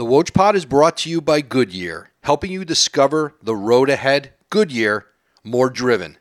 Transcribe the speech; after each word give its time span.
The 0.00 0.06
Woj 0.06 0.32
Pod 0.32 0.56
is 0.56 0.64
brought 0.64 0.96
to 0.96 1.10
you 1.10 1.20
by 1.20 1.42
Goodyear, 1.42 2.08
helping 2.22 2.50
you 2.50 2.64
discover 2.64 3.34
the 3.42 3.54
road 3.54 3.90
ahead. 3.90 4.32
Goodyear, 4.48 5.04
more 5.44 5.68
driven. 5.68 6.16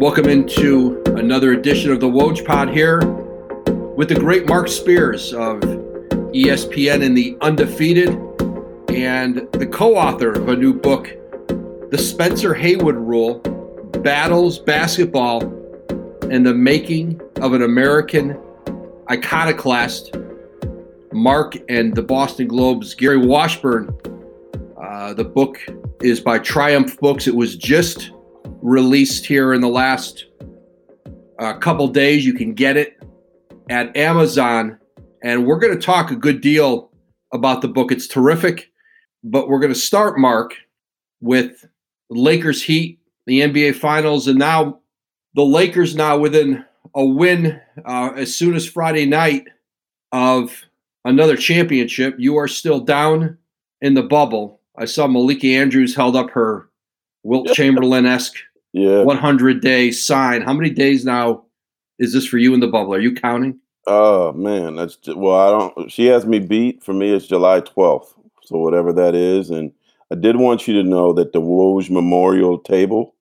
Welcome 0.00 0.28
into 0.28 1.00
another 1.14 1.52
edition 1.52 1.92
of 1.92 2.00
the 2.00 2.08
Woj 2.08 2.44
Pod 2.44 2.70
here 2.70 3.06
with 3.94 4.08
the 4.08 4.16
great 4.16 4.48
Marc 4.48 4.66
Spears 4.66 5.32
of 5.32 5.60
ESPN 5.60 7.06
and 7.06 7.16
the 7.16 7.36
Undefeated, 7.40 8.08
and 8.88 9.46
the 9.52 9.68
co 9.72 9.94
author 9.94 10.32
of 10.32 10.48
a 10.48 10.56
new 10.56 10.74
book, 10.74 11.06
The 11.92 11.98
Spencer 11.98 12.52
Haywood 12.52 12.96
Rule 12.96 13.38
Battles, 14.02 14.58
Basketball, 14.58 15.40
and 16.32 16.44
the 16.44 16.52
Making 16.52 17.20
of 17.36 17.52
an 17.52 17.62
American 17.62 18.36
Iconoclast. 19.08 20.16
Marc 21.18 21.56
and 21.68 21.94
the 21.94 22.02
Boston 22.02 22.48
Globe's 22.48 22.94
Gary 22.94 23.18
Washburn. 23.18 23.94
Uh, 24.80 25.12
the 25.14 25.24
book 25.24 25.58
is 26.02 26.20
by 26.20 26.38
Triumph 26.38 26.98
Books. 27.00 27.26
It 27.26 27.34
was 27.34 27.56
just 27.56 28.12
released 28.62 29.26
here 29.26 29.52
in 29.52 29.60
the 29.60 29.68
last 29.68 30.26
uh, 31.38 31.54
couple 31.54 31.88
days. 31.88 32.24
You 32.24 32.34
can 32.34 32.54
get 32.54 32.76
it 32.76 33.02
at 33.68 33.96
Amazon. 33.96 34.78
And 35.22 35.46
we're 35.46 35.58
going 35.58 35.74
to 35.74 35.84
talk 35.84 36.10
a 36.10 36.16
good 36.16 36.40
deal 36.40 36.90
about 37.32 37.60
the 37.60 37.68
book. 37.68 37.90
It's 37.90 38.06
terrific. 38.06 38.70
But 39.24 39.48
we're 39.48 39.58
going 39.58 39.72
to 39.72 39.78
start, 39.78 40.18
Marc, 40.18 40.54
with 41.20 41.66
Lakers 42.08 42.62
Heat, 42.62 43.00
the 43.26 43.40
NBA 43.40 43.74
Finals, 43.74 44.28
and 44.28 44.38
now 44.38 44.80
the 45.34 45.44
Lakers 45.44 45.96
now 45.96 46.16
within 46.16 46.64
a 46.94 47.04
win 47.04 47.60
uh, 47.84 48.12
as 48.16 48.34
soon 48.34 48.54
as 48.54 48.68
Friday 48.68 49.06
night 49.06 49.44
of 50.12 50.64
another 51.04 51.36
championship. 51.36 52.14
You 52.18 52.36
are 52.36 52.48
still 52.48 52.80
down 52.80 53.36
in 53.80 53.94
the 53.94 54.02
bubble. 54.02 54.60
I 54.76 54.84
saw 54.84 55.06
Malika 55.06 55.46
Andrews 55.48 55.94
held 55.94 56.16
up 56.16 56.30
her 56.30 56.68
Wilt 57.24 57.48
Chamberlain 57.54 58.06
esque 58.06 58.36
Yeah. 58.72 59.02
100 59.02 59.60
day 59.60 59.90
sign. 59.90 60.42
How 60.42 60.52
many 60.52 60.70
days 60.70 61.04
now 61.04 61.44
is 61.98 62.12
this 62.12 62.26
for 62.26 62.38
you 62.38 62.54
in 62.54 62.60
the 62.60 62.68
bubble? 62.68 62.94
Are 62.94 63.00
you 63.00 63.14
counting? 63.14 63.58
Oh 63.86 64.32
man, 64.32 64.76
that's 64.76 64.98
well. 65.16 65.34
I 65.34 65.50
don't. 65.74 65.90
She 65.90 66.06
has 66.06 66.26
me 66.26 66.38
beat. 66.38 66.84
For 66.84 66.92
me, 66.92 67.10
it's 67.10 67.26
July 67.26 67.60
twelfth. 67.60 68.14
So 68.44 68.58
whatever 68.58 68.92
that 68.92 69.14
is, 69.14 69.48
and 69.50 69.72
I 70.12 70.14
did 70.14 70.36
want 70.36 70.68
you 70.68 70.74
to 70.74 70.88
know 70.88 71.12
that 71.14 71.32
the 71.32 71.40
Woj 71.40 71.88
Memorial 71.90 72.58
table 72.58 73.14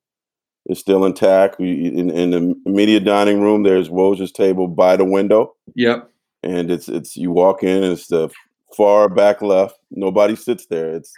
is 0.65 0.77
still 0.77 1.05
intact. 1.05 1.57
We 1.57 1.71
in, 1.87 2.09
in 2.09 2.31
the 2.31 2.69
media 2.69 2.99
dining 2.99 3.39
room. 3.41 3.63
There's 3.63 3.87
Woj's 3.89 4.31
table 4.33 4.67
by 4.67 4.97
the 4.97 5.05
window, 5.05 5.55
Yep. 5.75 6.11
And 6.43 6.69
it's 6.71 6.87
it's 6.87 7.15
you 7.17 7.31
walk 7.31 7.63
in. 7.63 7.83
and 7.83 7.93
It's 7.93 8.07
the 8.07 8.29
far 8.75 9.09
back 9.09 9.41
left. 9.41 9.77
Nobody 9.91 10.35
sits 10.35 10.65
there. 10.67 10.95
It's 10.95 11.13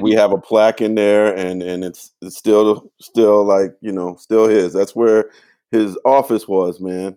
we- 0.00 0.12
have 0.12 0.32
a 0.32 0.38
plaque 0.48 0.80
in 0.80 0.94
there, 0.94 1.34
and 1.36 1.62
and 1.62 1.84
it's 1.84 2.12
it's 2.22 2.36
still 2.36 2.90
still 3.00 3.44
like 3.44 3.72
you 3.80 3.92
know 3.92 4.16
still 4.16 4.48
his. 4.48 4.72
That's 4.72 4.94
where 4.94 5.30
his 5.70 5.98
office 6.04 6.46
was, 6.48 6.80
man. 6.80 7.16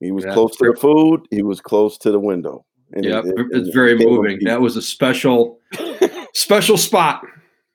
He 0.00 0.10
was 0.12 0.24
Yeah, 0.24 0.34
close 0.34 0.56
to 0.58 0.72
the 0.72 0.78
food. 0.78 1.26
He 1.30 1.42
was 1.42 1.60
close 1.60 1.96
to 1.98 2.10
the 2.10 2.20
window. 2.20 2.64
And 2.92 3.04
Yep. 3.04 3.24
it- 3.24 3.34
it- 3.38 3.46
It's 3.50 3.68
it 3.68 3.74
very 3.74 3.96
moving. 3.98 4.38
That 4.44 4.60
was 4.60 4.76
a 4.76 4.82
special, 4.82 5.58
special 6.34 6.76
spot. 6.76 7.22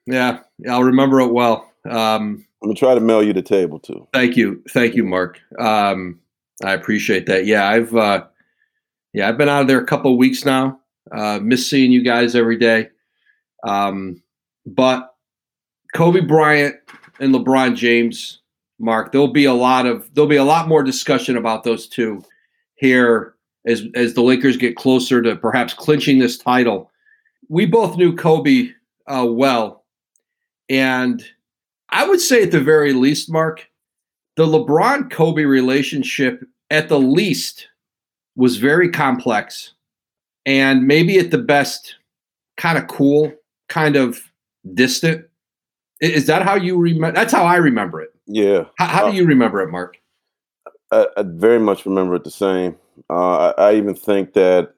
Yeah. 0.06 0.38
yeah, 0.58 0.72
I'll 0.74 0.84
remember 0.84 1.20
it 1.20 1.32
well. 1.32 1.70
Um, 1.84 2.44
I'm 2.62 2.68
gonna 2.68 2.74
try 2.74 2.94
to 2.94 3.00
mail 3.00 3.22
you 3.22 3.32
the 3.32 3.42
table 3.42 3.78
too. 3.80 4.06
Thank 4.12 4.36
you, 4.36 4.62
thank 4.70 4.94
you, 4.94 5.04
Marc. 5.04 5.40
Um, 5.58 6.18
I 6.64 6.72
appreciate 6.72 7.26
that. 7.26 7.44
Yeah, 7.44 7.68
I've 7.68 7.94
uh, 7.94 8.24
yeah, 9.12 9.28
I've 9.28 9.38
been 9.38 9.48
out 9.48 9.62
of 9.62 9.68
there 9.68 9.80
a 9.80 9.86
couple 9.86 10.12
of 10.12 10.18
weeks 10.18 10.44
now. 10.44 10.80
Uh, 11.10 11.38
miss 11.42 11.68
seeing 11.68 11.92
you 11.92 12.02
guys 12.02 12.34
every 12.34 12.56
day. 12.56 12.88
Um, 13.64 14.22
but 14.66 15.14
Kobe 15.94 16.20
Bryant 16.20 16.76
and 17.20 17.34
LeBron 17.34 17.76
James, 17.76 18.40
Marc, 18.78 19.12
there'll 19.12 19.28
be 19.28 19.44
a 19.44 19.54
lot 19.54 19.86
of 19.86 20.08
there'll 20.14 20.28
be 20.28 20.36
a 20.36 20.44
lot 20.44 20.68
more 20.68 20.82
discussion 20.82 21.36
about 21.36 21.64
those 21.64 21.86
two 21.86 22.22
here 22.76 23.34
as 23.66 23.84
as 23.94 24.14
the 24.14 24.22
Lakers 24.22 24.56
get 24.56 24.76
closer 24.76 25.22
to 25.22 25.36
perhaps 25.36 25.74
clinching 25.74 26.18
this 26.18 26.38
title. 26.38 26.90
We 27.48 27.66
both 27.66 27.96
knew 27.96 28.16
Kobe 28.16 28.70
uh, 29.06 29.26
well, 29.28 29.84
and 30.68 31.22
I 31.90 32.08
would 32.08 32.20
say 32.20 32.42
at 32.42 32.50
the 32.50 32.60
very 32.60 32.94
least, 32.94 33.30
Marc, 33.30 33.68
the 34.36 34.46
LeBron 34.46 35.10
Kobe 35.10 35.44
relationship 35.44 36.42
at 36.70 36.88
the 36.88 36.98
least 36.98 37.68
was 38.36 38.56
very 38.56 38.88
complex 38.90 39.72
and 40.46 40.86
maybe 40.86 41.18
at 41.18 41.30
the 41.30 41.38
best 41.38 41.96
kind 42.56 42.78
of 42.78 42.86
cool, 42.88 43.32
kind 43.68 43.96
of 43.96 44.20
distant. 44.74 45.26
Is 46.00 46.26
that 46.26 46.42
how 46.42 46.56
you 46.56 46.76
remember? 46.78 47.12
That's 47.14 47.32
how 47.32 47.44
I 47.44 47.56
remember 47.56 48.00
it. 48.00 48.10
Yeah, 48.26 48.64
How, 48.76 48.86
how 48.86 49.06
Uh, 49.06 49.10
do 49.10 49.16
you 49.16 49.26
remember 49.26 49.60
it, 49.60 49.70
Marc? 49.70 49.98
I, 50.90 51.06
I 51.16 51.22
very 51.22 51.58
much 51.58 51.86
remember 51.86 52.14
it 52.14 52.24
the 52.24 52.30
same. 52.30 52.76
Uh, 53.10 53.52
I, 53.58 53.70
I 53.70 53.74
even 53.74 53.94
think 53.94 54.32
that 54.34 54.74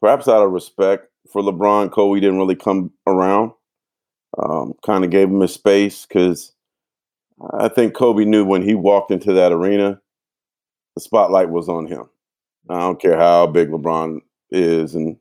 perhaps 0.00 0.28
out 0.28 0.44
of 0.44 0.52
respect 0.52 1.08
for 1.32 1.42
LeBron, 1.42 1.90
Kobe 1.90 2.20
didn't 2.20 2.38
really 2.38 2.56
come 2.56 2.92
around. 3.06 3.52
Um, 4.38 4.74
kind 4.84 5.04
of 5.04 5.10
gave 5.10 5.28
him 5.28 5.40
his 5.40 5.52
space 5.52 6.06
because 6.06 6.52
I 7.58 7.68
think 7.68 7.94
Kobe 7.94 8.24
knew 8.24 8.44
when 8.44 8.62
he 8.62 8.74
walked 8.74 9.10
into 9.10 9.32
that 9.32 9.52
arena, 9.52 10.00
the 10.94 11.00
spotlight 11.00 11.50
was 11.50 11.68
on 11.68 11.86
him. 11.86 12.08
I 12.68 12.78
don't 12.80 13.00
care 13.00 13.16
how 13.16 13.46
big 13.46 13.70
LeBron 13.70 14.20
is 14.50 14.94
and 14.94 15.16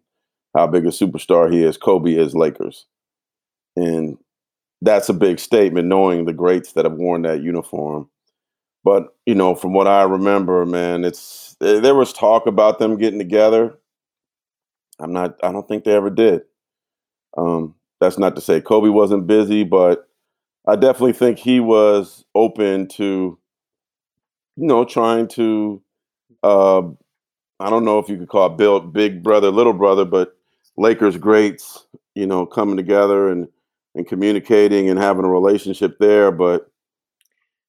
how 0.55 0.67
big 0.67 0.85
a 0.85 0.89
superstar 0.89 1.51
he 1.51 1.63
is. 1.63 1.77
Kobe 1.77 2.13
is 2.13 2.35
Lakers, 2.35 2.85
and 3.75 4.17
that's 4.81 5.09
a 5.09 5.13
big 5.13 5.39
statement. 5.39 5.87
Knowing 5.87 6.25
the 6.25 6.33
greats 6.33 6.73
that 6.73 6.85
have 6.85 6.95
worn 6.95 7.23
that 7.23 7.43
uniform, 7.43 8.09
but 8.83 9.15
you 9.25 9.35
know, 9.35 9.55
from 9.55 9.73
what 9.73 9.87
I 9.87 10.03
remember, 10.03 10.65
man, 10.65 11.05
it's 11.05 11.55
eh, 11.61 11.79
there 11.79 11.95
was 11.95 12.13
talk 12.13 12.47
about 12.47 12.79
them 12.79 12.97
getting 12.97 13.19
together. 13.19 13.77
I'm 14.99 15.13
not. 15.13 15.37
I 15.43 15.51
don't 15.51 15.67
think 15.67 15.83
they 15.83 15.93
ever 15.93 16.09
did. 16.09 16.41
Um, 17.37 17.75
that's 18.01 18.17
not 18.17 18.35
to 18.35 18.41
say 18.41 18.61
Kobe 18.61 18.89
wasn't 18.89 19.27
busy, 19.27 19.63
but 19.63 20.07
I 20.67 20.75
definitely 20.75 21.13
think 21.13 21.39
he 21.39 21.59
was 21.59 22.25
open 22.35 22.87
to, 22.89 23.39
you 24.57 24.67
know, 24.67 24.85
trying 24.85 25.27
to. 25.29 25.81
Uh, 26.43 26.83
I 27.59 27.69
don't 27.69 27.85
know 27.85 27.99
if 27.99 28.09
you 28.09 28.17
could 28.17 28.29
call 28.29 28.47
it 28.47 28.57
build 28.57 28.93
big 28.93 29.21
brother, 29.21 29.51
little 29.51 29.73
brother, 29.73 30.05
but 30.05 30.37
Lakers 30.77 31.17
greats, 31.17 31.85
you 32.15 32.25
know, 32.25 32.45
coming 32.45 32.77
together 32.77 33.29
and 33.29 33.47
and 33.95 34.07
communicating 34.07 34.89
and 34.89 34.99
having 34.99 35.25
a 35.25 35.29
relationship 35.29 35.97
there, 35.99 36.31
but 36.31 36.71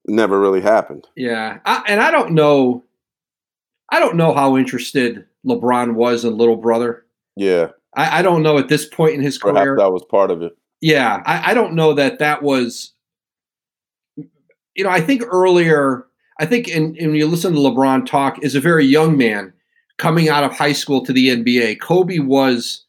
never 0.07 0.39
really 0.39 0.61
happened. 0.61 1.07
Yeah, 1.15 1.59
I, 1.65 1.83
and 1.87 2.01
I 2.01 2.11
don't 2.11 2.31
know. 2.31 2.83
I 3.89 3.99
don't 3.99 4.15
know 4.15 4.33
how 4.33 4.55
interested 4.55 5.25
LeBron 5.45 5.95
was 5.95 6.23
in 6.23 6.37
little 6.37 6.55
brother. 6.55 7.05
Yeah, 7.35 7.69
I, 7.95 8.19
I 8.19 8.21
don't 8.21 8.43
know 8.43 8.57
at 8.57 8.69
this 8.69 8.85
point 8.85 9.15
in 9.15 9.21
his 9.21 9.37
perhaps 9.37 9.59
career. 9.59 9.77
that 9.77 9.91
was 9.91 10.05
part 10.09 10.31
of 10.31 10.41
it. 10.41 10.57
Yeah, 10.79 11.21
I, 11.25 11.51
I 11.51 11.53
don't 11.53 11.73
know 11.73 11.93
that 11.93 12.19
that 12.19 12.43
was. 12.43 12.93
You 14.15 14.85
know, 14.85 14.89
I 14.89 15.01
think 15.01 15.23
earlier, 15.27 16.05
I 16.39 16.45
think 16.45 16.69
in, 16.69 16.95
in 16.95 17.07
when 17.07 17.15
you 17.15 17.27
listen 17.27 17.53
to 17.53 17.59
LeBron 17.59 18.05
talk, 18.05 18.41
as 18.41 18.55
a 18.55 18.61
very 18.61 18.85
young 18.85 19.17
man 19.17 19.51
coming 20.01 20.29
out 20.29 20.43
of 20.43 20.51
high 20.51 20.71
school 20.73 21.05
to 21.05 21.13
the 21.13 21.27
NBA, 21.27 21.79
Kobe 21.79 22.17
was, 22.17 22.83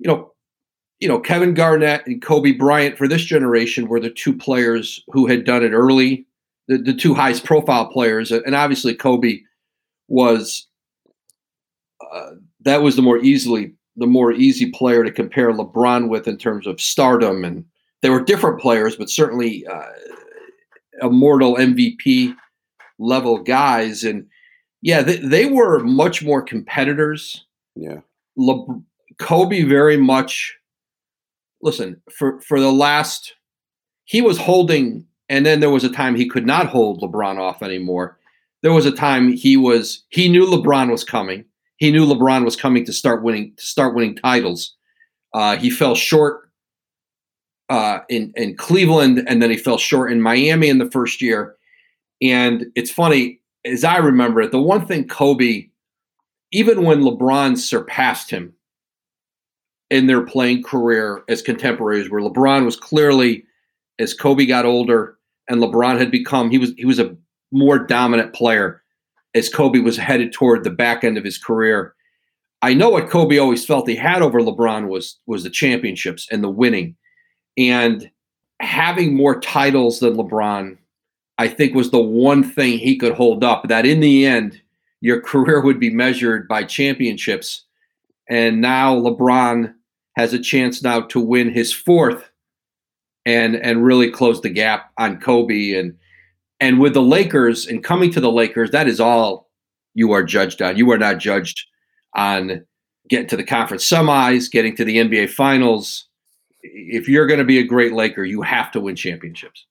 you 0.00 0.10
know, 0.10 0.32
you 0.98 1.06
know 1.06 1.20
Kevin 1.20 1.54
Garnett 1.54 2.04
and 2.06 2.20
Kobe 2.20 2.50
Bryant 2.50 2.98
for 2.98 3.06
this 3.06 3.22
generation 3.22 3.86
were 3.86 4.00
the 4.00 4.10
two 4.10 4.36
players 4.36 5.02
who 5.08 5.26
had 5.28 5.44
done 5.44 5.62
it 5.62 5.70
early, 5.70 6.26
the, 6.66 6.78
the 6.78 6.92
two 6.92 7.14
highest 7.14 7.44
profile 7.44 7.86
players, 7.86 8.32
and 8.32 8.54
obviously 8.54 8.94
Kobe 8.94 9.42
was 10.08 10.66
uh, 12.12 12.30
that 12.62 12.82
was 12.82 12.96
the 12.96 13.02
more 13.02 13.18
easily 13.18 13.74
the 13.96 14.06
more 14.08 14.32
easy 14.32 14.72
player 14.72 15.04
to 15.04 15.12
compare 15.12 15.52
LeBron 15.52 16.08
with 16.08 16.26
in 16.26 16.36
terms 16.36 16.66
of 16.66 16.80
stardom, 16.80 17.44
and 17.44 17.64
they 18.02 18.10
were 18.10 18.24
different 18.24 18.60
players, 18.60 18.96
but 18.96 19.08
certainly 19.08 19.64
uh, 19.68 19.92
immortal 21.00 21.54
MVP 21.54 22.34
level 22.98 23.38
guys. 23.38 24.02
And 24.02 24.26
yeah, 24.84 25.00
they, 25.00 25.16
they 25.16 25.46
were 25.46 25.78
much 25.78 26.22
more 26.22 26.42
competitors. 26.42 27.46
Yeah, 27.74 28.00
Le- 28.36 28.82
Kobe 29.18 29.62
very 29.62 29.96
much. 29.96 30.54
Listen 31.62 32.02
for 32.12 32.38
for 32.42 32.60
the 32.60 32.70
last, 32.70 33.34
he 34.04 34.20
was 34.20 34.36
holding, 34.36 35.06
and 35.30 35.46
then 35.46 35.60
there 35.60 35.70
was 35.70 35.84
a 35.84 35.88
time 35.88 36.14
he 36.14 36.28
could 36.28 36.44
not 36.44 36.66
hold 36.66 37.00
LeBron 37.00 37.38
off 37.38 37.62
anymore. 37.62 38.18
There 38.62 38.74
was 38.74 38.84
a 38.84 38.92
time 38.92 39.32
he 39.32 39.56
was 39.56 40.04
he 40.10 40.28
knew 40.28 40.44
LeBron 40.44 40.90
was 40.90 41.02
coming. 41.02 41.46
He 41.76 41.90
knew 41.90 42.04
LeBron 42.04 42.44
was 42.44 42.54
coming 42.54 42.84
to 42.84 42.92
start 42.92 43.22
winning 43.22 43.54
to 43.56 43.64
start 43.64 43.94
winning 43.94 44.16
titles. 44.16 44.74
Uh, 45.32 45.56
he 45.56 45.70
fell 45.70 45.94
short 45.94 46.50
uh, 47.70 48.00
in 48.10 48.34
in 48.36 48.54
Cleveland, 48.54 49.24
and 49.26 49.40
then 49.40 49.48
he 49.48 49.56
fell 49.56 49.78
short 49.78 50.12
in 50.12 50.20
Miami 50.20 50.68
in 50.68 50.76
the 50.76 50.90
first 50.90 51.22
year. 51.22 51.56
And 52.20 52.66
it's 52.74 52.90
funny 52.90 53.40
as 53.64 53.84
I 53.84 53.96
remember 53.98 54.40
it. 54.40 54.52
The 54.52 54.60
one 54.60 54.86
thing 54.86 55.08
Kobe, 55.08 55.68
even 56.52 56.84
when 56.84 57.00
LeBron 57.00 57.56
surpassed 57.56 58.30
him 58.30 58.54
in 59.90 60.06
their 60.06 60.22
playing 60.22 60.62
career 60.62 61.22
as 61.28 61.42
contemporaries, 61.42 62.10
where 62.10 62.22
LeBron 62.22 62.64
was 62.64 62.76
clearly, 62.76 63.44
as 63.98 64.14
Kobe 64.14 64.46
got 64.46 64.66
older 64.66 65.18
and 65.48 65.60
LeBron 65.60 65.98
had 65.98 66.10
become, 66.10 66.50
he 66.50 66.58
was 66.58 66.72
he 66.76 66.84
was 66.84 66.98
a 66.98 67.16
more 67.52 67.78
dominant 67.78 68.34
player 68.34 68.82
as 69.34 69.48
Kobe 69.48 69.80
was 69.80 69.96
headed 69.96 70.32
toward 70.32 70.64
the 70.64 70.70
back 70.70 71.04
end 71.04 71.18
of 71.18 71.24
his 71.24 71.38
career. 71.38 71.94
I 72.62 72.72
know 72.72 72.88
what 72.88 73.10
Kobe 73.10 73.38
always 73.38 73.66
felt 73.66 73.88
he 73.88 73.96
had 73.96 74.22
over 74.22 74.40
LeBron 74.40 74.88
was 74.88 75.18
was 75.26 75.42
the 75.42 75.50
championships 75.50 76.26
and 76.30 76.42
the 76.42 76.50
winning. 76.50 76.96
And 77.56 78.10
having 78.60 79.14
more 79.14 79.38
titles 79.40 80.00
than 80.00 80.16
LeBron, 80.16 80.76
I 81.38 81.48
think 81.48 81.74
was 81.74 81.90
the 81.90 82.02
one 82.02 82.44
thing 82.44 82.78
he 82.78 82.96
could 82.96 83.14
hold 83.14 83.42
up 83.42 83.68
that 83.68 83.86
in 83.86 84.00
the 84.00 84.26
end 84.26 84.60
your 85.00 85.20
career 85.20 85.60
would 85.60 85.78
be 85.78 85.90
measured 85.90 86.48
by 86.48 86.64
championships. 86.64 87.64
And 88.28 88.60
now 88.60 88.96
LeBron 88.96 89.74
has 90.16 90.32
a 90.32 90.38
chance 90.38 90.82
now 90.82 91.02
to 91.02 91.20
win 91.20 91.52
his 91.52 91.72
fourth 91.72 92.30
and 93.26 93.56
and 93.56 93.84
really 93.84 94.10
close 94.10 94.40
the 94.40 94.50
gap 94.50 94.92
on 94.98 95.20
Kobe 95.20 95.72
and 95.72 95.94
and 96.60 96.80
with 96.80 96.94
the 96.94 97.02
Lakers 97.02 97.66
and 97.66 97.84
coming 97.84 98.10
to 98.12 98.20
the 98.20 98.32
Lakers, 98.32 98.70
that 98.70 98.88
is 98.88 99.00
all 99.00 99.50
you 99.94 100.12
are 100.12 100.22
judged 100.22 100.62
on. 100.62 100.76
You 100.76 100.90
are 100.92 100.98
not 100.98 101.18
judged 101.18 101.66
on 102.14 102.64
getting 103.08 103.28
to 103.28 103.36
the 103.36 103.44
conference 103.44 103.86
semis, 103.88 104.50
getting 104.50 104.74
to 104.76 104.84
the 104.84 104.96
NBA 104.96 105.30
finals. 105.30 106.06
If 106.62 107.08
you're 107.08 107.26
going 107.26 107.40
to 107.40 107.44
be 107.44 107.58
a 107.58 107.64
great 107.64 107.92
Laker, 107.92 108.24
you 108.24 108.40
have 108.42 108.70
to 108.72 108.80
win 108.80 108.96
championships. 108.96 109.66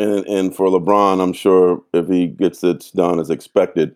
And 0.00 0.26
and 0.26 0.56
for 0.56 0.68
LeBron, 0.68 1.22
I'm 1.22 1.34
sure 1.34 1.82
if 1.92 2.08
he 2.08 2.28
gets 2.28 2.64
it 2.64 2.90
done 2.94 3.20
as 3.20 3.28
expected, 3.28 3.94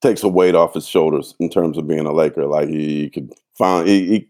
takes 0.00 0.22
a 0.22 0.28
weight 0.28 0.54
off 0.54 0.74
his 0.74 0.88
shoulders 0.88 1.34
in 1.38 1.50
terms 1.50 1.76
of 1.76 1.86
being 1.86 2.06
a 2.06 2.12
Laker. 2.12 2.46
Like 2.46 2.68
he, 2.68 3.02
he 3.02 3.10
could 3.10 3.30
find 3.58 3.86
he, 3.86 4.06
he 4.06 4.28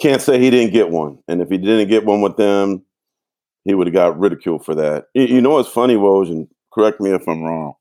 can't 0.00 0.20
say 0.20 0.40
he 0.40 0.50
didn't 0.50 0.72
get 0.72 0.90
one. 0.90 1.18
And 1.28 1.40
if 1.40 1.48
he 1.48 1.58
didn't 1.58 1.88
get 1.88 2.04
one 2.04 2.20
with 2.20 2.36
them, 2.36 2.82
he 3.64 3.74
would 3.74 3.86
have 3.86 3.94
got 3.94 4.18
ridiculed 4.18 4.64
for 4.64 4.74
that. 4.74 5.06
You, 5.14 5.40
know 5.40 5.50
what's 5.50 5.68
funny, 5.68 5.94
Woj, 5.94 6.28
and 6.30 6.48
correct 6.72 7.00
me 7.00 7.10
if 7.10 7.28
I'm 7.28 7.42
wrong. 7.42 7.74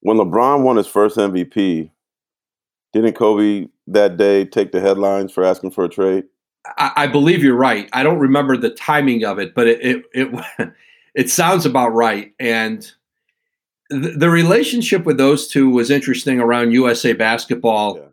When 0.00 0.16
LeBron 0.16 0.62
won 0.62 0.76
his 0.76 0.88
first 0.88 1.16
MVP, 1.16 1.88
didn't 2.92 3.14
Kobe 3.14 3.68
that 3.86 4.16
day 4.16 4.44
take 4.44 4.72
the 4.72 4.80
headlines 4.80 5.32
for 5.32 5.44
asking 5.44 5.70
for 5.70 5.84
a 5.84 5.88
trade? 5.88 6.24
I, 6.76 6.92
I 6.96 7.06
believe 7.06 7.42
you're 7.42 7.56
right. 7.56 7.88
I 7.92 8.02
don't 8.02 8.18
remember 8.18 8.56
the 8.56 8.70
timing 8.70 9.24
of 9.24 9.38
it, 9.38 9.54
but 9.54 9.68
it 9.68 9.80
it 9.80 10.04
it, 10.12 10.72
it 11.14 11.30
sounds 11.30 11.66
about 11.66 11.90
right. 11.90 12.32
And 12.38 12.90
the, 13.90 14.10
the, 14.10 14.30
relationship 14.30 15.04
with 15.04 15.18
those 15.18 15.48
two 15.48 15.68
was 15.68 15.90
interesting 15.90 16.40
around 16.40 16.72
USA 16.72 17.12
basketball. 17.12 17.96
Yeah. 17.96 18.04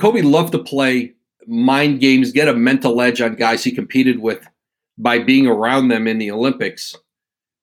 Kobe 0.00 0.22
loved 0.22 0.52
to 0.52 0.58
play 0.58 1.14
mind 1.46 2.00
games, 2.00 2.32
get 2.32 2.48
a 2.48 2.54
mental 2.54 3.00
edge 3.00 3.20
on 3.20 3.34
guys 3.34 3.64
he 3.64 3.72
competed 3.72 4.20
with 4.20 4.46
by 4.96 5.18
being 5.18 5.46
around 5.46 5.88
them 5.88 6.06
in 6.06 6.18
the 6.18 6.30
Olympics. 6.30 6.96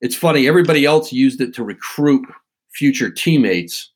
It's 0.01 0.15
funny, 0.15 0.47
everybody 0.47 0.85
else 0.85 1.11
used 1.11 1.41
it 1.41 1.53
to 1.55 1.63
recruit 1.63 2.25
future 2.73 3.09
teammates 3.09 3.91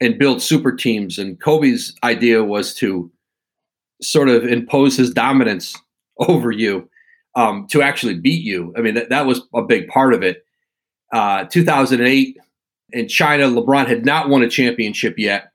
and 0.00 0.18
build 0.18 0.42
super 0.42 0.72
teams. 0.72 1.18
And 1.18 1.40
Kobe's 1.40 1.94
idea 2.02 2.42
was 2.42 2.74
to 2.76 3.10
sort 4.00 4.28
of 4.28 4.44
impose 4.44 4.96
his 4.96 5.12
dominance 5.12 5.76
over 6.18 6.50
you 6.50 6.88
um, 7.40 7.66
to 7.68 7.80
actually 7.80 8.14
beat 8.14 8.42
you. 8.42 8.74
I 8.76 8.82
mean, 8.82 8.94
that, 8.94 9.08
that 9.08 9.24
was 9.24 9.40
a 9.54 9.62
big 9.62 9.88
part 9.88 10.12
of 10.12 10.22
it. 10.22 10.44
Uh, 11.10 11.44
2008 11.44 12.36
in 12.92 13.08
China, 13.08 13.44
LeBron 13.44 13.86
had 13.86 14.04
not 14.04 14.28
won 14.28 14.42
a 14.42 14.48
championship 14.48 15.14
yet. 15.16 15.50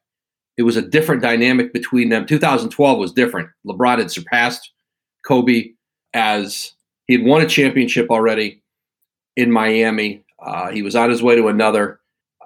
It 0.58 0.64
was 0.64 0.78
a 0.78 0.82
different 0.82 1.22
dynamic 1.22 1.74
between 1.74 2.10
them. 2.10 2.26
2012 2.26 2.98
was 2.98 3.12
different. 3.12 3.50
LeBron 3.68 4.00
had 4.00 4.10
surpassed 4.10 4.72
Kobe 5.28 5.74
as 6.14 6.72
he 7.06 7.14
had 7.14 7.26
won 7.26 7.42
a 7.42 7.48
championship 7.48 8.10
already 8.10 8.64
in 9.36 9.52
Miami. 9.52 10.24
Uh, 10.44 10.72
he 10.72 10.82
was 10.82 10.96
on 10.96 11.12
his 11.12 11.22
way 11.22 11.36
to 11.36 11.50
another. 11.50 12.00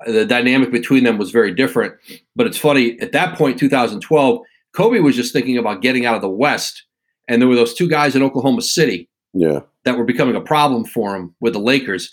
The 0.05 0.25
dynamic 0.25 0.71
between 0.71 1.05
them 1.05 1.17
was 1.17 1.31
very 1.31 1.53
different. 1.53 1.93
But 2.35 2.47
it's 2.47 2.57
funny, 2.57 2.99
at 2.99 3.13
that 3.13 3.37
point, 3.37 3.57
2012, 3.57 4.41
Kobe 4.73 4.99
was 4.99 5.15
just 5.15 5.31
thinking 5.31 5.57
about 5.57 5.81
getting 5.81 6.05
out 6.05 6.15
of 6.15 6.21
the 6.21 6.29
West. 6.29 6.83
And 7.29 7.41
there 7.41 7.47
were 7.47 7.55
those 7.55 7.73
two 7.73 7.87
guys 7.87 8.15
in 8.15 8.23
Oklahoma 8.23 8.63
City 8.63 9.08
yeah. 9.33 9.61
that 9.85 9.97
were 9.97 10.05
becoming 10.05 10.35
a 10.35 10.41
problem 10.41 10.85
for 10.85 11.15
him 11.15 11.35
with 11.39 11.53
the 11.53 11.59
Lakers. 11.59 12.11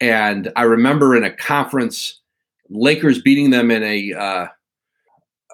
And 0.00 0.50
I 0.56 0.62
remember 0.62 1.16
in 1.16 1.24
a 1.24 1.34
conference, 1.34 2.20
Lakers 2.70 3.20
beating 3.20 3.50
them 3.50 3.70
in 3.70 3.82
a, 3.82 4.12
uh, 4.12 4.46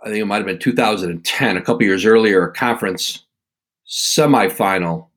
I 0.04 0.06
think 0.06 0.18
it 0.18 0.26
might 0.26 0.36
have 0.36 0.46
been 0.46 0.58
2010, 0.58 1.56
a 1.56 1.62
couple 1.62 1.82
years 1.82 2.04
earlier, 2.04 2.46
a 2.46 2.52
conference 2.52 3.24
semifinal. 3.88 5.08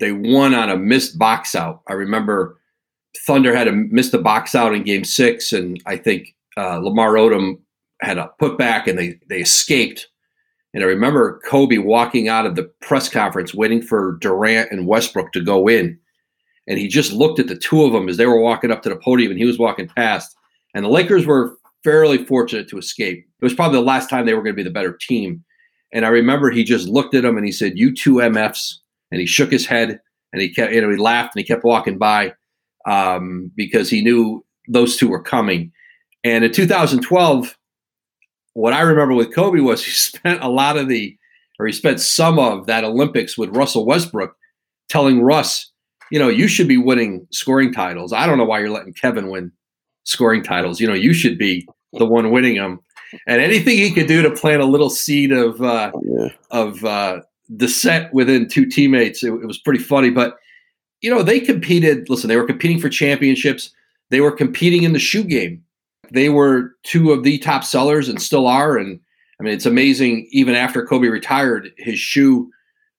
They 0.00 0.12
won 0.12 0.54
on 0.54 0.70
a 0.70 0.76
missed 0.76 1.18
box 1.18 1.54
out. 1.54 1.82
I 1.88 1.94
remember 1.94 2.58
Thunder 3.26 3.54
had 3.54 3.68
a 3.68 3.72
missed 3.72 4.14
a 4.14 4.18
box 4.18 4.54
out 4.54 4.74
in 4.74 4.84
Game 4.84 5.04
Six, 5.04 5.52
and 5.52 5.80
I 5.86 5.96
think 5.96 6.34
uh, 6.56 6.78
Lamar 6.78 7.14
Odom 7.14 7.58
had 8.00 8.18
a 8.18 8.30
putback, 8.40 8.86
and 8.86 8.98
they 8.98 9.18
they 9.28 9.40
escaped. 9.40 10.08
And 10.74 10.82
I 10.82 10.86
remember 10.86 11.40
Kobe 11.46 11.78
walking 11.78 12.28
out 12.28 12.46
of 12.46 12.54
the 12.54 12.70
press 12.82 13.08
conference, 13.08 13.54
waiting 13.54 13.80
for 13.80 14.18
Durant 14.20 14.70
and 14.70 14.86
Westbrook 14.86 15.32
to 15.32 15.40
go 15.40 15.68
in, 15.68 15.98
and 16.66 16.78
he 16.78 16.88
just 16.88 17.12
looked 17.12 17.38
at 17.38 17.48
the 17.48 17.56
two 17.56 17.84
of 17.84 17.92
them 17.92 18.08
as 18.08 18.18
they 18.18 18.26
were 18.26 18.40
walking 18.40 18.70
up 18.70 18.82
to 18.82 18.90
the 18.90 18.96
podium, 18.96 19.30
and 19.30 19.40
he 19.40 19.46
was 19.46 19.58
walking 19.58 19.88
past. 19.88 20.36
And 20.74 20.84
the 20.84 20.90
Lakers 20.90 21.24
were 21.24 21.56
fairly 21.82 22.24
fortunate 22.24 22.68
to 22.68 22.78
escape. 22.78 23.18
It 23.18 23.44
was 23.44 23.54
probably 23.54 23.78
the 23.78 23.84
last 23.84 24.10
time 24.10 24.26
they 24.26 24.34
were 24.34 24.42
going 24.42 24.54
to 24.54 24.62
be 24.62 24.68
the 24.68 24.70
better 24.70 24.98
team. 25.00 25.42
And 25.92 26.04
I 26.04 26.08
remember 26.08 26.50
he 26.50 26.64
just 26.64 26.86
looked 26.86 27.14
at 27.14 27.22
them 27.22 27.38
and 27.38 27.46
he 27.46 27.52
said, 27.52 27.78
"You 27.78 27.94
two 27.94 28.16
MFs," 28.16 28.74
and 29.10 29.20
he 29.20 29.26
shook 29.26 29.50
his 29.50 29.66
head 29.66 30.00
and 30.32 30.42
he 30.42 30.52
kept, 30.52 30.72
you 30.72 30.80
know, 30.80 30.90
he 30.90 30.96
laughed 30.96 31.34
and 31.34 31.40
he 31.40 31.46
kept 31.46 31.64
walking 31.64 31.98
by 31.98 32.34
um, 32.86 33.50
because 33.56 33.88
he 33.88 34.02
knew 34.02 34.44
those 34.68 34.96
two 34.96 35.08
were 35.08 35.22
coming. 35.22 35.72
And 36.24 36.44
in 36.44 36.52
2012, 36.52 37.56
what 38.58 38.72
I 38.72 38.80
remember 38.80 39.14
with 39.14 39.32
Kobe 39.32 39.60
was 39.60 39.84
he 39.84 39.90
spent 39.92 40.42
a 40.42 40.48
lot 40.48 40.76
of 40.76 40.88
the, 40.88 41.16
or 41.60 41.66
he 41.66 41.72
spent 41.72 42.00
some 42.00 42.38
of 42.38 42.66
that 42.66 42.84
Olympics 42.84 43.38
with 43.38 43.54
Russell 43.56 43.86
Westbrook, 43.86 44.34
telling 44.88 45.22
Russ, 45.22 45.70
you 46.10 46.18
know, 46.18 46.28
you 46.28 46.48
should 46.48 46.66
be 46.66 46.76
winning 46.76 47.26
scoring 47.30 47.72
titles. 47.72 48.12
I 48.12 48.26
don't 48.26 48.38
know 48.38 48.44
why 48.44 48.58
you're 48.58 48.70
letting 48.70 48.94
Kevin 48.94 49.28
win 49.28 49.52
scoring 50.04 50.42
titles. 50.42 50.80
You 50.80 50.88
know, 50.88 50.94
you 50.94 51.12
should 51.12 51.38
be 51.38 51.68
the 51.92 52.06
one 52.06 52.30
winning 52.30 52.56
them. 52.56 52.80
And 53.26 53.40
anything 53.40 53.76
he 53.76 53.92
could 53.92 54.06
do 54.06 54.22
to 54.22 54.30
plant 54.30 54.60
a 54.60 54.66
little 54.66 54.90
seed 54.90 55.30
of 55.32 55.62
uh, 55.62 55.92
yeah. 56.02 56.28
of 56.50 56.84
uh, 56.84 57.20
dissent 57.56 58.12
within 58.12 58.48
two 58.48 58.66
teammates, 58.66 59.22
it, 59.22 59.32
it 59.32 59.46
was 59.46 59.58
pretty 59.58 59.82
funny. 59.82 60.10
But 60.10 60.36
you 61.00 61.10
know, 61.10 61.22
they 61.22 61.40
competed. 61.40 62.08
Listen, 62.10 62.28
they 62.28 62.36
were 62.36 62.46
competing 62.46 62.80
for 62.80 62.88
championships. 62.88 63.70
They 64.10 64.20
were 64.20 64.32
competing 64.32 64.82
in 64.82 64.92
the 64.92 64.98
shoe 64.98 65.24
game. 65.24 65.62
They 66.12 66.28
were 66.28 66.72
two 66.82 67.12
of 67.12 67.22
the 67.22 67.38
top 67.38 67.64
sellers 67.64 68.08
and 68.08 68.20
still 68.20 68.46
are. 68.46 68.76
And 68.76 69.00
I 69.40 69.44
mean, 69.44 69.54
it's 69.54 69.66
amazing. 69.66 70.28
Even 70.30 70.54
after 70.54 70.84
Kobe 70.84 71.08
retired, 71.08 71.70
his 71.78 71.98
shoe, 71.98 72.50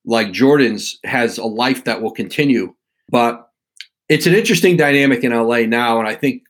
like 0.05 0.31
Jordan's, 0.31 0.97
has 1.03 1.37
a 1.37 1.45
life 1.45 1.83
that 1.85 2.01
will 2.01 2.11
continue. 2.11 2.73
But 3.09 3.49
it's 4.07 4.25
an 4.25 4.33
interesting 4.33 4.77
dynamic 4.77 5.23
in 5.23 5.31
LA 5.31 5.61
now. 5.61 5.99
And 5.99 6.07
I 6.07 6.15
think 6.15 6.43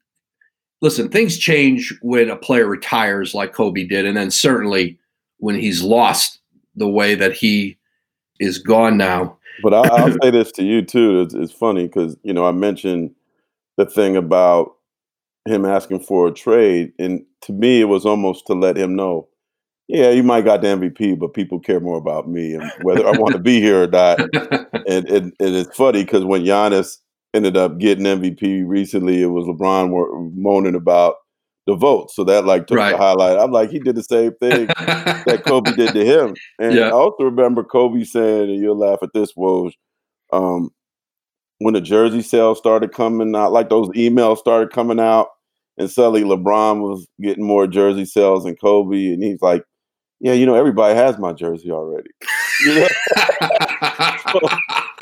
listen, 0.81 1.09
things 1.09 1.37
change 1.37 1.93
when 2.01 2.29
a 2.29 2.35
player 2.35 2.67
retires 2.67 3.33
like 3.33 3.53
Kobe 3.53 3.85
did, 3.85 4.05
and 4.05 4.15
then 4.15 4.31
certainly 4.31 4.97
when 5.37 5.55
he's 5.55 5.83
lost 5.83 6.39
the 6.75 6.87
way 6.87 7.15
that 7.15 7.33
he 7.33 7.77
is 8.39 8.57
gone 8.57 8.97
now. 8.97 9.37
But 9.61 9.73
I'll, 9.73 9.91
I'll 9.91 10.17
say 10.21 10.31
this 10.31 10.51
to 10.53 10.63
you 10.63 10.81
too. 10.81 11.21
It's, 11.21 11.33
it's 11.33 11.51
funny 11.51 11.87
because 11.87 12.15
you 12.23 12.33
know 12.33 12.45
I 12.45 12.51
mentioned 12.51 13.11
the 13.77 13.85
thing 13.85 14.15
about 14.15 14.75
him 15.50 15.65
asking 15.65 16.01
for 16.01 16.27
a 16.27 16.34
trade, 16.34 16.94
and 17.00 17.25
to 17.41 17.53
me 17.53 17.82
it 17.82 17.86
was 17.86 18.06
almost 18.06 18.48
to 18.48 18.53
let 18.53 18.77
him 18.77 18.96
know, 18.96 19.27
yeah, 19.88 20.12
you 20.12 20.24
might 20.24 20.46
got 20.46 20.62
the 20.62 20.68
MVP, 20.68 21.18
but 21.20 21.34
people 21.34 21.60
care 21.60 21.79
more 21.79 21.98
about 21.98 22.29
me 22.29 22.53
and 22.53 22.72
whether 22.84 23.08
I 23.08 23.18
want 23.18 23.34
to 23.34 23.39
be 23.39 23.60
here 23.60 23.84
or 23.84 23.88
not. 23.88 24.20
and, 24.88 25.10
and, 25.10 25.34
and 25.39 25.56
it's 25.56 25.75
funny 25.75 26.03
because 26.03 26.24
when 26.24 26.44
Giannis 26.44 26.98
ended 27.34 27.58
up 27.58 27.77
getting 27.77 28.06
MVP 28.06 28.63
recently. 28.68 29.22
It 29.22 29.27
was 29.27 29.46
LeBron 29.46 30.34
moaning 30.36 30.75
about 30.75 31.15
the 31.68 31.75
vote, 31.75 32.10
so 32.12 32.24
that 32.24 32.46
like 32.46 32.68
took 32.68 32.77
right. 32.77 32.91
the 32.91 32.98
highlight. 32.98 33.38
I'm 33.38 33.51
like, 33.51 33.70
he 33.70 33.79
did 33.79 33.96
the 33.96 34.03
same 34.03 34.34
thing 34.36 34.68
that 34.68 35.44
Kobe 35.46 35.72
did 35.74 35.94
to 35.94 36.06
him. 36.06 36.36
And 36.60 36.74
yeah. 36.74 36.88
I 36.88 36.91
also 36.91 37.24
remember 37.24 37.63
Kobe 37.63 38.03
saying, 38.03 38.50
and 38.50 38.60
you'll 38.60 38.77
laugh 38.77 39.00
at 39.03 39.13
this, 39.13 39.34
Woj, 39.34 39.74
um, 40.34 40.72
when 41.60 41.74
the 41.74 41.82
jersey 41.82 42.22
sales 42.22 42.58
started 42.58 42.91
coming 42.91 43.36
out, 43.36 43.51
like 43.51 43.70
those 43.70 43.89
emails 43.89 44.38
started 44.38 44.72
coming 44.72 45.00
out, 45.00 45.27
and 45.79 45.89
suddenly 45.89 46.24
LeBron 46.24 46.81
was 46.81 47.07
getting 47.21 47.45
more 47.45 47.65
jersey 47.65 48.05
sales 48.05 48.43
than 48.43 48.57
Kobe, 48.57 49.13
and 49.13 49.24
he's 49.24 49.41
like, 49.41 49.63
"Yeah, 50.19 50.33
you 50.33 50.45
know, 50.45 50.55
everybody 50.55 50.93
has 50.93 51.17
my 51.17 51.33
jersey 51.33 51.71
already." 51.71 52.09
You 52.65 52.75
know? 52.75 52.88
so, 54.33 54.39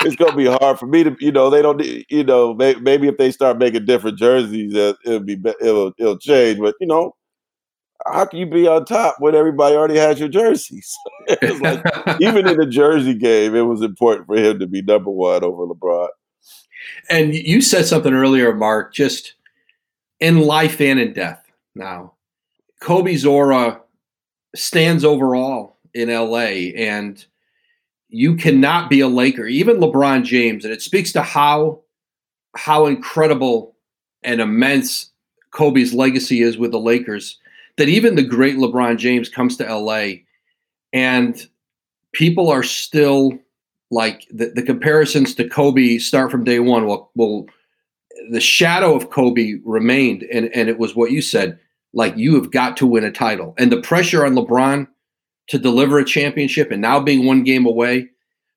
it's 0.02 0.14
gonna 0.14 0.36
be 0.36 0.46
hard 0.46 0.78
for 0.78 0.86
me 0.86 1.02
to, 1.02 1.16
you 1.18 1.32
know, 1.32 1.50
they 1.50 1.60
don't, 1.60 1.84
you 2.08 2.22
know, 2.22 2.54
maybe 2.54 3.08
if 3.08 3.16
they 3.16 3.32
start 3.32 3.58
making 3.58 3.84
different 3.84 4.16
jerseys, 4.16 4.72
it'll 4.72 5.18
be, 5.18 5.36
it'll, 5.60 5.92
it'll 5.98 6.18
change. 6.18 6.60
But 6.60 6.76
you 6.78 6.86
know, 6.86 7.16
how 8.06 8.26
can 8.26 8.38
you 8.38 8.46
be 8.46 8.68
on 8.68 8.84
top 8.84 9.16
when 9.18 9.34
everybody 9.34 9.74
already 9.74 9.96
has 9.96 10.20
your 10.20 10.28
jerseys? 10.28 10.96
like, 11.60 11.84
even 12.20 12.46
in 12.46 12.56
the 12.56 12.66
jersey 12.66 13.14
game, 13.14 13.56
it 13.56 13.62
was 13.62 13.82
important 13.82 14.26
for 14.26 14.36
him 14.36 14.58
to 14.60 14.68
be 14.68 14.82
number 14.82 15.10
one 15.10 15.42
over 15.42 15.66
LeBron. 15.66 16.08
And 17.10 17.34
you 17.34 17.60
said 17.60 17.86
something 17.86 18.14
earlier, 18.14 18.54
Marc, 18.54 18.94
just 18.94 19.34
in 20.20 20.40
life 20.40 20.80
and 20.80 20.98
in 20.98 21.12
death. 21.12 21.44
Now, 21.74 22.14
Kobe's 22.80 23.24
aura 23.24 23.80
stands 24.54 25.04
overall 25.04 25.78
in 25.94 26.08
LA, 26.08 26.72
and 26.76 27.24
you 28.08 28.36
cannot 28.36 28.90
be 28.90 29.00
a 29.00 29.08
Laker, 29.08 29.46
even 29.46 29.78
LeBron 29.78 30.24
James, 30.24 30.64
and 30.64 30.72
it 30.72 30.82
speaks 30.82 31.12
to 31.12 31.22
how 31.22 31.80
how 32.56 32.86
incredible 32.86 33.76
and 34.22 34.40
immense 34.40 35.10
Kobe's 35.52 35.94
legacy 35.94 36.42
is 36.42 36.58
with 36.58 36.72
the 36.72 36.80
Lakers 36.80 37.38
that 37.76 37.88
even 37.88 38.16
the 38.16 38.22
great 38.22 38.56
LeBron 38.56 38.96
James 38.98 39.28
comes 39.28 39.56
to 39.56 39.74
LA 39.74 40.22
and 40.92 41.46
people 42.12 42.50
are 42.50 42.62
still 42.62 43.38
like 43.90 44.26
the, 44.30 44.46
the 44.54 44.62
comparisons 44.62 45.34
to 45.34 45.48
Kobe 45.48 45.98
start 45.98 46.30
from 46.30 46.44
day 46.44 46.58
one. 46.58 46.86
Well, 46.86 47.10
well, 47.14 47.46
the 48.30 48.40
shadow 48.40 48.94
of 48.94 49.10
Kobe 49.10 49.54
remained, 49.64 50.24
and 50.32 50.50
and 50.54 50.68
it 50.68 50.78
was 50.78 50.94
what 50.94 51.10
you 51.10 51.22
said. 51.22 51.58
Like 51.94 52.16
you 52.16 52.34
have 52.34 52.50
got 52.50 52.76
to 52.78 52.86
win 52.86 53.04
a 53.04 53.10
title, 53.10 53.54
and 53.58 53.72
the 53.72 53.80
pressure 53.80 54.24
on 54.24 54.34
LeBron 54.34 54.86
to 55.48 55.58
deliver 55.58 55.98
a 55.98 56.04
championship, 56.04 56.70
and 56.70 56.82
now 56.82 57.00
being 57.00 57.24
one 57.24 57.42
game 57.42 57.66
away, 57.66 58.08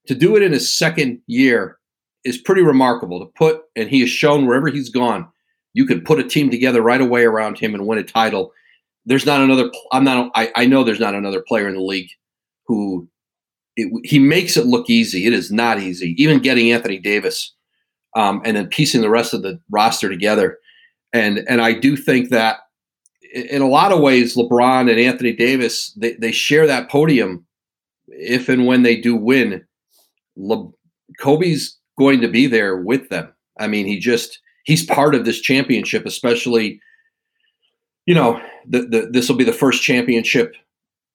to 0.08 0.16
do 0.16 0.36
it 0.36 0.44
in 0.44 0.52
his 0.52 0.74
second 0.74 1.22
year 1.28 1.78
is 2.24 2.38
pretty 2.38 2.62
remarkable. 2.62 3.20
To 3.20 3.32
put, 3.38 3.62
and 3.76 3.90
he 3.90 4.02
has 4.02 4.10
shown 4.10 4.46
wherever 4.46 4.68
he's 4.68 4.90
gone, 4.90 5.28
you 5.74 5.86
can 5.86 6.02
put 6.02 6.20
a 6.20 6.28
team 6.28 6.50
together 6.50 6.82
right 6.82 7.02
away 7.02 7.24
around 7.24 7.58
him 7.58 7.74
and 7.74 7.88
win 7.88 8.00
a 8.00 8.04
title. 8.04 8.52
There's 9.06 9.26
not 9.26 9.42
another. 9.42 9.72
I'm 9.92 10.04
not. 10.04 10.32
I, 10.36 10.52
I 10.56 10.66
know 10.66 10.84
there's 10.84 11.00
not 11.00 11.16
another 11.16 11.44
player 11.48 11.68
in 11.68 11.76
the 11.76 11.82
league 11.82 12.10
who 12.68 13.08
it, 13.76 13.92
he 14.04 14.20
makes 14.20 14.58
it 14.58 14.66
look 14.66 14.90
easy. 14.90 15.26
It 15.26 15.34
is 15.34 15.52
not 15.52 15.80
easy. 15.80 16.16
Even 16.18 16.40
getting 16.40 16.72
Anthony 16.72 17.00
Davis 17.00 17.54
um, 18.16 18.42
and 18.46 18.58
then 18.58 18.68
piecing 18.68 19.02
the 19.02 19.10
rest 19.10 19.34
of 19.34 19.42
the 19.42 19.60
roster 19.70 20.10
together. 20.10 20.58
And 21.14 21.40
and 21.48 21.62
I 21.62 21.74
do 21.74 21.96
think 21.96 22.30
that 22.30 22.60
in 23.34 23.62
a 23.62 23.68
lot 23.68 23.92
of 23.92 24.02
ways, 24.02 24.36
LeBron 24.36 24.90
and 24.90 25.00
Anthony 25.00 25.34
Davis 25.34 25.92
they, 25.94 26.14
they 26.14 26.32
share 26.32 26.68
that 26.68 26.90
podium 26.90 27.46
if 28.08 28.50
and 28.50 28.66
when 28.66 28.84
they 28.84 29.00
do 29.00 29.16
win. 29.16 29.66
Le, 30.36 30.70
Kobe's 31.20 31.78
going 31.98 32.22
to 32.22 32.28
be 32.28 32.48
there 32.48 32.78
with 32.78 33.10
them. 33.10 33.34
I 33.60 33.68
mean, 33.68 33.86
he 33.86 34.00
just 34.00 34.40
he's 34.64 34.86
part 34.86 35.16
of 35.16 35.26
this 35.26 35.42
championship, 35.42 36.06
especially. 36.06 36.80
You 38.08 38.16
know, 38.16 38.42
the, 38.68 38.82
the, 38.82 39.10
this 39.12 39.30
will 39.30 39.36
be 39.36 39.44
the 39.44 39.54
first 39.54 39.84
championship 39.84 40.56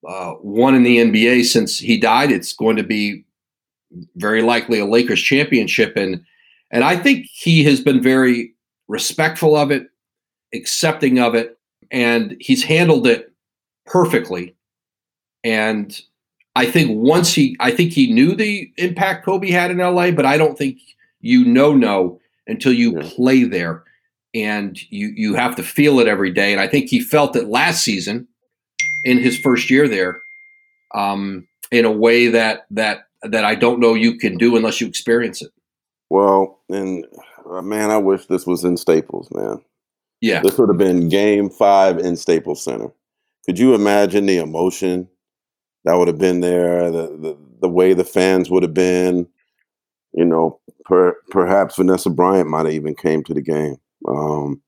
uh, 0.09 0.35
won 0.41 0.75
in 0.77 0.85
the 0.85 0.99
NBA 0.99 1.45
since 1.45 1.79
he 1.79 1.99
died. 1.99 2.31
It's 2.31 2.53
going 2.53 2.77
to 2.77 2.85
be 2.85 3.25
very 4.15 4.41
likely 4.41 4.79
a 4.79 4.87
Lakers 4.87 5.21
championship, 5.21 5.97
and 5.97 6.25
and 6.71 6.85
I 6.85 6.97
think 6.97 7.27
he 7.33 7.65
has 7.65 7.81
been 7.81 8.03
very 8.03 8.55
respectful 8.89 9.57
of 9.57 9.71
it, 9.71 9.89
accepting 10.55 11.19
of 11.19 11.35
it, 11.35 11.59
and 11.91 12.37
he's 12.41 12.65
handled 12.65 13.07
it 13.07 13.33
perfectly. 13.85 14.55
And 15.45 15.99
I 16.57 16.67
think 16.67 16.91
once 16.93 17.35
he, 17.35 17.57
I 17.61 17.71
think 17.71 17.93
he 17.93 18.13
knew 18.13 18.35
the 18.35 18.71
impact 18.79 19.25
Kobe 19.25 19.51
had 19.51 19.71
in 19.71 19.79
LA, 19.79 20.11
but 20.11 20.27
I 20.27 20.37
don't 20.37 20.59
think 20.59 20.79
you 21.21 21.45
know 21.45 21.75
no 21.75 22.21
until 22.47 22.73
you 22.73 22.99
yeah. 22.99 23.09
play 23.15 23.45
there, 23.45 23.85
and 24.35 24.79
you 24.91 25.13
you 25.15 25.35
have 25.35 25.55
to 25.57 25.63
feel 25.63 26.01
it 26.01 26.09
every 26.09 26.33
day. 26.33 26.53
And 26.53 26.61
I 26.61 26.67
think 26.67 26.89
he 26.89 27.01
felt 27.01 27.37
it 27.37 27.49
last 27.49 27.85
season 27.85 28.27
in 29.05 29.19
his 29.19 29.39
first 29.39 29.71
year 29.71 29.87
there, 29.87 30.23
um, 30.95 31.47
in 31.71 31.85
a 31.85 31.91
way 31.91 32.29
that 32.29 32.67
that 32.71 33.07
that 33.23 33.45
I 33.45 33.55
don't 33.55 33.81
know 33.81 33.95
you 33.95 34.17
can 34.17 34.37
do 34.37 34.57
unless 34.57 34.81
you 34.81 34.87
experience 34.87 35.43
it. 35.43 35.53
Well, 36.11 36.56
and 36.69 37.07
uh, 37.51 37.63
man, 37.63 37.91
I 37.91 37.99
wish 37.99 38.27
this 38.27 38.47
was 38.47 38.65
in 38.65 38.77
Staples, 38.77 39.29
man. 39.33 39.61
Yeah, 40.21 40.41
this 40.41 40.59
would 40.59 40.69
have 40.69 40.79
been 40.79 41.09
Game 41.09 41.51
Five 41.51 41.99
in 41.99 42.17
Staples 42.17 42.63
Center. 42.63 42.89
Could 43.45 43.59
you 43.59 43.75
imagine 43.75 44.27
the 44.27 44.39
emotion 44.39 45.09
that 45.85 45.95
would 45.95 46.09
have 46.09 46.19
been 46.19 46.41
there? 46.41 46.91
The 46.91 47.07
the, 47.09 47.39
the 47.61 47.69
way 47.69 47.93
the 47.93 48.05
fans 48.05 48.51
would 48.51 48.63
have 48.63 48.75
been. 48.75 49.29
You 50.13 50.25
know, 50.25 50.61
per, 50.87 51.15
perhaps 51.31 51.77
Vanessa 51.77 52.09
Bryant 52.09 52.49
might 52.49 52.65
have 52.65 52.75
even 52.75 52.95
came 52.95 53.23
to 53.25 53.35
the 53.35 53.43
game. 53.43 53.77
Um, 54.09 54.63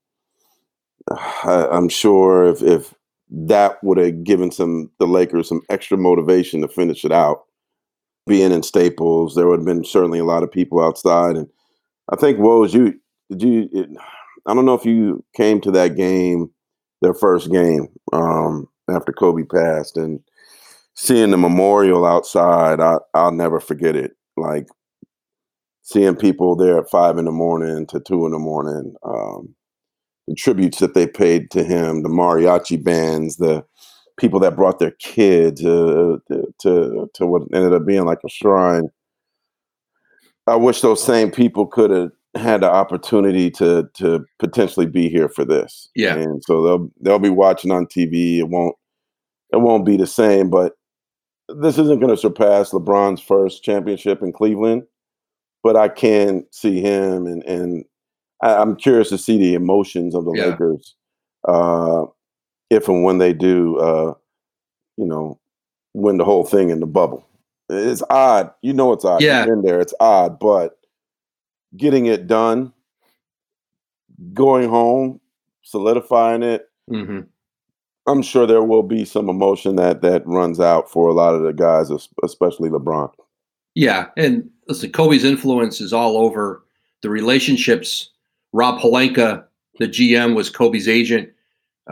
I, 1.11 1.67
am 1.71 1.89
sure 1.89 2.45
if, 2.45 2.61
if 2.61 2.93
that 3.31 3.83
would 3.83 3.97
have 3.97 4.23
given 4.23 4.51
some 4.51 4.91
the 4.99 5.07
Lakers 5.07 5.49
some 5.49 5.61
extra 5.69 5.97
motivation 5.97 6.61
to 6.61 6.67
finish 6.67 7.05
it 7.05 7.11
out. 7.11 7.45
Being 8.27 8.51
in 8.51 8.61
Staples, 8.61 9.33
there 9.33 9.47
would 9.47 9.59
have 9.59 9.65
been 9.65 9.83
certainly 9.83 10.19
a 10.19 10.25
lot 10.25 10.43
of 10.43 10.51
people 10.51 10.83
outside, 10.83 11.35
and 11.35 11.47
I 12.11 12.15
think 12.15 12.39
Woj, 12.39 12.73
you 12.73 12.99
did 13.29 13.41
you? 13.41 13.69
It, 13.71 13.89
I 14.45 14.53
don't 14.53 14.65
know 14.65 14.73
if 14.73 14.85
you 14.85 15.23
came 15.35 15.61
to 15.61 15.71
that 15.71 15.95
game, 15.95 16.49
their 17.01 17.13
first 17.13 17.51
game 17.51 17.87
um, 18.13 18.67
after 18.89 19.11
Kobe 19.11 19.43
passed, 19.43 19.97
and 19.97 20.19
seeing 20.95 21.31
the 21.31 21.37
memorial 21.37 22.05
outside, 22.05 22.79
I, 22.79 22.97
I'll 23.13 23.31
never 23.31 23.59
forget 23.59 23.95
it. 23.95 24.13
Like 24.37 24.67
seeing 25.83 26.15
people 26.15 26.55
there 26.55 26.79
at 26.79 26.89
five 26.89 27.17
in 27.17 27.25
the 27.25 27.31
morning 27.31 27.85
to 27.87 27.99
two 27.99 28.25
in 28.25 28.31
the 28.31 28.39
morning. 28.39 28.95
Um, 29.03 29.55
the 30.27 30.35
tributes 30.35 30.79
that 30.79 30.93
they 30.93 31.07
paid 31.07 31.49
to 31.51 31.63
him, 31.63 32.03
the 32.03 32.09
mariachi 32.09 32.83
bands, 32.83 33.37
the 33.37 33.65
people 34.17 34.39
that 34.39 34.55
brought 34.55 34.79
their 34.79 34.91
kids 34.99 35.63
uh, 35.65 36.17
to 36.29 37.09
to 37.13 37.25
what 37.25 37.43
ended 37.53 37.73
up 37.73 37.85
being 37.85 38.05
like 38.05 38.19
a 38.25 38.29
shrine. 38.29 38.89
I 40.49 40.55
wish 40.55 40.81
those 40.81 41.03
same 41.03 41.31
people 41.31 41.65
could 41.67 41.91
have 41.91 42.11
had 42.35 42.61
the 42.61 42.71
opportunity 42.71 43.49
to 43.51 43.89
to 43.95 44.25
potentially 44.39 44.85
be 44.85 45.09
here 45.09 45.29
for 45.29 45.45
this. 45.45 45.89
Yeah, 45.95 46.15
and 46.15 46.43
so 46.43 46.63
they'll 46.63 46.91
they'll 47.01 47.19
be 47.19 47.29
watching 47.29 47.71
on 47.71 47.85
TV. 47.85 48.37
It 48.37 48.49
won't 48.49 48.75
it 49.51 49.57
won't 49.57 49.85
be 49.85 49.97
the 49.97 50.07
same, 50.07 50.49
but 50.49 50.73
this 51.47 51.77
isn't 51.77 51.99
going 51.99 52.13
to 52.13 52.17
surpass 52.17 52.71
LeBron's 52.71 53.21
first 53.21 53.63
championship 53.63 54.21
in 54.21 54.31
Cleveland. 54.31 54.83
But 55.63 55.75
I 55.75 55.89
can 55.89 56.45
see 56.51 56.81
him 56.81 57.25
and 57.25 57.43
and 57.43 57.85
I, 58.41 58.61
am 58.61 58.75
curious 58.75 59.09
to 59.09 59.17
see 59.17 59.37
the 59.37 59.55
emotions 59.55 60.15
of 60.15 60.25
the 60.25 60.33
yeah. 60.35 60.45
Lakers 60.47 60.95
uh, 61.47 62.05
if 62.69 62.87
and 62.87 63.03
when 63.03 63.17
they 63.17 63.33
do, 63.33 63.77
uh, 63.77 64.13
you 64.97 65.05
know, 65.05 65.39
win 65.93 66.17
the 66.17 66.25
whole 66.25 66.43
thing 66.43 66.69
in 66.69 66.79
the 66.79 66.85
bubble. 66.85 67.25
It's 67.69 68.03
odd, 68.09 68.51
you 68.61 68.73
know, 68.73 68.93
it's 68.93 69.05
odd. 69.05 69.21
Yeah, 69.21 69.43
in 69.43 69.61
there, 69.61 69.79
it's 69.79 69.93
odd, 69.99 70.39
but 70.39 70.79
getting 71.77 72.07
it 72.07 72.27
done, 72.27 72.73
going 74.33 74.69
home, 74.69 75.19
solidifying 75.61 76.43
it. 76.43 76.69
Mm-hmm. 76.89 77.21
I'm 78.07 78.21
sure 78.23 78.47
there 78.47 78.63
will 78.63 78.83
be 78.83 79.05
some 79.05 79.29
emotion 79.29 79.75
that 79.75 80.01
that 80.01 80.25
runs 80.25 80.59
out 80.59 80.89
for 80.89 81.09
a 81.09 81.13
lot 81.13 81.35
of 81.35 81.43
the 81.43 81.53
guys, 81.53 81.91
especially 82.23 82.69
LeBron. 82.69 83.11
Yeah, 83.75 84.07
and 84.17 84.49
listen, 84.67 84.91
Kobe's 84.91 85.23
influence 85.23 85.79
is 85.79 85.93
all 85.93 86.17
over 86.17 86.63
the 87.01 87.09
relationships 87.09 88.09
Rob 88.51 88.79
Pelinka, 88.79 89.43
the 89.79 89.87
GM, 89.87 90.35
was 90.35 90.49
Kobe's 90.49 90.87
agent, 90.87 91.29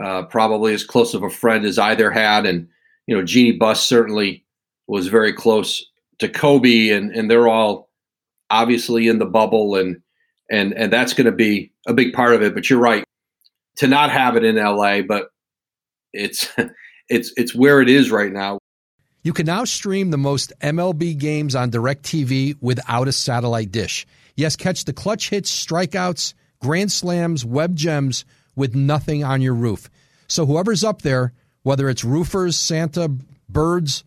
uh, 0.02 0.24
probably 0.24 0.74
as 0.74 0.84
close 0.84 1.14
of 1.14 1.22
a 1.22 1.30
friend 1.30 1.64
as 1.64 1.78
either 1.78 2.10
had. 2.10 2.46
And, 2.46 2.68
you 3.06 3.16
know, 3.16 3.24
Jeanie 3.24 3.52
Buss 3.52 3.84
certainly 3.86 4.44
was 4.88 5.08
very 5.08 5.32
close 5.32 5.84
to 6.18 6.28
Kobe, 6.28 6.90
and, 6.90 7.12
and 7.12 7.30
they're 7.30 7.48
all 7.48 7.88
obviously 8.50 9.08
in 9.08 9.18
the 9.18 9.26
bubble, 9.26 9.76
and 9.76 9.98
and 10.50 10.72
and 10.72 10.92
that's 10.92 11.12
going 11.12 11.26
to 11.26 11.32
be 11.32 11.72
a 11.86 11.94
big 11.94 12.12
part 12.12 12.34
of 12.34 12.42
it. 12.42 12.54
But 12.54 12.68
you're 12.68 12.80
right 12.80 13.04
to 13.76 13.86
not 13.86 14.10
have 14.10 14.36
it 14.36 14.44
in 14.44 14.56
LA, 14.56 15.02
but 15.02 15.28
it's 16.12 16.48
it's 17.08 17.32
it's 17.36 17.54
where 17.54 17.80
it 17.80 17.88
is 17.88 18.10
right 18.10 18.32
now. 18.32 18.58
You 19.22 19.32
can 19.32 19.46
now 19.46 19.64
stream 19.64 20.10
the 20.10 20.18
most 20.18 20.52
MLB 20.60 21.18
games 21.18 21.54
on 21.54 21.70
DirecTV 21.70 22.56
without 22.60 23.08
a 23.08 23.12
satellite 23.12 23.70
dish. 23.70 24.06
Yes, 24.36 24.56
catch 24.56 24.84
the 24.84 24.92
clutch 24.92 25.28
hits, 25.28 25.50
strikeouts 25.66 26.34
grand 26.60 26.92
slams, 26.92 27.44
web 27.44 27.76
gems 27.76 28.24
with 28.56 28.74
nothing 28.74 29.24
on 29.24 29.40
your 29.40 29.54
roof. 29.54 29.88
So 30.26 30.46
whoever's 30.46 30.84
up 30.84 31.02
there, 31.02 31.32
whether 31.62 31.88
it's 31.88 32.04
roofers, 32.04 32.56
Santa, 32.56 33.10
birds, 33.48 34.04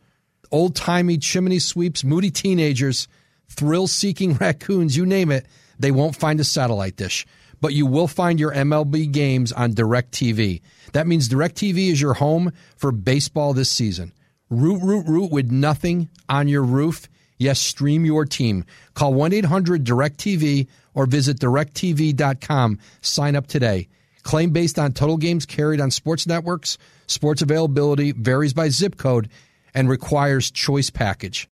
old 0.51 0.75
timey 0.75 1.17
chimney 1.17 1.59
sweeps, 1.59 2.03
moody 2.03 2.31
teenagers, 2.31 3.07
thrill 3.49 3.87
seeking 3.87 4.33
raccoons, 4.41 4.95
you 4.95 5.05
name 5.05 5.31
it, 5.31 5.45
they 5.79 5.91
won't 5.91 6.15
find 6.15 6.39
a 6.39 6.43
satellite 6.43 6.95
dish. 6.95 7.25
But 7.59 7.73
you 7.73 7.85
will 7.85 8.07
find 8.07 8.39
your 8.39 8.53
MLB 8.53 9.11
games 9.11 9.51
on 9.51 9.73
DirecTV. 9.73 10.61
That 10.93 11.07
means 11.07 11.29
DirecTV 11.29 11.91
is 11.91 12.01
your 12.01 12.15
home 12.15 12.51
for 12.75 12.91
baseball 12.91 13.53
this 13.53 13.69
season. 13.69 14.13
Root, 14.49 14.81
root, 14.81 15.05
root 15.07 15.31
with 15.31 15.51
nothing 15.51 16.09
on 16.27 16.47
your 16.47 16.63
roof. 16.63 17.07
Yes, 17.37 17.59
stream 17.59 18.03
your 18.05 18.25
team. 18.25 18.65
Call 18.93 19.13
1 19.13 19.33
800 19.33 19.85
DirecTV 19.85 20.67
or 20.93 21.05
visit 21.05 21.39
directv.com. 21.39 22.79
Sign 23.01 23.35
up 23.35 23.47
today. 23.47 23.87
Claim 24.23 24.51
based 24.51 24.77
on 24.77 24.93
total 24.93 25.17
games 25.17 25.45
carried 25.45 25.81
on 25.81 25.89
sports 25.91 26.27
networks. 26.27 26.77
Sports 27.07 27.41
availability 27.41 28.11
varies 28.11 28.53
by 28.53 28.69
zip 28.69 28.97
code 28.97 29.29
and 29.73 29.89
requires 29.89 30.51
choice 30.51 30.89
package. 30.89 31.47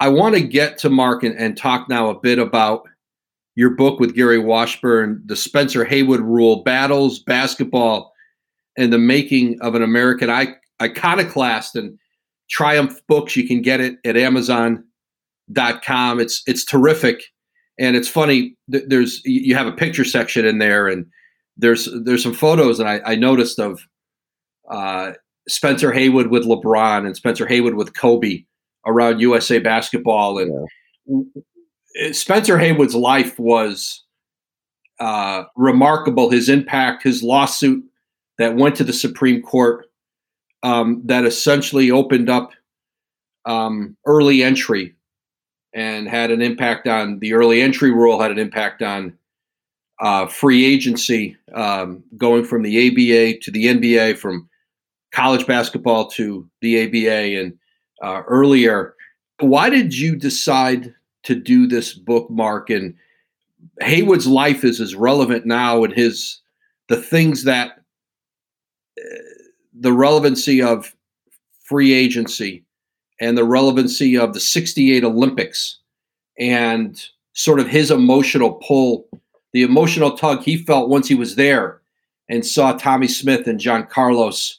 I 0.00 0.08
want 0.08 0.34
to 0.34 0.40
get 0.40 0.78
to 0.78 0.90
Marc 0.90 1.22
and, 1.22 1.36
and 1.36 1.56
talk 1.56 1.88
now 1.88 2.10
a 2.10 2.18
bit 2.18 2.38
about 2.38 2.88
your 3.54 3.70
book 3.70 4.00
with 4.00 4.14
Gary 4.14 4.38
Washburn, 4.38 5.22
The 5.26 5.36
Spencer 5.36 5.84
Haywood 5.84 6.20
Rule 6.20 6.62
Battles, 6.62 7.20
Basketball, 7.20 8.12
and 8.76 8.92
the 8.92 8.98
Making 8.98 9.60
of 9.60 9.74
an 9.74 9.82
American 9.82 10.30
Iconoclast. 10.80 11.76
And 11.76 11.98
Triumph 12.50 13.00
Books, 13.06 13.36
you 13.36 13.46
can 13.46 13.62
get 13.62 13.80
it 13.80 13.96
at 14.04 14.16
Amazon.com. 14.16 16.20
It's, 16.20 16.42
it's 16.46 16.64
terrific. 16.64 17.22
And 17.78 17.96
it's 17.96 18.08
funny, 18.08 18.56
there's 18.68 19.22
you 19.24 19.54
have 19.54 19.66
a 19.66 19.72
picture 19.72 20.04
section 20.04 20.44
in 20.44 20.58
there, 20.58 20.88
and 20.88 21.06
there's 21.56 21.88
there's 22.04 22.22
some 22.22 22.34
photos 22.34 22.78
that 22.78 22.86
I, 22.86 23.12
I 23.12 23.16
noticed 23.16 23.58
of 23.58 23.80
uh, 24.70 25.12
Spencer 25.48 25.92
Haywood 25.92 26.28
with 26.28 26.44
LeBron 26.44 27.06
and 27.06 27.16
Spencer 27.16 27.46
Haywood 27.46 27.74
with 27.74 27.94
Kobe 27.94 28.44
around 28.86 29.20
USA 29.20 29.58
basketball. 29.58 30.38
And 30.38 30.68
yeah. 31.06 32.12
Spencer 32.12 32.58
Haywood's 32.58 32.94
life 32.94 33.38
was 33.38 34.04
uh, 35.00 35.44
remarkable. 35.56 36.30
His 36.30 36.48
impact, 36.48 37.02
his 37.02 37.22
lawsuit 37.22 37.84
that 38.38 38.56
went 38.56 38.76
to 38.76 38.84
the 38.84 38.92
Supreme 38.92 39.42
Court, 39.42 39.86
um, 40.62 41.02
that 41.06 41.24
essentially 41.24 41.90
opened 41.90 42.30
up 42.30 42.52
um, 43.44 43.96
early 44.06 44.42
entry 44.42 44.94
and 45.74 46.08
had 46.08 46.30
an 46.30 46.40
impact 46.40 46.86
on 46.86 47.18
the 47.18 47.32
early 47.32 47.60
entry 47.60 47.90
rule, 47.90 48.20
had 48.20 48.30
an 48.30 48.38
impact 48.38 48.82
on 48.82 49.16
uh, 50.00 50.26
free 50.26 50.64
agency, 50.64 51.36
um, 51.54 52.02
going 52.16 52.44
from 52.44 52.62
the 52.62 52.88
ABA 52.88 53.40
to 53.40 53.50
the 53.50 53.66
NBA, 53.66 54.18
from 54.18 54.48
college 55.12 55.46
basketball 55.46 56.08
to 56.10 56.48
the 56.60 56.84
ABA, 56.84 57.40
and 57.40 57.58
uh, 58.02 58.22
earlier. 58.26 58.94
Why 59.40 59.70
did 59.70 59.96
you 59.96 60.16
decide 60.16 60.94
to 61.24 61.34
do 61.34 61.66
this 61.66 61.92
bookmark? 61.92 62.70
And 62.70 62.94
Haywood's 63.80 64.26
life 64.26 64.64
is 64.64 64.80
as 64.80 64.94
relevant 64.94 65.46
now, 65.46 65.84
and 65.84 65.92
his 65.92 66.40
the 66.88 67.00
things 67.00 67.44
that 67.44 67.78
uh, 68.98 69.04
the 69.72 69.92
relevancy 69.92 70.60
of 70.60 70.94
free 71.64 71.92
agency 71.92 72.64
and 73.20 73.38
the 73.38 73.44
relevancy 73.44 74.18
of 74.18 74.34
the 74.34 74.40
68 74.40 75.04
Olympics 75.04 75.78
and 76.38 77.02
sort 77.34 77.60
of 77.60 77.68
his 77.68 77.90
emotional 77.90 78.54
pull, 78.54 79.06
the 79.52 79.62
emotional 79.62 80.16
tug 80.16 80.42
he 80.42 80.56
felt 80.56 80.88
once 80.88 81.08
he 81.08 81.14
was 81.14 81.36
there 81.36 81.80
and 82.28 82.44
saw 82.44 82.72
Tommie 82.72 83.08
Smith 83.08 83.46
and 83.46 83.60
John 83.60 83.86
Carlos 83.86 84.58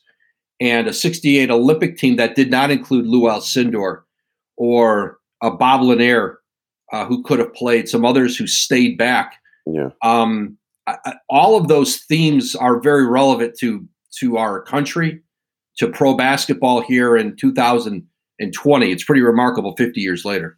and 0.63 0.87
a 0.87 0.93
68 0.93 1.51
Olympic 1.51 1.97
team 1.97 2.15
that 2.15 2.37
did 2.37 2.49
not 2.49 2.71
include 2.71 3.05
Lou 3.05 3.23
Alcindor 3.23 4.03
or 4.55 5.19
a 5.41 5.51
Bob 5.51 5.81
Lanier 5.81 6.39
uh, 6.93 7.05
who 7.05 7.21
could 7.21 7.39
have 7.39 7.53
played, 7.53 7.89
some 7.89 8.05
others 8.05 8.37
who 8.37 8.47
stayed 8.47 8.97
back. 8.97 9.35
Yeah. 9.65 9.89
Um, 10.01 10.57
I, 10.87 10.95
I, 11.05 11.15
all 11.29 11.57
of 11.57 11.67
those 11.67 11.97
themes 11.97 12.55
are 12.55 12.79
very 12.79 13.05
relevant 13.05 13.57
to 13.59 13.85
to 14.19 14.37
our 14.37 14.61
country, 14.61 15.21
to 15.79 15.89
pro 15.89 16.15
basketball 16.15 16.81
here 16.81 17.17
in 17.17 17.35
2020. 17.35 18.91
It's 18.91 19.03
pretty 19.03 19.21
remarkable 19.21 19.75
50 19.75 19.99
years 19.99 20.23
later. 20.23 20.57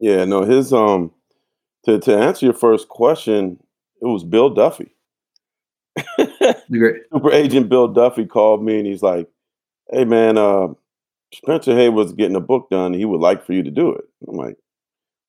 Yeah, 0.00 0.24
no, 0.24 0.42
his 0.42 0.72
um 0.72 1.12
to 1.84 2.00
to 2.00 2.18
answer 2.18 2.46
your 2.46 2.54
first 2.54 2.88
question, 2.88 3.62
it 4.02 4.06
was 4.06 4.24
Bill 4.24 4.50
Duffy. 4.50 4.96
Super 6.18 7.30
agent 7.30 7.68
Bill 7.68 7.86
Duffy 7.86 8.26
called 8.26 8.64
me 8.64 8.78
and 8.78 8.86
he's 8.86 9.02
like, 9.02 9.28
Hey 9.90 10.04
man, 10.04 10.38
uh 10.38 10.68
Spencer 11.34 11.74
Haywood's 11.74 12.12
getting 12.12 12.36
a 12.36 12.40
book 12.40 12.68
done. 12.70 12.94
He 12.94 13.04
would 13.04 13.20
like 13.20 13.44
for 13.44 13.52
you 13.52 13.62
to 13.64 13.70
do 13.70 13.92
it. 13.92 14.04
I'm 14.28 14.36
like, 14.36 14.56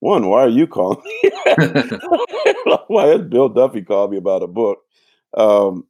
one, 0.00 0.28
why 0.28 0.42
are 0.42 0.48
you 0.48 0.66
calling 0.66 1.02
me? 1.04 1.30
why 2.86 3.06
has 3.06 3.22
Bill 3.22 3.48
Duffy 3.48 3.82
called 3.82 4.12
me 4.12 4.18
about 4.18 4.42
a 4.42 4.46
book? 4.46 4.78
Um, 5.36 5.84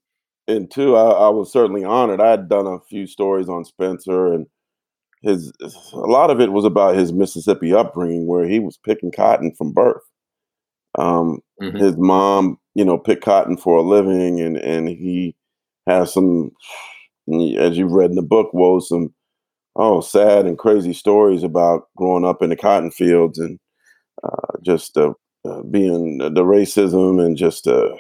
and 0.49 0.71
two, 0.71 0.97
I, 0.97 1.11
I, 1.11 1.29
was 1.29 1.53
certainly 1.53 1.85
honored. 1.85 2.21
I 2.21 2.31
had 2.31 2.49
done 2.49 2.67
a 2.67 2.81
few 2.89 3.07
stories 3.07 3.49
on 3.49 3.65
Spencer, 3.65 4.33
and 4.33 4.47
his 5.23 5.53
a 5.93 5.99
lot 5.99 6.31
of 6.31 6.41
it 6.41 6.53
was 6.53 6.65
about 6.65 6.97
his 6.97 7.13
Mississippi 7.13 7.75
upbringing, 7.75 8.27
where 8.27 8.47
he 8.47 8.61
was 8.61 8.79
picking 8.79 9.11
cotton 9.11 9.53
from 9.57 9.73
birth. 9.73 10.03
Um, 10.99 11.41
mm-hmm. 11.61 11.77
His 11.77 11.97
mom, 11.97 12.59
you 12.75 12.85
know, 12.85 12.97
picked 12.97 13.25
cotton 13.25 13.57
for 13.57 13.77
a 13.79 13.83
living, 13.83 14.41
and 14.41 14.57
and 14.57 14.89
he 14.89 15.35
has 15.87 16.13
some, 16.13 16.53
as 17.59 17.77
you've 17.77 17.93
read 17.93 18.11
in 18.11 18.17
the 18.17 18.23
book, 18.23 18.53
was 18.53 18.89
some 18.89 19.13
oh 19.77 20.01
sad 20.01 20.47
and 20.47 20.59
crazy 20.59 20.93
stories 20.93 21.43
about 21.43 21.89
growing 21.97 22.25
up 22.25 22.43
in 22.43 22.51
the 22.51 22.57
cotton 22.57 22.91
fields 22.91 23.39
and 23.39 23.59
uh, 24.25 24.59
just 24.63 24.97
uh, 24.97 25.13
uh, 25.49 25.63
being 25.63 26.19
the 26.19 26.43
racism 26.43 27.25
and 27.25 27.37
just 27.37 27.67
uh, 27.67 27.95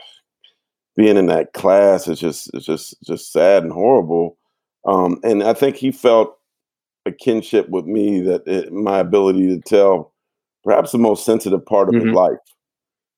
being 0.96 1.16
in 1.16 1.26
that 1.26 1.52
class 1.52 2.08
is 2.08 2.18
just 2.18 2.50
it's 2.54 2.66
just 2.66 2.96
just 3.04 3.32
sad 3.32 3.62
and 3.62 3.72
horrible. 3.72 4.38
Um, 4.86 5.18
and 5.22 5.42
I 5.42 5.52
think 5.52 5.76
he 5.76 5.90
felt 5.90 6.36
a 7.06 7.12
kinship 7.12 7.68
with 7.68 7.84
me 7.84 8.20
that 8.20 8.46
it, 8.46 8.72
my 8.72 8.98
ability 8.98 9.48
to 9.48 9.60
tell 9.60 10.14
perhaps 10.64 10.92
the 10.92 10.98
most 10.98 11.24
sensitive 11.24 11.64
part 11.64 11.88
of 11.88 11.94
mm-hmm. 11.94 12.08
his 12.08 12.14
life. 12.14 12.38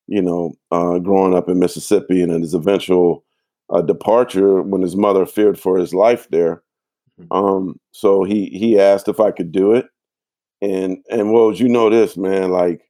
You 0.06 0.22
know, 0.22 0.54
uh, 0.70 0.98
growing 0.98 1.34
up 1.34 1.48
in 1.48 1.58
Mississippi 1.58 2.22
and 2.22 2.32
his 2.32 2.54
eventual 2.54 3.24
uh, 3.70 3.82
departure 3.82 4.62
when 4.62 4.82
his 4.82 4.96
mother 4.96 5.26
feared 5.26 5.58
for 5.58 5.78
his 5.78 5.92
life 5.94 6.28
there. 6.30 6.62
Mm-hmm. 7.20 7.32
Um, 7.32 7.80
so 7.92 8.24
he 8.24 8.46
he 8.46 8.78
asked 8.78 9.08
if 9.08 9.20
I 9.20 9.30
could 9.30 9.52
do 9.52 9.72
it, 9.72 9.86
and 10.60 10.98
and 11.10 11.32
well, 11.32 11.52
you 11.52 11.68
know 11.68 11.90
this 11.90 12.16
man, 12.16 12.50
like 12.50 12.82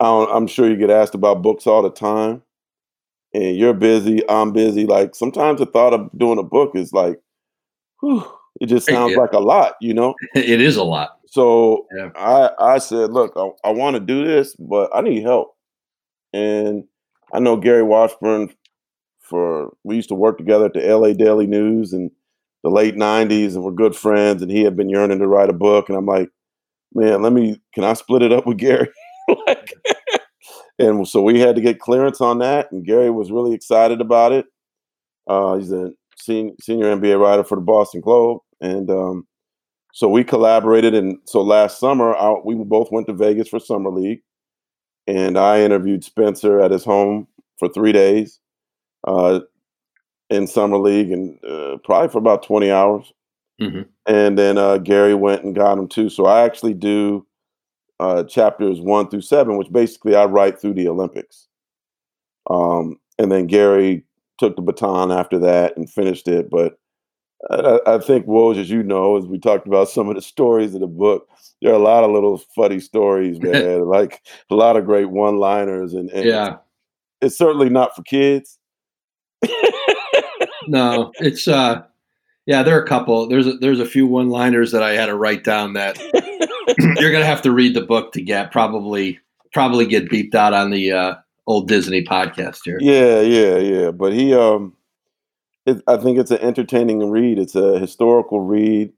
I'm 0.00 0.46
sure 0.46 0.68
you 0.68 0.76
get 0.76 0.90
asked 0.90 1.14
about 1.14 1.42
books 1.42 1.66
all 1.66 1.82
the 1.82 1.90
time, 1.90 2.42
and 3.32 3.56
you're 3.56 3.74
busy, 3.74 4.28
I'm 4.28 4.52
busy. 4.52 4.86
Like 4.86 5.14
sometimes 5.14 5.60
the 5.60 5.66
thought 5.66 5.94
of 5.94 6.10
doing 6.16 6.38
a 6.38 6.42
book 6.42 6.72
is 6.74 6.92
like, 6.92 7.20
whew, 8.00 8.24
it 8.60 8.66
just 8.66 8.86
sounds 8.86 9.12
yeah. 9.12 9.18
like 9.18 9.32
a 9.32 9.38
lot, 9.38 9.74
you 9.80 9.94
know. 9.94 10.14
It 10.34 10.60
is 10.60 10.76
a 10.76 10.84
lot. 10.84 11.18
So 11.26 11.86
yeah. 11.96 12.10
I 12.16 12.50
I 12.58 12.78
said, 12.78 13.12
look, 13.12 13.32
I, 13.36 13.68
I 13.68 13.72
want 13.72 13.94
to 13.94 14.00
do 14.00 14.24
this, 14.24 14.54
but 14.56 14.90
I 14.94 15.00
need 15.00 15.22
help, 15.22 15.56
and 16.32 16.84
I 17.32 17.40
know 17.40 17.56
Gary 17.56 17.82
Washburn. 17.82 18.50
For 19.28 19.72
we 19.82 19.96
used 19.96 20.08
to 20.10 20.14
work 20.14 20.38
together 20.38 20.66
at 20.66 20.74
the 20.74 20.80
LA 20.80 21.12
Daily 21.12 21.46
News 21.46 21.92
in 21.92 22.10
the 22.62 22.70
late 22.70 22.94
'90s, 22.94 23.54
and 23.54 23.64
we're 23.64 23.72
good 23.72 23.96
friends. 23.96 24.40
And 24.40 24.50
he 24.50 24.62
had 24.62 24.76
been 24.76 24.88
yearning 24.88 25.18
to 25.18 25.26
write 25.26 25.50
a 25.50 25.54
book, 25.54 25.88
and 25.88 25.98
I'm 25.98 26.06
like, 26.06 26.30
man, 26.94 27.22
let 27.22 27.32
me. 27.32 27.60
Can 27.74 27.84
I 27.84 27.94
split 27.94 28.22
it 28.22 28.32
up 28.32 28.46
with 28.46 28.58
Gary? 28.58 28.88
like, 29.46 29.72
and 30.78 31.06
so 31.08 31.22
we 31.22 31.40
had 31.40 31.56
to 31.56 31.62
get 31.62 31.80
clearance 31.80 32.20
on 32.20 32.38
that, 32.38 32.70
and 32.70 32.86
Gary 32.86 33.10
was 33.10 33.32
really 33.32 33.52
excited 33.52 34.00
about 34.00 34.32
it. 34.32 34.46
Uh, 35.26 35.56
he's 35.56 35.72
a 35.72 35.90
senior, 36.16 36.54
senior 36.60 36.96
NBA 36.96 37.20
writer 37.20 37.42
for 37.42 37.56
the 37.56 37.62
Boston 37.62 38.00
Globe, 38.00 38.40
and 38.60 38.88
um, 38.90 39.26
so 39.92 40.08
we 40.08 40.22
collaborated. 40.22 40.94
And 40.94 41.18
so 41.24 41.42
last 41.42 41.80
summer, 41.80 42.14
I, 42.14 42.36
we 42.44 42.54
both 42.54 42.92
went 42.92 43.08
to 43.08 43.12
Vegas 43.12 43.48
for 43.48 43.58
summer 43.58 43.90
league, 43.90 44.20
and 45.08 45.36
I 45.36 45.62
interviewed 45.62 46.04
Spencer 46.04 46.60
at 46.60 46.70
his 46.70 46.84
home 46.84 47.26
for 47.58 47.68
three 47.68 47.92
days 47.92 48.38
uh, 49.06 49.40
in 50.30 50.46
summer 50.46 50.78
league, 50.78 51.10
and 51.10 51.38
uh, 51.44 51.78
probably 51.84 52.08
for 52.08 52.18
about 52.18 52.42
twenty 52.42 52.70
hours. 52.70 53.12
Mm-hmm. 53.60 53.82
And 54.06 54.38
then 54.38 54.58
uh, 54.58 54.78
Gary 54.78 55.14
went 55.14 55.44
and 55.44 55.54
got 55.54 55.78
him 55.78 55.88
too. 55.88 56.10
So 56.10 56.26
I 56.26 56.42
actually 56.42 56.74
do 56.74 57.26
uh, 58.00 58.24
chapters 58.24 58.80
one 58.80 59.08
through 59.08 59.22
seven, 59.22 59.56
which 59.56 59.72
basically 59.72 60.14
I 60.14 60.24
write 60.26 60.60
through 60.60 60.74
the 60.74 60.88
Olympics. 60.88 61.48
Um, 62.50 63.00
and 63.18 63.32
then 63.32 63.46
Gary 63.46 64.04
took 64.38 64.56
the 64.56 64.62
baton 64.62 65.10
after 65.10 65.38
that 65.38 65.76
and 65.76 65.90
finished 65.90 66.28
it. 66.28 66.50
But 66.50 66.78
I, 67.50 67.80
I 67.86 67.98
think, 67.98 68.26
Woj, 68.26 68.58
as 68.58 68.70
you 68.70 68.82
know, 68.82 69.16
as 69.16 69.26
we 69.26 69.38
talked 69.38 69.66
about 69.66 69.88
some 69.88 70.08
of 70.08 70.16
the 70.16 70.22
stories 70.22 70.74
in 70.74 70.80
the 70.80 70.86
book, 70.86 71.28
there 71.62 71.72
are 71.72 71.76
a 71.76 71.82
lot 71.82 72.04
of 72.04 72.10
little 72.10 72.38
funny 72.54 72.80
stories, 72.80 73.40
man. 73.42 73.86
like 73.86 74.22
a 74.50 74.54
lot 74.54 74.76
of 74.76 74.84
great 74.84 75.10
one-liners, 75.10 75.94
and, 75.94 76.10
and 76.10 76.24
yeah, 76.24 76.48
it's, 76.48 76.58
it's 77.22 77.38
certainly 77.38 77.70
not 77.70 77.96
for 77.96 78.02
kids. 78.02 78.55
no, 80.68 81.12
it's 81.16 81.48
uh, 81.48 81.82
yeah, 82.46 82.62
there 82.62 82.78
are 82.78 82.82
a 82.82 82.86
couple. 82.86 83.28
There's 83.28 83.46
a, 83.46 83.54
there's 83.54 83.80
a 83.80 83.86
few 83.86 84.06
one-liners 84.06 84.72
that 84.72 84.82
I 84.82 84.92
had 84.92 85.06
to 85.06 85.16
write 85.16 85.44
down 85.44 85.72
that 85.74 85.98
you're 87.00 87.12
gonna 87.12 87.24
have 87.24 87.42
to 87.42 87.52
read 87.52 87.74
the 87.74 87.82
book 87.82 88.12
to 88.12 88.22
get 88.22 88.52
probably 88.52 89.18
probably 89.52 89.86
get 89.86 90.08
beeped 90.08 90.34
out 90.34 90.52
on 90.52 90.70
the 90.70 90.92
uh, 90.92 91.14
old 91.46 91.68
Disney 91.68 92.04
podcast 92.04 92.60
here. 92.64 92.78
Yeah, 92.80 93.20
yeah, 93.20 93.56
yeah. 93.58 93.90
But 93.90 94.12
he, 94.12 94.34
um, 94.34 94.74
it, 95.64 95.82
I 95.86 95.96
think 95.96 96.18
it's 96.18 96.30
an 96.30 96.38
entertaining 96.38 97.10
read. 97.10 97.38
It's 97.38 97.54
a 97.54 97.78
historical 97.78 98.40
read. 98.40 98.92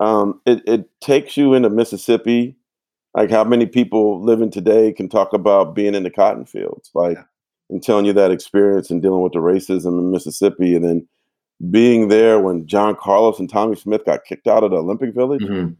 Um, 0.00 0.40
it 0.46 0.62
it 0.66 1.00
takes 1.00 1.36
you 1.36 1.54
into 1.54 1.70
Mississippi, 1.70 2.56
like 3.14 3.30
how 3.30 3.44
many 3.44 3.66
people 3.66 4.22
living 4.24 4.50
today 4.50 4.92
can 4.92 5.08
talk 5.08 5.32
about 5.32 5.74
being 5.74 5.94
in 5.94 6.02
the 6.02 6.10
cotton 6.10 6.44
fields. 6.44 6.90
Like, 6.94 7.16
yeah. 7.16 7.24
And 7.70 7.82
telling 7.82 8.04
you 8.04 8.12
that 8.12 8.32
experience 8.32 8.90
and 8.90 9.00
dealing 9.00 9.22
with 9.22 9.32
the 9.32 9.38
racism 9.38 9.98
in 9.98 10.10
Mississippi, 10.10 10.74
and 10.74 10.84
then 10.84 11.08
being 11.70 12.08
there 12.08 12.40
when 12.40 12.66
John 12.66 12.96
Carlos 12.96 13.38
and 13.38 13.48
Tommie 13.48 13.76
Smith 13.76 14.04
got 14.04 14.24
kicked 14.24 14.48
out 14.48 14.64
of 14.64 14.72
the 14.72 14.78
Olympic 14.78 15.14
Village, 15.14 15.42
mm-hmm. 15.42 15.74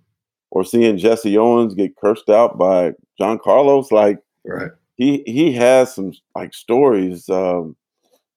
or 0.51 0.65
seeing 0.65 0.99
Jesse 0.99 1.37
Owens 1.37 1.75
get 1.75 1.97
cursed 1.97 2.29
out 2.29 2.59
by 2.59 2.93
John 3.19 3.39
Carlos, 3.39 3.91
like 3.91 4.19
right. 4.45 4.71
he 4.97 5.23
he 5.27 5.53
has 5.53 5.95
some 5.95 6.13
like 6.35 6.55
stories. 6.55 7.29
Um, 7.29 7.77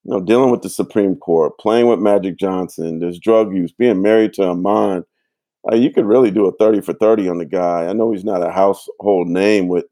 you 0.04 0.12
know, 0.12 0.20
dealing 0.20 0.52
with 0.52 0.62
the 0.62 0.70
Supreme 0.70 1.16
Court, 1.16 1.58
playing 1.60 1.88
with 1.88 2.00
Magic 2.00 2.38
Johnson, 2.38 3.00
there's 3.00 3.20
drug 3.20 3.56
use, 3.56 3.72
being 3.72 4.02
married 4.02 4.34
to 4.34 4.44
Iman. 4.44 5.06
Uh, 5.72 5.76
you 5.76 5.92
could 5.92 6.06
really 6.06 6.30
do 6.30 6.46
a 6.46 6.52
30 6.58 6.82
for 6.82 6.94
30 6.94 7.30
on 7.30 7.38
the 7.38 7.46
guy. 7.46 7.88
I 7.88 7.94
know 7.94 8.12
he's 8.12 8.26
not 8.26 8.46
a 8.46 8.52
household 8.52 9.30
name 9.30 9.70
with 9.70 9.86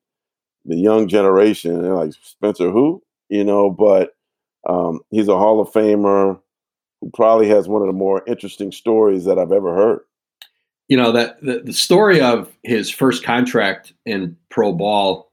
the 0.65 0.75
young 0.75 1.07
generation. 1.07 1.81
They're 1.81 1.95
like, 1.95 2.11
Spencer, 2.21 2.71
who? 2.71 3.01
You 3.31 3.43
know, 3.43 3.71
but 3.71 4.13
um, 4.69 4.99
he's 5.09 5.27
a 5.27 5.37
Hall 5.37 5.59
of 5.59 5.71
Famer 5.71 6.39
who 6.99 7.09
probably 7.13 7.47
has 7.47 7.67
one 7.67 7.81
of 7.81 7.87
the 7.87 7.93
more 7.93 8.23
interesting 8.27 8.71
stories 8.71 9.25
that 9.25 9.39
I've 9.39 9.51
ever 9.51 9.73
heard. 9.73 10.01
You 10.87 10.97
know, 10.97 11.11
that 11.13 11.41
the, 11.41 11.61
the 11.61 11.73
story 11.73 12.21
of 12.21 12.53
his 12.63 12.89
first 12.89 13.23
contract 13.23 13.93
in 14.05 14.37
pro 14.49 14.73
ball 14.73 15.31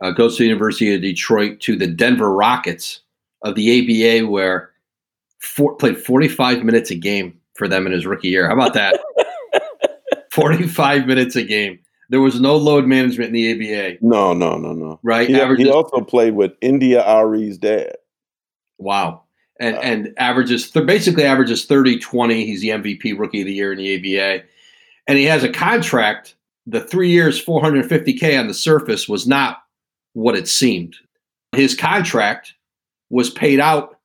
uh, 0.00 0.12
goes 0.12 0.36
to 0.36 0.44
the 0.44 0.48
University 0.48 0.94
of 0.94 1.02
Detroit 1.02 1.60
to 1.60 1.76
the 1.76 1.86
Denver 1.86 2.32
Rockets 2.32 3.00
of 3.42 3.56
the 3.56 4.20
ABA, 4.20 4.30
where 4.30 4.70
for, 5.40 5.74
played 5.74 5.98
45 5.98 6.64
minutes 6.64 6.90
a 6.90 6.94
game 6.94 7.38
for 7.54 7.68
them 7.68 7.86
in 7.86 7.92
his 7.92 8.06
rookie 8.06 8.28
year. 8.28 8.46
How 8.46 8.54
about 8.54 8.74
that? 8.74 9.00
45 10.30 11.06
minutes 11.06 11.36
a 11.36 11.42
game. 11.42 11.78
There 12.12 12.20
was 12.20 12.38
no 12.38 12.58
load 12.58 12.86
management 12.86 13.28
in 13.28 13.32
the 13.32 13.52
ABA. 13.72 13.96
No, 14.02 14.34
no, 14.34 14.58
no, 14.58 14.74
no. 14.74 15.00
Right. 15.02 15.26
He, 15.26 15.34
he 15.56 15.70
also 15.70 16.02
played 16.02 16.34
with 16.34 16.52
India.Arie's 16.60 17.56
dad. 17.56 17.96
Wow. 18.76 19.22
And, 19.58 19.76
uh, 19.76 19.80
and 19.80 20.14
averages 20.18 20.70
th- 20.70 20.84
basically 20.84 21.24
averages 21.24 21.64
30 21.64 21.98
20. 22.00 22.44
He's 22.44 22.60
the 22.60 22.68
MVP 22.68 23.18
rookie 23.18 23.40
of 23.40 23.46
the 23.46 23.54
year 23.54 23.72
in 23.72 23.78
the 23.78 23.96
ABA. 23.96 24.44
And 25.06 25.18
he 25.18 25.24
has 25.24 25.42
a 25.42 25.48
contract. 25.48 26.34
The 26.66 26.82
three 26.82 27.08
years, 27.08 27.42
450K 27.42 28.38
on 28.38 28.46
the 28.46 28.52
surface 28.52 29.08
was 29.08 29.26
not 29.26 29.62
what 30.12 30.36
it 30.36 30.48
seemed. 30.48 30.94
His 31.52 31.74
contract 31.74 32.52
was 33.08 33.30
paid 33.30 33.58
out 33.58 33.98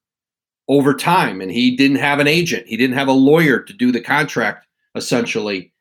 over 0.69 0.93
time 0.93 1.41
and 1.41 1.51
he 1.51 1.75
didn't 1.75 1.97
have 1.97 2.19
an 2.19 2.27
agent 2.27 2.67
he 2.67 2.75
didn't 2.75 2.97
have 2.97 3.07
a 3.07 3.13
lawyer 3.13 3.57
to 3.57 3.71
do 3.71 3.89
the 3.89 4.01
contract 4.01 4.67
essentially 4.95 5.71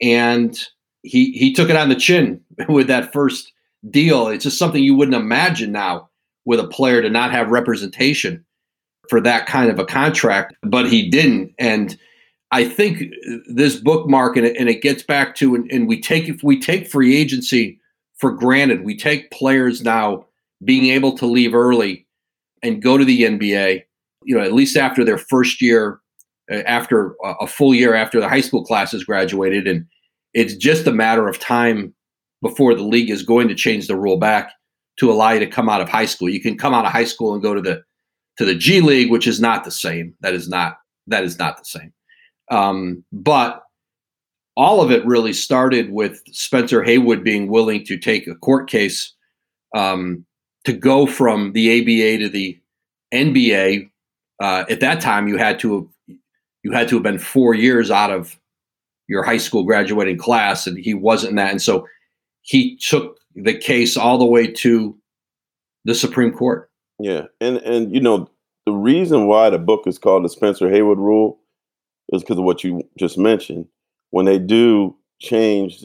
and 0.00 0.68
he 1.06 1.32
he 1.32 1.52
took 1.52 1.70
it 1.70 1.76
on 1.76 1.88
the 1.88 1.94
chin 1.94 2.40
with 2.68 2.86
that 2.86 3.12
first 3.12 3.52
deal 3.90 4.28
it's 4.28 4.44
just 4.44 4.58
something 4.58 4.82
you 4.82 4.94
wouldn't 4.94 5.16
imagine 5.16 5.72
now 5.72 6.08
with 6.44 6.60
a 6.60 6.66
player 6.68 7.02
to 7.02 7.10
not 7.10 7.30
have 7.30 7.50
representation 7.50 8.44
for 9.08 9.20
that 9.20 9.46
kind 9.46 9.70
of 9.70 9.78
a 9.78 9.84
contract 9.84 10.54
but 10.62 10.88
he 10.88 11.08
didn't 11.08 11.54
and 11.58 11.98
i 12.50 12.64
think 12.64 13.04
this 13.48 13.76
bookmark 13.76 14.36
and 14.36 14.46
it, 14.46 14.56
and 14.56 14.68
it 14.68 14.82
gets 14.82 15.02
back 15.02 15.34
to 15.36 15.54
and, 15.54 15.70
and 15.70 15.86
we 15.86 16.00
take 16.00 16.28
if 16.28 16.42
we 16.42 16.58
take 16.58 16.88
free 16.88 17.16
agency 17.16 17.78
for 18.16 18.32
granted 18.32 18.84
we 18.84 18.96
take 18.96 19.30
players 19.30 19.82
now 19.82 20.26
being 20.64 20.86
able 20.86 21.16
to 21.16 21.26
leave 21.26 21.54
early 21.54 22.06
and 22.62 22.82
go 22.82 22.96
to 22.96 23.04
the 23.04 23.22
NBA, 23.22 23.84
you 24.24 24.36
know, 24.36 24.42
at 24.42 24.52
least 24.52 24.76
after 24.76 25.04
their 25.04 25.18
first 25.18 25.60
year, 25.60 26.00
uh, 26.50 26.62
after 26.66 27.14
a 27.22 27.46
full 27.46 27.74
year 27.74 27.94
after 27.94 28.20
the 28.20 28.28
high 28.28 28.40
school 28.40 28.64
classes 28.64 29.04
graduated. 29.04 29.66
And 29.66 29.86
it's 30.36 30.54
just 30.54 30.86
a 30.86 30.92
matter 30.92 31.26
of 31.28 31.38
time 31.38 31.94
before 32.42 32.74
the 32.74 32.82
league 32.82 33.08
is 33.08 33.22
going 33.22 33.48
to 33.48 33.54
change 33.54 33.86
the 33.86 33.96
rule 33.96 34.18
back 34.18 34.52
to 34.98 35.10
allow 35.10 35.30
you 35.30 35.40
to 35.40 35.46
come 35.46 35.70
out 35.70 35.80
of 35.80 35.88
high 35.88 36.04
school. 36.04 36.28
You 36.28 36.42
can 36.42 36.58
come 36.58 36.74
out 36.74 36.84
of 36.84 36.92
high 36.92 37.06
school 37.06 37.32
and 37.32 37.42
go 37.42 37.54
to 37.54 37.60
the 37.62 37.82
to 38.36 38.44
the 38.44 38.54
G 38.54 38.82
League, 38.82 39.10
which 39.10 39.26
is 39.26 39.40
not 39.40 39.64
the 39.64 39.70
same. 39.70 40.14
That 40.20 40.34
is 40.34 40.46
not 40.46 40.76
that 41.06 41.24
is 41.24 41.38
not 41.38 41.56
the 41.56 41.64
same. 41.64 41.92
Um, 42.50 43.02
but 43.12 43.62
all 44.58 44.82
of 44.82 44.90
it 44.90 45.04
really 45.06 45.32
started 45.32 45.90
with 45.90 46.20
Spencer 46.32 46.82
Haywood 46.82 47.24
being 47.24 47.48
willing 47.48 47.84
to 47.86 47.98
take 47.98 48.26
a 48.26 48.34
court 48.34 48.68
case 48.68 49.14
um, 49.74 50.24
to 50.64 50.74
go 50.74 51.06
from 51.06 51.52
the 51.52 51.80
ABA 51.80 52.24
to 52.24 52.28
the 52.28 52.60
NBA, 53.14 53.90
uh, 54.42 54.64
at 54.68 54.80
that 54.80 55.00
time 55.00 55.28
you 55.28 55.38
had 55.38 55.58
to 55.60 55.74
have 55.74 56.16
you 56.62 56.72
had 56.72 56.88
to 56.88 56.96
have 56.96 57.02
been 57.02 57.18
four 57.18 57.54
years 57.54 57.90
out 57.90 58.10
of 58.10 58.38
your 59.08 59.22
high 59.22 59.36
school 59.36 59.64
graduating 59.64 60.18
class, 60.18 60.66
and 60.66 60.78
he 60.78 60.94
wasn't 60.94 61.36
that, 61.36 61.50
and 61.50 61.62
so 61.62 61.86
he 62.42 62.76
took 62.76 63.18
the 63.34 63.56
case 63.56 63.96
all 63.96 64.18
the 64.18 64.24
way 64.24 64.46
to 64.46 64.96
the 65.84 65.94
Supreme 65.94 66.32
Court. 66.32 66.70
Yeah, 66.98 67.26
and 67.40 67.58
and 67.58 67.92
you 67.92 68.00
know 68.00 68.28
the 68.64 68.72
reason 68.72 69.26
why 69.26 69.50
the 69.50 69.58
book 69.58 69.86
is 69.86 69.98
called 69.98 70.24
the 70.24 70.28
Spencer 70.28 70.68
Haywood 70.68 70.98
Rule 70.98 71.38
is 72.12 72.22
because 72.22 72.38
of 72.38 72.44
what 72.44 72.64
you 72.64 72.82
just 72.98 73.18
mentioned. 73.18 73.66
When 74.10 74.24
they 74.24 74.38
do 74.38 74.96
change 75.20 75.84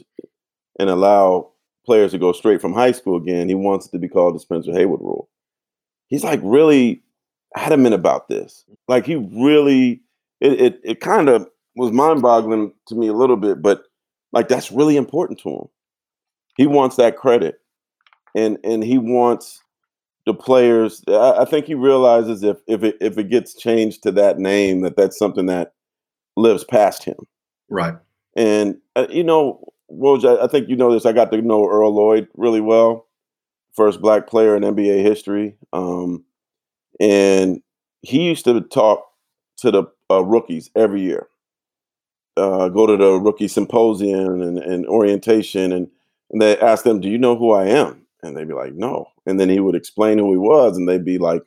and 0.78 0.88
allow 0.88 1.52
players 1.84 2.12
to 2.12 2.18
go 2.18 2.32
straight 2.32 2.60
from 2.60 2.72
high 2.72 2.92
school 2.92 3.16
again. 3.16 3.48
He 3.48 3.54
wants 3.54 3.86
it 3.86 3.92
to 3.92 3.98
be 3.98 4.08
called 4.08 4.34
the 4.34 4.40
Spencer 4.40 4.72
Haywood 4.72 5.00
rule. 5.00 5.28
He's 6.08 6.24
like 6.24 6.40
really 6.42 7.02
adamant 7.56 7.94
about 7.94 8.28
this. 8.28 8.64
Like 8.88 9.06
he 9.06 9.16
really, 9.16 10.00
it 10.40 10.60
it, 10.60 10.80
it 10.84 11.00
kind 11.00 11.28
of 11.28 11.48
was 11.74 11.92
mind 11.92 12.22
boggling 12.22 12.72
to 12.86 12.94
me 12.94 13.08
a 13.08 13.12
little 13.14 13.36
bit, 13.36 13.62
but 13.62 13.84
like 14.32 14.48
that's 14.48 14.72
really 14.72 14.96
important 14.96 15.40
to 15.40 15.50
him. 15.50 15.68
He 16.56 16.66
wants 16.66 16.96
that 16.96 17.16
credit, 17.16 17.60
and 18.34 18.58
and 18.64 18.82
he 18.84 18.98
wants 18.98 19.62
the 20.26 20.34
players. 20.34 21.02
I, 21.08 21.38
I 21.40 21.44
think 21.44 21.66
he 21.66 21.74
realizes 21.74 22.42
if 22.42 22.58
if 22.66 22.82
it 22.82 22.96
if 23.00 23.18
it 23.18 23.30
gets 23.30 23.54
changed 23.54 24.02
to 24.02 24.12
that 24.12 24.38
name, 24.38 24.82
that 24.82 24.96
that's 24.96 25.18
something 25.18 25.46
that 25.46 25.74
lives 26.36 26.64
past 26.64 27.04
him. 27.04 27.26
Right. 27.68 27.94
And 28.36 28.78
uh, 28.96 29.06
you 29.10 29.24
know, 29.24 29.64
Woj, 29.90 30.24
I 30.40 30.46
think 30.46 30.68
you 30.68 30.76
know 30.76 30.92
this. 30.92 31.06
I 31.06 31.12
got 31.12 31.30
to 31.32 31.42
know 31.42 31.66
Earl 31.66 31.94
Lloyd 31.94 32.28
really 32.34 32.60
well, 32.60 33.06
first 33.72 34.00
black 34.00 34.26
player 34.26 34.56
in 34.56 34.62
NBA 34.62 35.02
history. 35.02 35.56
Um, 35.72 36.24
and 37.00 37.62
he 38.02 38.22
used 38.22 38.44
to 38.44 38.60
talk 38.60 39.04
to 39.58 39.70
the 39.70 39.84
uh, 40.10 40.22
rookies 40.24 40.70
every 40.76 41.02
year. 41.02 41.28
Uh, 42.36 42.68
go 42.68 42.86
to 42.86 42.96
the 42.96 43.12
rookie 43.20 43.48
symposium 43.48 44.40
and, 44.40 44.58
and 44.58 44.86
orientation, 44.86 45.72
and, 45.72 45.88
and 46.30 46.40
they 46.40 46.58
ask 46.58 46.84
them, 46.84 47.00
"Do 47.00 47.08
you 47.08 47.18
know 47.18 47.36
who 47.36 47.52
I 47.52 47.66
am?" 47.66 48.06
And 48.22 48.36
they'd 48.36 48.48
be 48.48 48.54
like, 48.54 48.74
"No." 48.74 49.08
And 49.26 49.38
then 49.38 49.48
he 49.48 49.60
would 49.60 49.74
explain 49.74 50.18
who 50.18 50.30
he 50.32 50.38
was, 50.38 50.76
and 50.76 50.88
they'd 50.88 51.04
be 51.04 51.18
like, 51.18 51.42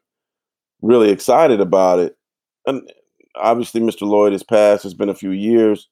really 0.81 1.09
excited 1.09 1.59
about 1.59 1.99
it. 1.99 2.17
And 2.65 2.89
obviously, 3.35 3.81
Mr. 3.81 4.03
Lloyd 4.03 4.31
has 4.31 4.43
passed. 4.43 4.85
It's 4.85 4.93
been 4.93 5.09
a 5.09 5.15
few 5.15 5.31
years, 5.31 5.89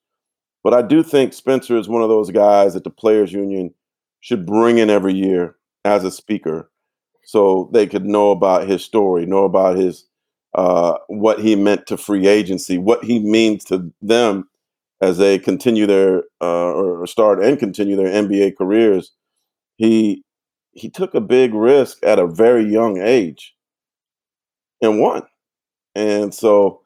but 0.63 0.73
I 0.73 0.81
do 0.81 1.03
think 1.03 1.33
Spencer 1.33 1.77
is 1.77 1.89
one 1.89 2.03
of 2.03 2.09
those 2.09 2.31
guys 2.31 2.73
that 2.73 2.83
the 2.83 2.89
players 2.89 3.33
union 3.33 3.73
should 4.21 4.45
bring 4.45 4.77
in 4.77 4.89
every 4.89 5.13
year 5.13 5.55
as 5.83 6.03
a 6.03 6.11
speaker 6.11 6.69
so 7.25 7.69
they 7.73 7.87
could 7.87 8.05
know 8.05 8.31
about 8.31 8.67
his 8.67 8.83
story, 8.83 9.25
know 9.25 9.43
about 9.43 9.77
his 9.77 10.05
uh, 10.55 10.97
what 11.07 11.39
he 11.39 11.55
meant 11.55 11.87
to 11.87 11.97
free 11.97 12.27
agency, 12.27 12.77
what 12.77 13.03
he 13.03 13.19
means 13.19 13.63
to 13.65 13.91
them 14.01 14.47
as 15.03 15.17
they 15.17 15.37
continue 15.37 15.85
their 15.85 16.23
uh, 16.41 16.71
or 16.73 17.05
start 17.07 17.43
and 17.43 17.59
continue 17.59 17.97
their 17.97 18.07
NBA 18.07 18.57
careers. 18.57 19.11
He 19.77 20.23
he 20.71 20.89
took 20.89 21.13
a 21.13 21.21
big 21.21 21.53
risk 21.53 21.99
at 22.03 22.19
a 22.19 22.27
very 22.27 22.65
young 22.65 23.01
age 23.01 23.53
and 24.81 24.99
won. 24.99 25.23
And 25.95 26.33
so 26.33 26.81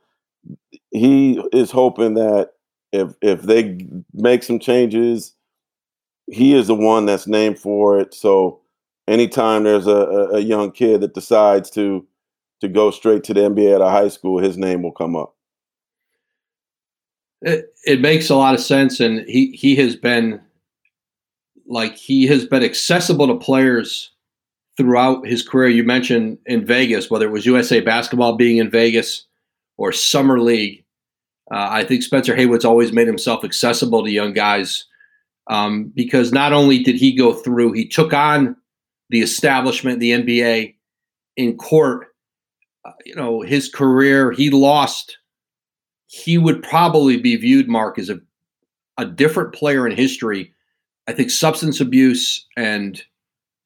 he 0.91 1.41
is 1.53 1.71
hoping 1.71 2.15
that 2.15 2.51
if 2.91 3.13
if 3.21 3.43
they 3.43 3.87
make 4.13 4.43
some 4.43 4.59
changes, 4.59 5.35
he 6.27 6.55
is 6.55 6.67
the 6.67 6.75
one 6.75 7.05
that's 7.05 7.27
named 7.27 7.59
for 7.59 7.99
it. 7.99 8.15
So 8.15 8.61
anytime 9.07 9.63
there's 9.63 9.87
a, 9.87 10.29
a 10.33 10.39
young 10.39 10.71
kid 10.71 11.01
that 11.01 11.13
decides 11.13 11.69
to 11.71 12.05
to 12.61 12.67
go 12.67 12.91
straight 12.91 13.23
to 13.25 13.35
the 13.35 13.41
NBA 13.41 13.75
at 13.75 13.81
a 13.81 13.91
high 13.91 14.09
school, 14.09 14.39
his 14.39 14.57
name 14.57 14.81
will 14.81 14.91
come 14.91 15.15
up. 15.15 15.36
It, 17.41 17.73
it 17.85 18.01
makes 18.01 18.29
a 18.29 18.35
lot 18.35 18.55
of 18.55 18.59
sense, 18.59 18.99
and 18.99 19.27
he 19.27 19.51
he 19.51 19.75
has 19.75 19.95
been 19.95 20.41
like 21.67 21.95
he 21.95 22.25
has 22.27 22.45
been 22.45 22.63
accessible 22.63 23.27
to 23.27 23.35
players 23.35 24.11
throughout 24.77 25.27
his 25.27 25.47
career. 25.47 25.69
You 25.69 25.83
mentioned 25.83 26.37
in 26.45 26.65
Vegas, 26.65 27.09
whether 27.09 27.27
it 27.27 27.31
was 27.31 27.45
USA 27.45 27.79
Basketball 27.79 28.35
being 28.35 28.57
in 28.57 28.69
Vegas 28.69 29.25
or 29.77 29.91
Summer 29.91 30.39
League, 30.39 30.83
uh, 31.51 31.67
I 31.69 31.83
think 31.83 32.03
Spencer 32.03 32.35
Haywood's 32.35 32.65
always 32.65 32.91
made 32.91 33.07
himself 33.07 33.43
accessible 33.43 34.03
to 34.03 34.11
young 34.11 34.33
guys 34.33 34.85
um, 35.49 35.91
because 35.95 36.31
not 36.31 36.53
only 36.53 36.83
did 36.83 36.95
he 36.95 37.15
go 37.15 37.33
through, 37.33 37.73
he 37.73 37.87
took 37.87 38.13
on 38.13 38.55
the 39.09 39.21
establishment, 39.21 39.99
the 39.99 40.11
NBA 40.11 40.75
in 41.37 41.57
court. 41.57 42.07
Uh, 42.85 42.91
you 43.05 43.15
know, 43.15 43.41
his 43.41 43.69
career, 43.69 44.31
he 44.31 44.49
lost. 44.49 45.17
He 46.07 46.37
would 46.37 46.63
probably 46.63 47.17
be 47.17 47.35
viewed, 47.35 47.67
Marc, 47.67 47.99
as 47.99 48.09
a, 48.09 48.19
a 48.97 49.05
different 49.05 49.53
player 49.53 49.85
in 49.85 49.95
history. 49.95 50.53
I 51.07 51.13
think 51.13 51.29
substance 51.29 51.79
abuse 51.79 52.45
and 52.57 53.01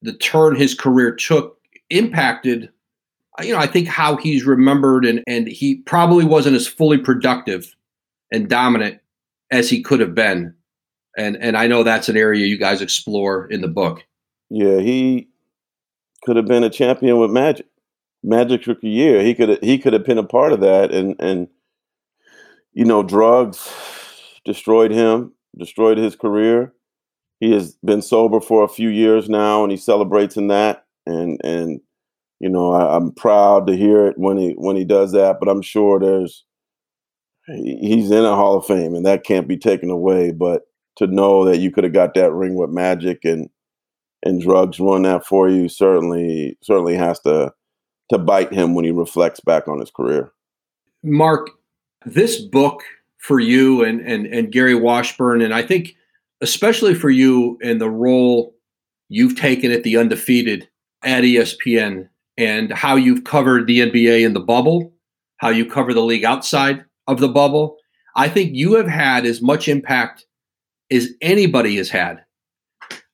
the 0.02 0.14
turn 0.14 0.56
his 0.56 0.76
career 0.76 1.16
took 1.16 1.58
impacted 1.90 2.70
you 3.44 3.54
know, 3.54 3.60
I 3.60 3.68
think 3.68 3.88
how 3.88 4.18
he's 4.18 4.46
remembered 4.46 5.06
and 5.06 5.24
and 5.28 5.48
he 5.48 5.76
probably 5.76 6.26
wasn't 6.26 6.56
as 6.56 6.68
fully 6.68 6.98
productive 6.98 7.76
and 8.32 8.50
dominant 8.50 9.00
as 9.52 9.70
he 9.70 9.82
could 9.82 10.00
have 10.00 10.16
been. 10.16 10.54
And 11.18 11.38
and 11.38 11.58
I 11.58 11.68
know 11.68 11.84
that's 11.84 12.10
an 12.10 12.18
area 12.18 12.46
you 12.46 12.58
guys 12.58 12.82
explore 12.82 13.46
in 13.48 13.62
the 13.62 13.68
book. 13.68 14.04
Yeah, 14.50 14.80
he 14.80 15.30
could 16.24 16.36
have 16.36 16.46
been 16.46 16.64
a 16.64 16.70
champion 16.70 17.18
with 17.20 17.32
Magic. 17.32 17.66
Magic 18.24 18.68
rookie 18.68 18.90
year. 18.90 19.24
He 19.24 19.34
could 19.34 19.50
have 19.50 19.60
he 19.62 19.80
could 19.80 19.94
have 19.94 20.06
been 20.06 20.20
a 20.20 20.24
part 20.24 20.54
of 20.54 20.60
that 20.60 20.92
and 20.92 21.16
and 21.20 21.48
you 22.74 22.86
know, 22.86 23.04
drugs 23.04 23.70
destroyed 24.46 24.92
him, 24.92 25.34
destroyed 25.58 25.98
his 25.98 26.16
career. 26.16 26.74
He 27.40 27.52
has 27.54 27.76
been 27.84 28.02
sober 28.02 28.40
for 28.40 28.64
a 28.64 28.70
few 28.70 28.90
years 28.90 29.30
now 29.30 29.64
and 29.64 29.72
he 29.72 29.78
celebrates 29.78 30.38
in 30.38 30.48
that 30.48 30.86
and 31.06 31.40
and 31.44 31.82
you 32.42 32.50
know, 32.50 32.72
I, 32.72 32.96
am 32.96 33.12
proud 33.12 33.68
to 33.68 33.78
hear 33.78 34.08
it 34.08 34.18
when 34.18 34.36
he 34.36 34.54
when 34.54 34.76
he 34.76 34.84
does 34.84 35.12
that. 35.12 35.38
But 35.40 35.48
I'm 35.48 35.62
sure 35.62 36.00
there's 36.00 36.44
he's 37.46 38.10
in 38.10 38.26
a 38.26 38.36
Hall 38.36 38.58
of 38.58 38.66
Fame, 38.66 38.96
and 38.96 39.06
that 39.06 39.24
can't 39.24 39.48
be 39.48 39.58
taken 39.58 39.92
away. 39.92 40.32
But 40.32 40.64
to 40.98 41.06
know 41.06 41.46
that 41.46 41.60
you 41.60 41.72
could 41.72 41.84
have 41.84 41.94
got 41.94 42.16
that 42.16 42.34
ring 42.34 42.56
with 42.56 42.72
Magic 42.72 43.20
and 43.24 43.48
and 44.24 44.42
drugs 44.42 44.80
run 44.80 45.04
that 45.04 45.24
for 45.24 45.50
you 45.50 45.70
certainly 45.70 46.58
certainly 46.64 46.96
has 46.96 47.20
to 47.22 47.54
to 48.10 48.18
bite 48.18 48.52
him 48.52 48.74
when 48.74 48.86
he 48.86 48.92
reflects 48.92 49.40
back 49.40 49.68
on 49.68 49.80
his 49.80 49.92
career. 49.92 50.32
Marc, 51.04 51.52
this 52.06 52.40
book 52.40 52.82
for 53.18 53.40
you 53.40 53.84
and 53.84 54.02
and 54.02 54.26
and 54.26 54.52
Gary 54.52 54.76
Washburn, 54.76 55.42
and 55.42 55.54
I 55.54 55.62
think 55.62 55.96
especially 56.42 56.96
for 56.96 57.10
you 57.10 57.58
and 57.64 57.80
the 57.80 57.90
role 57.90 58.56
you've 59.10 59.36
taken 59.36 59.72
at 59.72 59.84
the 59.84 59.98
undefeated 59.98 60.68
at 61.04 61.24
ESPN 61.24 62.08
and 62.38 62.72
how 62.72 62.96
you've 62.96 63.24
covered 63.24 63.68
the 63.68 63.80
NBA 63.80 64.26
in 64.26 64.34
the 64.34 64.40
bubble, 64.40 64.94
how 65.38 65.50
you 65.50 65.66
cover 65.66 65.94
the 65.94 66.02
league 66.02 66.26
outside 66.26 66.84
of 67.08 67.20
the 67.20 67.28
bubble. 67.28 67.78
I 68.16 68.28
think 68.30 68.52
you 68.54 68.74
have 68.74 68.88
had 68.88 69.26
as 69.26 69.42
much 69.42 69.68
impact 69.68 70.26
as 70.90 71.10
anybody 71.22 71.78
has 71.78 71.90
had 71.90 72.24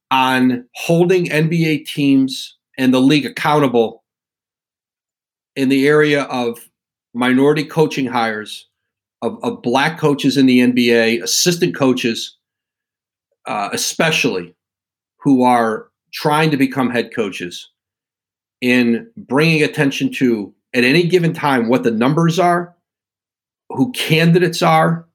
on 0.09 0.65
holding 0.75 1.25
NBA 1.25 1.85
teams 1.85 2.57
and 2.77 2.93
the 2.93 3.01
league 3.01 3.25
accountable 3.25 4.03
in 5.55 5.69
the 5.69 5.87
area 5.87 6.23
of 6.23 6.69
minority 7.13 7.63
coaching 7.63 8.05
hires, 8.05 8.67
of, 9.21 9.43
of 9.43 9.61
black 9.61 9.99
coaches 9.99 10.37
in 10.37 10.45
the 10.45 10.59
NBA, 10.59 11.23
assistant 11.23 11.75
coaches, 11.75 12.37
uh, 13.45 13.69
especially 13.71 14.55
who 15.19 15.43
are 15.43 15.89
trying 16.13 16.51
to 16.51 16.57
become 16.57 16.89
head 16.89 17.13
coaches 17.13 17.69
in 18.61 19.09
bringing 19.15 19.63
attention 19.63 20.11
to 20.11 20.53
at 20.73 20.83
any 20.83 21.07
given 21.07 21.33
time 21.33 21.69
what 21.69 21.83
the 21.83 21.91
numbers 21.91 22.39
are, 22.39 22.75
who 23.69 23.91
candidates 23.91 24.61
are, 24.61 25.07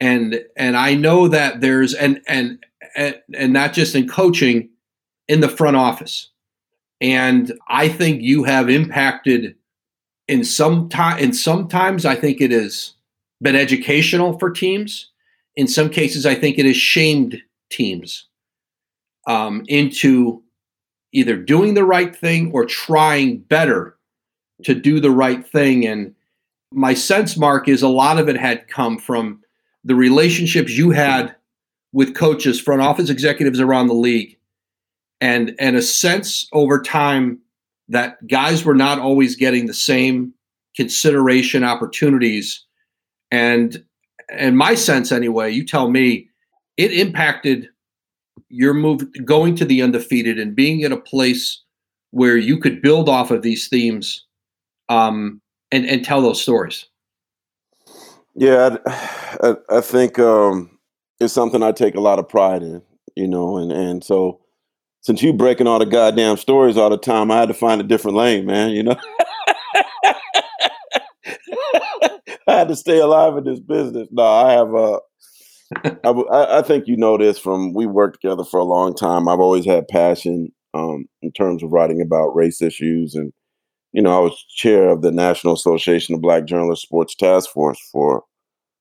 and 0.00 0.44
and 0.56 0.76
I 0.76 0.94
know 0.94 1.28
that 1.28 1.60
there's 1.60 1.94
and 1.94 2.20
and 2.26 2.64
and, 2.96 3.20
and 3.34 3.52
not 3.52 3.72
just 3.72 3.94
in 3.94 4.08
coaching, 4.08 4.70
in 5.26 5.40
the 5.40 5.48
front 5.48 5.76
office, 5.76 6.30
and 7.00 7.52
I 7.68 7.88
think 7.88 8.22
you 8.22 8.44
have 8.44 8.68
impacted 8.68 9.56
in 10.26 10.44
some 10.44 10.88
time. 10.88 11.18
In 11.18 11.32
sometimes 11.32 12.04
I 12.04 12.14
think 12.14 12.40
it 12.40 12.50
has 12.50 12.94
been 13.40 13.56
educational 13.56 14.38
for 14.38 14.50
teams. 14.50 15.10
In 15.56 15.66
some 15.66 15.90
cases, 15.90 16.26
I 16.26 16.34
think 16.34 16.58
it 16.58 16.66
has 16.66 16.76
shamed 16.76 17.42
teams 17.70 18.26
um, 19.26 19.64
into 19.68 20.42
either 21.12 21.36
doing 21.36 21.74
the 21.74 21.84
right 21.84 22.14
thing 22.14 22.50
or 22.52 22.64
trying 22.64 23.38
better 23.38 23.96
to 24.64 24.74
do 24.74 25.00
the 25.00 25.10
right 25.10 25.46
thing. 25.46 25.86
And 25.86 26.14
my 26.72 26.94
sense, 26.94 27.36
Marc, 27.36 27.68
is 27.68 27.82
a 27.82 27.88
lot 27.88 28.18
of 28.18 28.28
it 28.28 28.36
had 28.36 28.68
come 28.68 28.98
from 28.98 29.40
the 29.84 29.94
relationships 29.94 30.76
you 30.76 30.90
had 30.90 31.34
with 31.92 32.14
coaches, 32.14 32.60
front 32.60 32.82
office 32.82 33.10
executives 33.10 33.60
around 33.60 33.86
the 33.86 33.94
league, 33.94 34.36
and 35.20 35.54
and 35.58 35.76
a 35.76 35.82
sense 35.82 36.46
over 36.52 36.82
time 36.82 37.38
that 37.88 38.26
guys 38.26 38.64
were 38.64 38.74
not 38.74 38.98
always 38.98 39.34
getting 39.36 39.66
the 39.66 39.74
same 39.74 40.34
consideration 40.76 41.64
opportunities. 41.64 42.64
And 43.30 43.84
and 44.30 44.56
my 44.56 44.74
sense 44.74 45.12
anyway, 45.12 45.50
you 45.52 45.64
tell 45.64 45.90
me, 45.90 46.28
it 46.76 46.92
impacted 46.92 47.68
your 48.48 48.74
move 48.74 49.02
going 49.24 49.54
to 49.56 49.64
the 49.64 49.82
undefeated 49.82 50.38
and 50.38 50.54
being 50.54 50.80
in 50.80 50.92
a 50.92 51.00
place 51.00 51.62
where 52.10 52.36
you 52.36 52.58
could 52.58 52.80
build 52.80 53.08
off 53.08 53.30
of 53.30 53.42
these 53.42 53.68
themes 53.68 54.24
um, 54.88 55.40
and 55.70 55.84
and 55.86 56.04
tell 56.04 56.22
those 56.22 56.40
stories. 56.40 56.86
Yeah, 58.34 58.76
I, 58.86 59.56
I 59.68 59.80
think 59.80 60.18
um, 60.18 60.78
it's 61.20 61.34
something 61.34 61.62
I 61.62 61.72
take 61.72 61.96
a 61.96 62.00
lot 62.00 62.18
of 62.18 62.28
pride 62.28 62.62
in, 62.62 62.82
you 63.16 63.26
know, 63.26 63.58
and 63.58 63.72
and 63.72 64.04
so 64.04 64.40
since 65.00 65.22
you 65.22 65.32
breaking 65.32 65.66
all 65.66 65.78
the 65.78 65.86
goddamn 65.86 66.36
stories 66.36 66.76
all 66.76 66.90
the 66.90 66.98
time, 66.98 67.30
I 67.30 67.38
had 67.38 67.48
to 67.48 67.54
find 67.54 67.80
a 67.80 67.84
different 67.84 68.16
lane, 68.16 68.46
man. 68.46 68.70
You 68.70 68.82
know, 68.84 68.96
I 72.52 72.52
had 72.52 72.68
to 72.68 72.76
stay 72.76 72.98
alive 72.98 73.36
in 73.36 73.44
this 73.44 73.60
business. 73.60 74.08
No, 74.10 74.22
I 74.22 74.52
have 74.52 74.74
a 74.74 74.98
I, 76.02 76.58
I, 76.58 76.62
think 76.62 76.86
you 76.86 76.96
know 76.96 77.18
this 77.18 77.38
from 77.38 77.74
we 77.74 77.84
worked 77.84 78.22
together 78.22 78.42
for 78.42 78.58
a 78.58 78.64
long 78.64 78.94
time. 78.94 79.28
I've 79.28 79.38
always 79.38 79.66
had 79.66 79.86
passion 79.88 80.50
um, 80.72 81.04
in 81.20 81.30
terms 81.32 81.62
of 81.62 81.72
writing 81.72 82.00
about 82.00 82.34
race 82.34 82.62
issues, 82.62 83.14
and 83.14 83.34
you 83.92 84.00
know, 84.00 84.16
I 84.16 84.20
was 84.20 84.44
chair 84.48 84.88
of 84.88 85.02
the 85.02 85.12
National 85.12 85.52
Association 85.52 86.14
of 86.14 86.22
Black 86.22 86.46
Journalists 86.46 86.84
Sports 86.84 87.14
Task 87.14 87.50
Force 87.50 87.78
for 87.92 88.24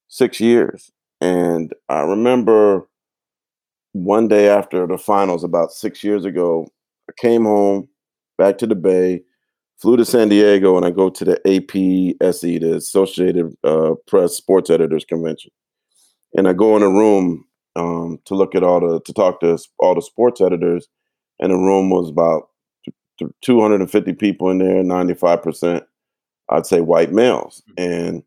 six 0.08 0.40
years, 0.40 0.90
and 1.20 1.74
I 1.90 2.02
remember 2.02 2.88
one 3.92 4.30
day 4.30 4.48
after 4.48 4.88
the 4.88 4.98
finals 4.98 5.44
about 5.44 5.72
six 5.72 6.06
years 6.06 6.24
ago, 6.24 6.70
I 7.10 7.14
came 7.20 7.44
home 7.44 7.90
back 8.38 8.60
to 8.60 8.68
the 8.68 8.76
Bay, 8.76 9.24
flew 9.80 9.98
to 9.98 10.06
San 10.06 10.30
Diego, 10.30 10.78
and 10.78 10.86
I 10.86 10.92
go 10.92 11.10
to 11.10 11.26
the 11.26 11.40
APSE, 11.46 12.60
the 12.62 12.76
Associated 12.76 13.56
uh, 13.64 13.96
Press 14.08 14.36
Sports 14.36 14.70
Editors 14.70 15.06
Convention 15.06 15.52
and 16.38 16.48
I 16.48 16.54
go 16.54 16.76
in 16.76 16.84
a 16.84 16.90
room 16.90 17.46
um, 17.76 18.20
to 18.26 18.36
look 18.36 18.56
at 18.56 18.64
all 18.64 18.80
the 18.80 19.02
to 19.02 19.14
talk 19.14 19.40
to 19.42 19.58
all 19.80 19.96
the 19.96 20.02
sports 20.02 20.42
editors, 20.42 20.88
and 21.40 21.52
the 21.52 21.58
room 21.58 21.90
was 21.90 22.10
about 22.10 22.50
250 23.42 24.14
people 24.14 24.50
in 24.50 24.60
there, 24.60 24.84
95 24.84 25.44
percent, 25.44 25.84
I'd 26.50 26.66
say 26.66 26.82
white 26.82 27.12
males, 27.12 27.64
mm-hmm. 27.72 27.92
and 27.92 28.24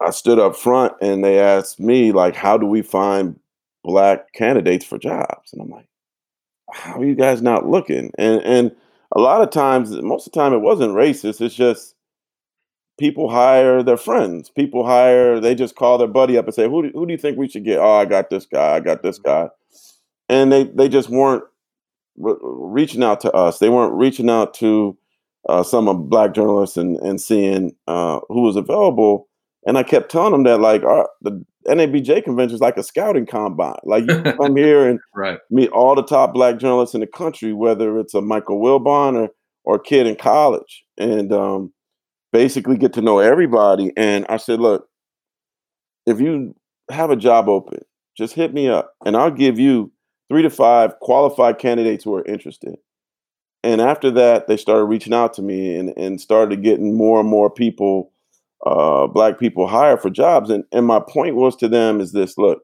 I 0.00 0.10
stood 0.10 0.38
up 0.38 0.56
front 0.56 0.94
and 1.00 1.24
they 1.24 1.38
asked 1.38 1.80
me 1.80 2.12
like, 2.12 2.36
"How 2.36 2.56
do 2.56 2.66
we 2.66 2.82
find 2.82 3.38
black 3.84 4.32
candidates 4.34 4.84
for 4.84 4.98
jobs?" 4.98 5.52
And 5.52 5.62
I'm 5.62 5.70
like, 5.70 5.86
"How 6.72 7.00
are 7.00 7.04
you 7.04 7.14
guys 7.14 7.42
not 7.42 7.68
looking?" 7.68 8.12
And 8.18 8.40
and 8.42 8.76
a 9.14 9.20
lot 9.20 9.42
of 9.42 9.50
times, 9.50 9.90
most 10.02 10.26
of 10.26 10.32
the 10.32 10.38
time, 10.38 10.52
it 10.52 10.60
wasn't 10.60 10.94
racist. 10.94 11.40
It's 11.40 11.54
just 11.54 11.94
people 12.98 13.28
hire 13.28 13.82
their 13.82 13.96
friends. 13.96 14.50
People 14.50 14.86
hire, 14.86 15.40
they 15.40 15.54
just 15.54 15.76
call 15.76 15.98
their 15.98 16.08
buddy 16.08 16.38
up 16.38 16.46
and 16.46 16.54
say, 16.54 16.68
who 16.68 16.84
do, 16.84 16.90
who 16.94 17.06
do 17.06 17.12
you 17.12 17.18
think 17.18 17.36
we 17.36 17.48
should 17.48 17.64
get? 17.64 17.78
Oh, 17.78 17.92
I 17.92 18.04
got 18.04 18.30
this 18.30 18.46
guy. 18.46 18.76
I 18.76 18.80
got 18.80 19.02
this 19.02 19.18
guy. 19.18 19.48
And 20.28 20.50
they, 20.50 20.64
they 20.64 20.88
just 20.88 21.08
weren't 21.08 21.44
re- 22.16 22.36
reaching 22.40 23.02
out 23.02 23.20
to 23.20 23.32
us. 23.32 23.58
They 23.58 23.68
weren't 23.68 23.94
reaching 23.94 24.30
out 24.30 24.54
to 24.54 24.96
uh, 25.48 25.62
some 25.62 25.88
of 25.88 26.08
black 26.08 26.32
journalists 26.32 26.76
and, 26.76 26.96
and 26.98 27.20
seeing 27.20 27.74
uh, 27.88 28.20
who 28.28 28.42
was 28.42 28.56
available. 28.56 29.28
And 29.66 29.76
I 29.76 29.82
kept 29.82 30.10
telling 30.10 30.32
them 30.32 30.44
that 30.44 30.60
like 30.60 30.84
our, 30.84 31.08
the 31.20 31.44
NABJ 31.66 32.24
convention 32.24 32.54
is 32.54 32.60
like 32.60 32.76
a 32.76 32.82
scouting 32.82 33.26
combine. 33.26 33.76
Like 33.84 34.04
you 34.08 34.22
come 34.22 34.56
here 34.56 34.88
and 34.88 35.00
right. 35.14 35.38
meet 35.50 35.70
all 35.70 35.94
the 35.94 36.02
top 36.02 36.34
black 36.34 36.58
journalists 36.58 36.94
in 36.94 37.00
the 37.00 37.06
country, 37.06 37.52
whether 37.52 37.98
it's 37.98 38.14
a 38.14 38.20
Michael 38.20 38.60
Wilbon 38.60 39.14
or 39.14 39.30
or 39.64 39.76
a 39.76 39.82
kid 39.82 40.06
in 40.06 40.16
college. 40.16 40.84
And 40.98 41.32
um, 41.32 41.72
basically 42.32 42.76
get 42.76 42.92
to 42.94 43.02
know 43.02 43.18
everybody. 43.18 43.92
And 43.96 44.26
I 44.28 44.38
said, 44.38 44.60
look, 44.60 44.88
if 46.06 46.20
you 46.20 46.54
have 46.90 47.10
a 47.10 47.16
job 47.16 47.48
open, 47.48 47.80
just 48.16 48.34
hit 48.34 48.52
me 48.52 48.68
up 48.68 48.94
and 49.04 49.16
I'll 49.16 49.30
give 49.30 49.58
you 49.58 49.92
three 50.28 50.42
to 50.42 50.50
five 50.50 50.98
qualified 51.00 51.58
candidates 51.58 52.04
who 52.04 52.14
are 52.14 52.24
interested. 52.24 52.76
And 53.62 53.80
after 53.80 54.10
that, 54.10 54.48
they 54.48 54.56
started 54.56 54.84
reaching 54.84 55.14
out 55.14 55.34
to 55.34 55.42
me 55.42 55.76
and, 55.76 55.96
and 55.96 56.20
started 56.20 56.64
getting 56.64 56.96
more 56.96 57.20
and 57.20 57.28
more 57.28 57.48
people, 57.48 58.11
uh, 58.66 59.06
black 59.08 59.38
people 59.38 59.66
hire 59.66 59.96
for 59.96 60.10
jobs. 60.10 60.50
And, 60.50 60.64
and 60.72 60.86
my 60.86 61.00
point 61.00 61.36
was 61.36 61.56
to 61.56 61.68
them 61.68 62.00
is 62.00 62.12
this 62.12 62.38
look, 62.38 62.62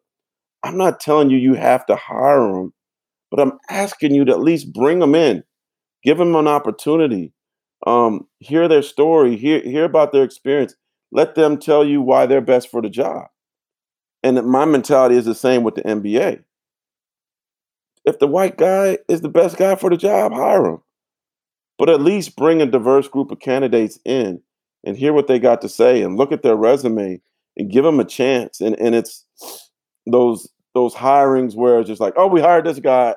I'm 0.64 0.76
not 0.78 1.00
telling 1.00 1.30
you 1.30 1.38
you 1.38 1.54
have 1.54 1.86
to 1.86 1.96
hire 1.96 2.52
them, 2.52 2.72
but 3.30 3.40
I'm 3.40 3.58
asking 3.70 4.14
you 4.14 4.24
to 4.26 4.32
at 4.32 4.40
least 4.40 4.72
bring 4.72 5.00
them 5.00 5.14
in, 5.14 5.44
give 6.04 6.18
them 6.18 6.36
an 6.36 6.48
opportunity 6.48 7.32
um, 7.86 8.26
hear 8.40 8.68
their 8.68 8.82
story, 8.82 9.36
hear 9.36 9.60
hear 9.62 9.84
about 9.84 10.12
their 10.12 10.24
experience. 10.24 10.74
Let 11.12 11.34
them 11.34 11.58
tell 11.58 11.84
you 11.84 12.02
why 12.02 12.26
they're 12.26 12.40
best 12.40 12.70
for 12.70 12.82
the 12.82 12.90
job. 12.90 13.26
And 14.22 14.42
my 14.46 14.64
mentality 14.64 15.16
is 15.16 15.24
the 15.26 15.34
same 15.34 15.62
with 15.62 15.76
the 15.76 15.82
NBA. 15.82 16.42
If 18.04 18.18
the 18.18 18.26
white 18.26 18.56
guy 18.56 18.98
is 19.08 19.20
the 19.20 19.28
best 19.28 19.56
guy 19.56 19.76
for 19.76 19.90
the 19.90 19.96
job, 19.96 20.32
hire 20.32 20.66
him. 20.66 20.82
but 21.78 21.88
at 21.88 22.00
least 22.02 22.36
bring 22.36 22.60
a 22.62 22.66
diverse 22.66 23.08
group 23.08 23.30
of 23.30 23.40
candidates 23.40 23.98
in 24.04 24.42
and 24.84 24.96
hear 24.96 25.12
what 25.12 25.26
they 25.26 25.38
got 25.38 25.60
to 25.62 25.68
say 25.68 26.02
and 26.02 26.16
look 26.16 26.32
at 26.32 26.42
their 26.42 26.56
resume 26.56 27.20
and 27.56 27.70
give 27.70 27.84
them 27.84 28.00
a 28.00 28.04
chance. 28.04 28.60
And 28.60 28.78
and 28.80 28.94
it's 28.94 29.24
those 30.06 30.48
those 30.74 30.94
hirings 30.94 31.54
where 31.54 31.80
it's 31.80 31.88
just 31.88 32.00
like, 32.00 32.14
oh, 32.16 32.26
we 32.26 32.40
hired 32.40 32.64
this 32.64 32.78
guy, 32.78 33.14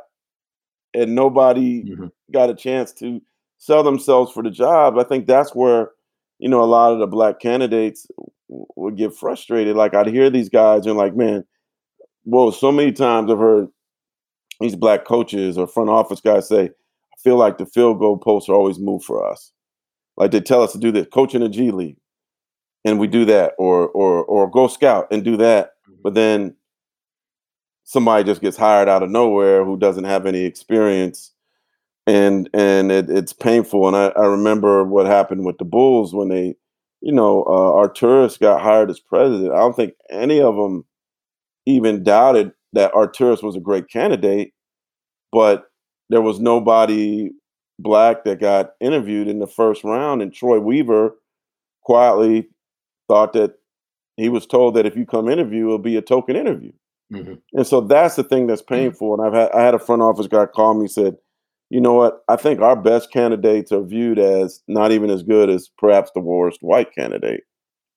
and 0.93 1.15
nobody 1.15 1.84
mm-hmm. 1.84 2.08
got 2.32 2.50
a 2.50 2.56
chance 2.56 2.91
to 2.93 3.21
sell 3.58 3.84
themselves 3.84 4.32
for 4.32 4.43
the 4.43 4.52
job. 4.52 4.97
I 4.97 5.04
think 5.04 5.28
that's 5.28 5.54
where 5.56 5.91
you 6.39 6.50
know 6.50 6.63
a 6.63 6.65
lot 6.65 6.93
of 6.93 7.00
the 7.00 7.08
black 7.08 7.39
candidates 7.39 8.08
would 8.47 8.97
get 8.97 9.15
frustrated. 9.15 9.76
Like 9.76 9.93
I'd 9.93 10.08
hear 10.08 10.30
these 10.30 10.50
guys 10.50 10.86
and 10.86 10.97
like, 10.97 11.15
man, 11.15 11.45
well, 12.26 12.52
so 12.52 12.71
many 12.71 12.91
times 12.91 13.32
I've 13.32 13.38
heard 13.38 13.69
these 14.60 14.76
black 14.76 15.06
coaches 15.06 15.58
or 15.58 15.67
front 15.67 15.89
office 15.89 16.21
guys 16.21 16.47
say, 16.47 16.65
I 16.65 17.17
feel 17.24 17.38
like 17.38 17.58
the 17.58 17.65
field 17.65 18.00
goal 18.00 18.17
posts 18.17 18.50
are 18.50 18.56
always 18.56 18.80
moved 18.80 19.06
for 19.06 19.28
us. 19.28 19.52
Like 20.21 20.29
they 20.29 20.39
tell 20.39 20.62
us 20.62 20.71
to 20.73 20.77
do 20.77 20.91
this, 20.91 21.07
coach 21.07 21.34
in 21.34 21.41
the 21.41 21.49
G 21.49 21.71
League, 21.71 21.97
and 22.86 22.99
we 22.99 23.07
do 23.07 23.25
that, 23.25 23.53
or 23.57 23.88
or 23.88 24.23
or 24.23 24.47
go 24.47 24.67
scout 24.67 25.07
and 25.10 25.23
do 25.23 25.36
that. 25.38 25.71
Mm-hmm. 25.89 26.01
But 26.03 26.13
then 26.13 26.55
somebody 27.86 28.23
just 28.23 28.39
gets 28.39 28.55
hired 28.55 28.88
out 28.88 29.01
of 29.01 29.10
nowhere 29.10 29.65
who 29.65 29.77
doesn't 29.77 30.03
have 30.03 30.27
any 30.27 30.43
experience 30.43 31.34
and 32.05 32.47
and 32.53 32.91
it, 32.91 33.10
it's 33.10 33.34
painful 33.34 33.88
and 33.88 33.97
I, 33.97 34.10
I 34.10 34.27
remember 34.27 34.84
what 34.84 35.07
happened 35.07 35.43
with 35.43 35.57
the 35.57 35.65
bulls 35.65 36.13
when 36.13 36.29
they 36.29 36.55
you 37.01 37.12
know 37.12 37.43
uh, 37.43 37.88
arturas 37.88 38.39
got 38.39 38.62
hired 38.62 38.89
as 38.89 38.99
president 38.99 39.51
i 39.53 39.57
don't 39.57 39.75
think 39.75 39.93
any 40.10 40.39
of 40.39 40.55
them 40.55 40.86
even 41.65 42.03
doubted 42.03 42.53
that 42.73 42.93
arturas 42.93 43.43
was 43.43 43.55
a 43.55 43.60
great 43.60 43.89
candidate 43.89 44.53
but 45.31 45.65
there 46.10 46.21
was 46.21 46.39
nobody 46.39 47.29
black 47.82 48.24
that 48.24 48.39
got 48.39 48.74
interviewed 48.80 49.28
in 49.28 49.39
the 49.39 49.48
first 49.48 49.84
round 49.84 50.22
and 50.22 50.34
troy 50.34 50.60
weaver 50.60 51.15
quietly 51.84 52.48
thought 53.08 53.34
that 53.34 53.56
he 54.17 54.30
was 54.30 54.46
told 54.46 54.76
that 54.76 54.86
if 54.86 54.96
you 54.96 55.06
come 55.06 55.30
interview 55.30 55.65
it'll 55.65 55.78
be 55.80 55.98
a 55.98 56.02
token 56.02 56.36
interview 56.36 56.72
Mm-hmm. 57.12 57.34
And 57.54 57.67
so 57.67 57.82
that's 57.82 58.15
the 58.15 58.24
thing 58.24 58.48
that's 58.48 58.62
mm-hmm. 58.62 58.76
painful. 58.76 59.13
And 59.13 59.26
I've 59.26 59.34
had 59.34 59.52
I 59.52 59.62
had 59.62 59.74
a 59.74 59.80
front 59.80 60.02
office 60.02 60.28
guy 60.28 60.46
call 60.46 60.74
me 60.74 60.88
said, 60.88 61.17
you 61.70 61.82
know 61.82 61.94
what? 61.94 62.22
I 62.28 62.36
think 62.36 62.62
our 62.62 62.76
best 62.76 63.12
candidates 63.12 63.72
are 63.72 63.84
viewed 63.84 64.20
as 64.20 64.62
not 64.67 64.91
even 64.91 65.10
as 65.10 65.24
good 65.24 65.50
as 65.50 65.70
perhaps 65.78 66.12
the 66.13 66.22
worst 66.22 66.60
white 66.62 66.94
candidate. 66.94 67.44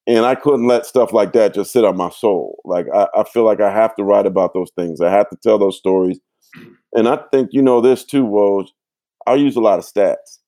And 0.07 0.25
I 0.25 0.35
couldn't 0.35 0.67
let 0.67 0.85
stuff 0.85 1.13
like 1.13 1.33
that 1.33 1.53
just 1.53 1.71
sit 1.71 1.83
on 1.83 1.97
my 1.97 2.09
soul. 2.09 2.61
Like 2.63 2.85
I, 2.93 3.07
I 3.15 3.23
feel 3.23 3.43
like 3.43 3.59
I 3.59 3.71
have 3.71 3.95
to 3.95 4.03
write 4.03 4.27
about 4.27 4.53
those 4.53 4.71
things. 4.77 5.01
I 5.01 5.09
have 5.09 5.29
to 5.29 5.37
tell 5.41 5.57
those 5.57 5.77
stories. 5.77 6.19
And 6.93 7.07
I 7.07 7.19
think 7.31 7.49
you 7.51 7.61
know 7.61 7.81
this 7.81 8.05
too, 8.05 8.23
Woj. 8.23 8.67
I 9.27 9.35
use 9.35 9.55
a 9.55 9.61
lot 9.61 9.79
of 9.79 9.85
stats 9.85 10.39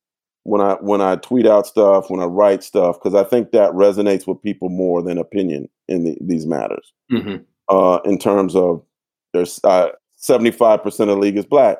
when 0.43 0.61
I 0.61 0.73
when 0.81 1.01
I 1.01 1.15
tweet 1.17 1.45
out 1.45 1.67
stuff, 1.67 2.09
when 2.09 2.21
I 2.21 2.25
write 2.25 2.63
stuff, 2.63 2.97
because 3.01 3.15
I 3.15 3.23
think 3.23 3.51
that 3.51 3.71
resonates 3.71 4.27
with 4.27 4.41
people 4.41 4.69
more 4.69 5.01
than 5.01 5.17
opinion 5.17 5.69
in 5.87 6.03
the, 6.03 6.17
these 6.21 6.45
matters. 6.45 6.93
Mm-hmm 7.11 7.43
uh, 7.69 7.99
in 8.05 8.17
terms 8.17 8.55
of 8.55 8.83
there's 9.33 9.59
uh, 9.63 9.89
75% 10.19 10.85
of 10.85 11.07
the 11.07 11.17
league 11.17 11.37
is 11.37 11.45
black. 11.45 11.79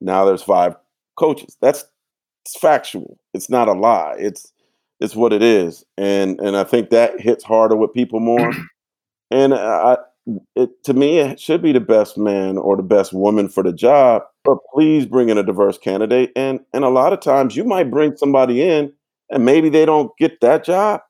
Now 0.00 0.24
there's 0.24 0.42
five 0.42 0.76
coaches. 1.16 1.56
That's 1.60 1.84
it's 2.46 2.58
factual. 2.58 3.18
It's 3.34 3.50
not 3.50 3.68
a 3.68 3.72
lie. 3.72 4.16
It's 4.18 4.52
it's 4.98 5.14
what 5.14 5.32
it 5.32 5.42
is, 5.42 5.84
and 5.98 6.40
and 6.40 6.56
I 6.56 6.64
think 6.64 6.90
that 6.90 7.20
hits 7.20 7.44
harder 7.44 7.76
with 7.76 7.92
people 7.92 8.20
more. 8.20 8.52
and 9.30 9.52
I, 9.52 9.98
it 10.54 10.70
to 10.84 10.94
me, 10.94 11.18
it 11.18 11.40
should 11.40 11.62
be 11.62 11.72
the 11.72 11.80
best 11.80 12.18
man 12.18 12.58
or 12.58 12.76
the 12.76 12.82
best 12.82 13.12
woman 13.12 13.48
for 13.48 13.62
the 13.62 13.72
job. 13.72 14.22
But 14.44 14.58
please 14.72 15.06
bring 15.06 15.28
in 15.28 15.38
a 15.38 15.42
diverse 15.42 15.78
candidate. 15.78 16.32
And 16.36 16.60
and 16.72 16.84
a 16.84 16.88
lot 16.88 17.12
of 17.12 17.20
times 17.20 17.56
you 17.56 17.64
might 17.64 17.90
bring 17.90 18.16
somebody 18.16 18.62
in, 18.62 18.92
and 19.30 19.44
maybe 19.44 19.68
they 19.68 19.86
don't 19.86 20.16
get 20.18 20.40
that 20.40 20.64
job, 20.64 21.00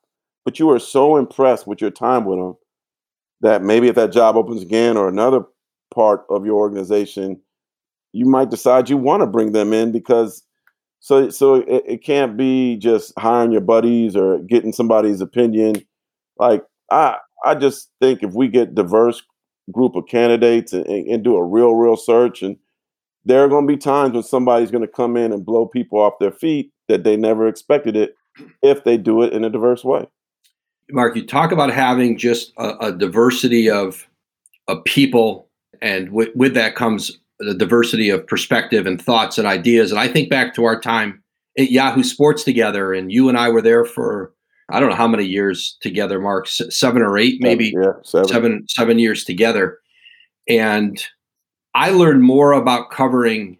but 0.45 0.59
you 0.59 0.69
are 0.69 0.79
so 0.79 1.17
impressed 1.17 1.67
with 1.67 1.81
your 1.81 1.91
time 1.91 2.25
with 2.25 2.39
them 2.39 2.55
that 3.41 3.63
maybe 3.63 3.87
if 3.87 3.95
that 3.95 4.11
job 4.11 4.35
opens 4.35 4.61
again 4.61 4.97
or 4.97 5.07
another 5.07 5.41
part 5.93 6.23
of 6.29 6.45
your 6.45 6.55
organization, 6.55 7.39
you 8.13 8.25
might 8.25 8.49
decide 8.49 8.89
you 8.89 8.97
want 8.97 9.21
to 9.21 9.27
bring 9.27 9.51
them 9.51 9.73
in 9.73 9.91
because 9.91 10.43
so 10.99 11.29
so 11.29 11.55
it, 11.55 11.83
it 11.87 12.03
can't 12.03 12.37
be 12.37 12.77
just 12.77 13.13
hiring 13.17 13.51
your 13.51 13.61
buddies 13.61 14.15
or 14.15 14.39
getting 14.39 14.73
somebody's 14.73 15.21
opinion. 15.21 15.75
Like 16.37 16.63
I 16.91 17.17
I 17.45 17.55
just 17.55 17.89
think 17.99 18.23
if 18.23 18.33
we 18.33 18.47
get 18.47 18.75
diverse 18.75 19.21
group 19.71 19.95
of 19.95 20.07
candidates 20.07 20.73
and, 20.73 20.85
and, 20.85 21.07
and 21.07 21.23
do 21.23 21.35
a 21.35 21.43
real 21.43 21.73
real 21.73 21.95
search 21.95 22.41
and 22.41 22.57
there 23.25 23.43
are 23.43 23.47
going 23.47 23.67
to 23.67 23.73
be 23.73 23.77
times 23.77 24.13
when 24.13 24.23
somebody's 24.23 24.71
going 24.71 24.85
to 24.85 24.87
come 24.87 25.15
in 25.15 25.31
and 25.31 25.45
blow 25.45 25.67
people 25.67 25.99
off 25.99 26.13
their 26.19 26.31
feet 26.31 26.71
that 26.87 27.03
they 27.03 27.15
never 27.15 27.47
expected 27.47 27.95
it 27.95 28.15
if 28.61 28.83
they 28.83 28.97
do 28.97 29.21
it 29.21 29.33
in 29.33 29.43
a 29.43 29.49
diverse 29.49 29.83
way. 29.83 30.07
Marc, 30.89 31.15
you 31.15 31.25
talk 31.25 31.51
about 31.51 31.71
having 31.71 32.17
just 32.17 32.51
a, 32.57 32.87
a 32.87 32.91
diversity 32.91 33.69
of 33.69 34.07
of 34.67 34.83
people, 34.83 35.49
and 35.81 36.07
w- 36.07 36.31
with 36.35 36.53
that 36.53 36.75
comes 36.75 37.19
the 37.39 37.53
diversity 37.53 38.09
of 38.09 38.25
perspective 38.27 38.85
and 38.85 39.01
thoughts 39.01 39.37
and 39.37 39.47
ideas. 39.47 39.91
And 39.91 39.99
I 39.99 40.07
think 40.07 40.29
back 40.29 40.53
to 40.55 40.65
our 40.65 40.79
time 40.79 41.23
at 41.57 41.71
Yahoo 41.71 42.03
Sports 42.03 42.43
together, 42.43 42.93
and 42.93 43.11
you 43.11 43.29
and 43.29 43.37
I 43.37 43.49
were 43.49 43.61
there 43.61 43.85
for 43.85 44.33
I 44.71 44.79
don't 44.79 44.89
know 44.89 44.95
how 44.95 45.07
many 45.07 45.25
years 45.25 45.77
together, 45.81 46.19
Marc, 46.19 46.47
seven 46.47 47.01
or 47.01 47.17
eight, 47.17 47.41
maybe 47.41 47.73
yeah, 47.75 47.93
seven. 48.03 48.27
seven 48.27 48.65
seven 48.69 48.99
years 48.99 49.23
together. 49.23 49.79
And 50.47 51.03
I 51.75 51.91
learned 51.91 52.23
more 52.23 52.53
about 52.53 52.91
covering. 52.91 53.57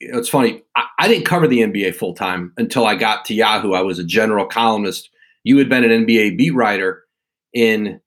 It's 0.00 0.28
funny. 0.28 0.62
I, 0.76 0.86
I 0.98 1.08
didn't 1.08 1.26
cover 1.26 1.46
the 1.46 1.60
NBA 1.60 1.94
full 1.94 2.14
time 2.14 2.52
until 2.56 2.86
I 2.86 2.94
got 2.94 3.24
to 3.26 3.34
Yahoo. 3.34 3.72
I 3.72 3.82
was 3.82 3.98
a 3.98 4.04
general 4.04 4.46
columnist 4.46 5.10
you 5.44 5.58
had 5.58 5.68
been 5.68 5.84
an 5.84 6.06
NBA 6.06 6.36
beat 6.36 6.54
writer 6.54 7.04
in 7.52 8.00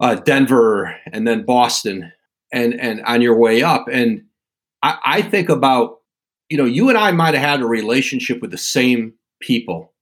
uh, 0.00 0.14
Denver 0.14 0.96
and 1.12 1.26
then 1.26 1.44
Boston, 1.44 2.12
and 2.52 2.80
and 2.80 3.02
on 3.04 3.20
your 3.20 3.36
way 3.36 3.62
up. 3.62 3.86
And 3.90 4.22
I, 4.82 4.98
I 5.04 5.22
think 5.22 5.48
about 5.48 5.98
you 6.48 6.56
know 6.56 6.64
you 6.64 6.88
and 6.88 6.96
I 6.96 7.10
might 7.10 7.34
have 7.34 7.42
had 7.42 7.60
a 7.60 7.66
relationship 7.66 8.40
with 8.40 8.52
the 8.52 8.58
same 8.58 9.14
people, 9.40 9.92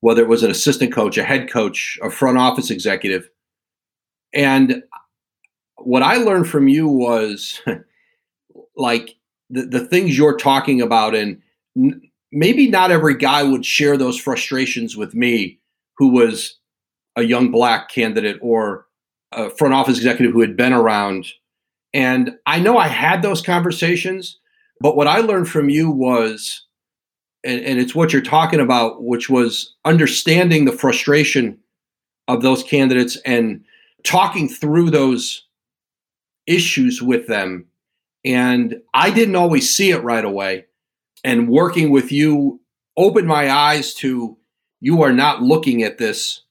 whether 0.00 0.22
it 0.22 0.28
was 0.28 0.42
an 0.42 0.50
assistant 0.50 0.92
coach, 0.92 1.18
a 1.18 1.24
head 1.24 1.50
coach, 1.50 1.98
a 2.02 2.10
front 2.10 2.38
office 2.38 2.70
executive, 2.70 3.28
and 4.34 4.82
what 5.76 6.02
I 6.02 6.16
learned 6.16 6.48
from 6.48 6.68
you 6.68 6.88
was 6.88 7.60
like 8.76 9.16
the, 9.50 9.62
the 9.62 9.86
things 9.86 10.16
you're 10.16 10.36
talking 10.36 10.82
about 10.82 11.14
and 11.14 11.40
maybe 12.32 12.68
not 12.68 12.90
every 12.90 13.16
guy 13.16 13.42
would 13.42 13.64
share 13.64 13.96
those 13.96 14.18
frustrations 14.18 14.96
with 14.96 15.14
me 15.14 15.58
who 15.96 16.08
was 16.08 16.58
a 17.16 17.22
young 17.22 17.50
black 17.50 17.90
candidate 17.90 18.38
or 18.40 18.86
a 19.32 19.50
front 19.50 19.74
office 19.74 19.98
executive 19.98 20.32
who 20.32 20.40
had 20.40 20.56
been 20.56 20.72
around. 20.72 21.26
And 21.92 22.36
I 22.46 22.60
know 22.60 22.76
I 22.78 22.88
had 22.88 23.22
those 23.22 23.42
conversations, 23.42 24.38
but 24.80 24.96
what 24.96 25.06
I 25.06 25.18
learned 25.18 25.48
from 25.48 25.68
you 25.68 25.90
was, 25.90 26.64
and, 27.44 27.60
and 27.60 27.78
it's 27.78 27.94
what 27.94 28.12
you're 28.12 28.22
talking 28.22 28.60
about, 28.60 29.02
which 29.02 29.28
was 29.28 29.74
understanding 29.84 30.64
the 30.64 30.72
frustration 30.72 31.58
of 32.26 32.42
those 32.42 32.62
candidates 32.62 33.16
and 33.24 33.64
talking 34.04 34.48
through 34.48 34.90
those 34.90 35.46
issues 36.46 37.00
with 37.02 37.26
them. 37.26 37.66
And 38.24 38.80
I 38.94 39.10
didn't 39.10 39.36
always 39.36 39.74
see 39.74 39.90
it 39.90 40.02
right 40.02 40.24
away. 40.24 40.66
And 41.24 41.48
working 41.48 41.90
with 41.90 42.12
you 42.12 42.60
opened 42.96 43.28
my 43.28 43.50
eyes 43.50 43.94
to 43.94 44.36
you 44.80 45.02
are 45.02 45.12
not 45.12 45.42
looking 45.42 45.82
at 45.82 45.98
this 45.98 46.42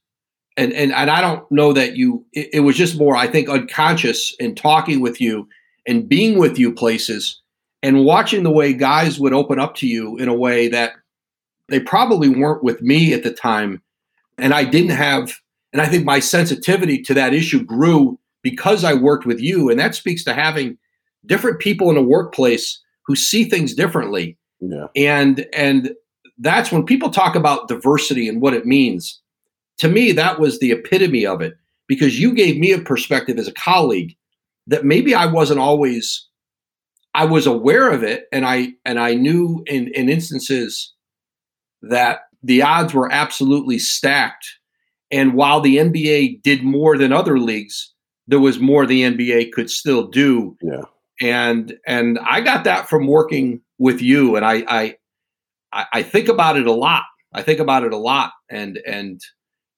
and 0.55 0.73
and, 0.73 0.91
and 0.93 1.09
i 1.11 1.21
don't 1.21 1.49
know 1.51 1.73
that 1.73 1.95
you 1.95 2.25
it, 2.33 2.49
it, 2.53 2.59
was 2.61 2.75
just 2.75 2.97
more 2.97 3.15
i 3.15 3.27
think 3.27 3.49
unconscious 3.49 4.33
in 4.39 4.55
talking 4.55 5.01
with 5.01 5.21
you 5.21 5.47
and 5.85 6.09
being 6.09 6.39
with 6.39 6.57
you 6.57 6.73
places 6.73 7.41
and 7.87 8.05
watching 8.05 8.43
the 8.43 8.51
way 8.51 8.73
guys 8.73 9.19
would 9.19 9.33
open 9.33 9.59
up 9.59 9.75
to 9.75 9.87
you 9.87 10.17
in 10.17 10.27
a 10.27 10.33
way 10.33 10.67
that 10.67 10.93
they 11.69 11.79
probably 11.79 12.29
weren't 12.29 12.63
with 12.63 12.81
me 12.81 13.13
at 13.13 13.23
the 13.23 13.33
time 13.33 13.81
and 14.37 14.53
i 14.53 14.63
didn't 14.63 14.91
have 14.91 15.33
and 15.73 15.81
i 15.81 15.87
think 15.87 16.05
my 16.05 16.19
sensitivity 16.19 17.01
to 17.01 17.13
that 17.13 17.33
issue 17.33 17.63
grew 17.63 18.19
because 18.43 18.83
i 18.83 18.93
worked 18.93 19.25
with 19.25 19.39
you 19.39 19.69
and 19.69 19.79
that 19.79 19.95
speaks 19.95 20.23
to 20.23 20.33
having 20.33 20.77
different 21.25 21.59
people 21.59 21.89
in 21.89 21.97
a 21.97 22.01
workplace 22.01 22.81
who 23.05 23.15
see 23.15 23.45
things 23.45 23.73
differently 23.73 24.37
yeah. 24.59 24.87
and 24.95 25.45
and 25.53 25.91
that's 26.37 26.71
when 26.71 26.85
people 26.85 27.09
talk 27.09 27.35
about 27.35 27.67
diversity 27.67 28.27
and 28.29 28.41
what 28.41 28.53
it 28.53 28.65
means. 28.65 29.19
To 29.79 29.87
me, 29.87 30.11
that 30.13 30.39
was 30.39 30.59
the 30.59 30.71
epitome 30.71 31.25
of 31.25 31.41
it 31.41 31.55
because 31.87 32.19
you 32.19 32.33
gave 32.33 32.57
me 32.57 32.71
a 32.71 32.79
perspective 32.79 33.37
as 33.37 33.47
a 33.47 33.53
colleague 33.53 34.15
that 34.67 34.85
maybe 34.85 35.15
I 35.15 35.25
wasn't 35.25 35.59
always 35.59 36.27
I 37.17 37.25
was 37.25 37.47
aware 37.47 37.89
of 37.91 38.03
it 38.03 38.25
and 38.31 38.45
I 38.45 38.73
and 38.85 38.99
I 38.99 39.15
knew 39.15 39.63
in, 39.65 39.87
in 39.95 40.07
instances 40.07 40.93
that 41.81 42.19
the 42.43 42.61
odds 42.61 42.93
were 42.93 43.11
absolutely 43.11 43.79
stacked. 43.79 44.45
And 45.09 45.33
while 45.33 45.59
the 45.59 45.77
NBA 45.77 46.43
did 46.43 46.63
more 46.63 46.95
than 46.95 47.11
other 47.11 47.39
leagues, 47.39 47.91
there 48.27 48.39
was 48.39 48.59
more 48.59 48.85
the 48.85 49.01
NBA 49.01 49.51
could 49.51 49.71
still 49.71 50.05
do. 50.05 50.57
Yeah. 50.61 50.81
And 51.19 51.75
and 51.87 52.19
I 52.19 52.41
got 52.41 52.65
that 52.65 52.87
from 52.87 53.07
working 53.07 53.61
with 53.79 53.99
you. 53.99 54.35
And 54.35 54.45
I 54.45 54.63
I 54.67 54.95
I, 55.73 55.85
I 55.93 56.03
think 56.03 56.27
about 56.27 56.55
it 56.55 56.67
a 56.67 56.71
lot. 56.71 57.05
I 57.33 57.41
think 57.41 57.59
about 57.59 57.83
it 57.83 57.93
a 57.93 57.97
lot, 57.97 58.31
and 58.47 58.79
and 58.85 59.19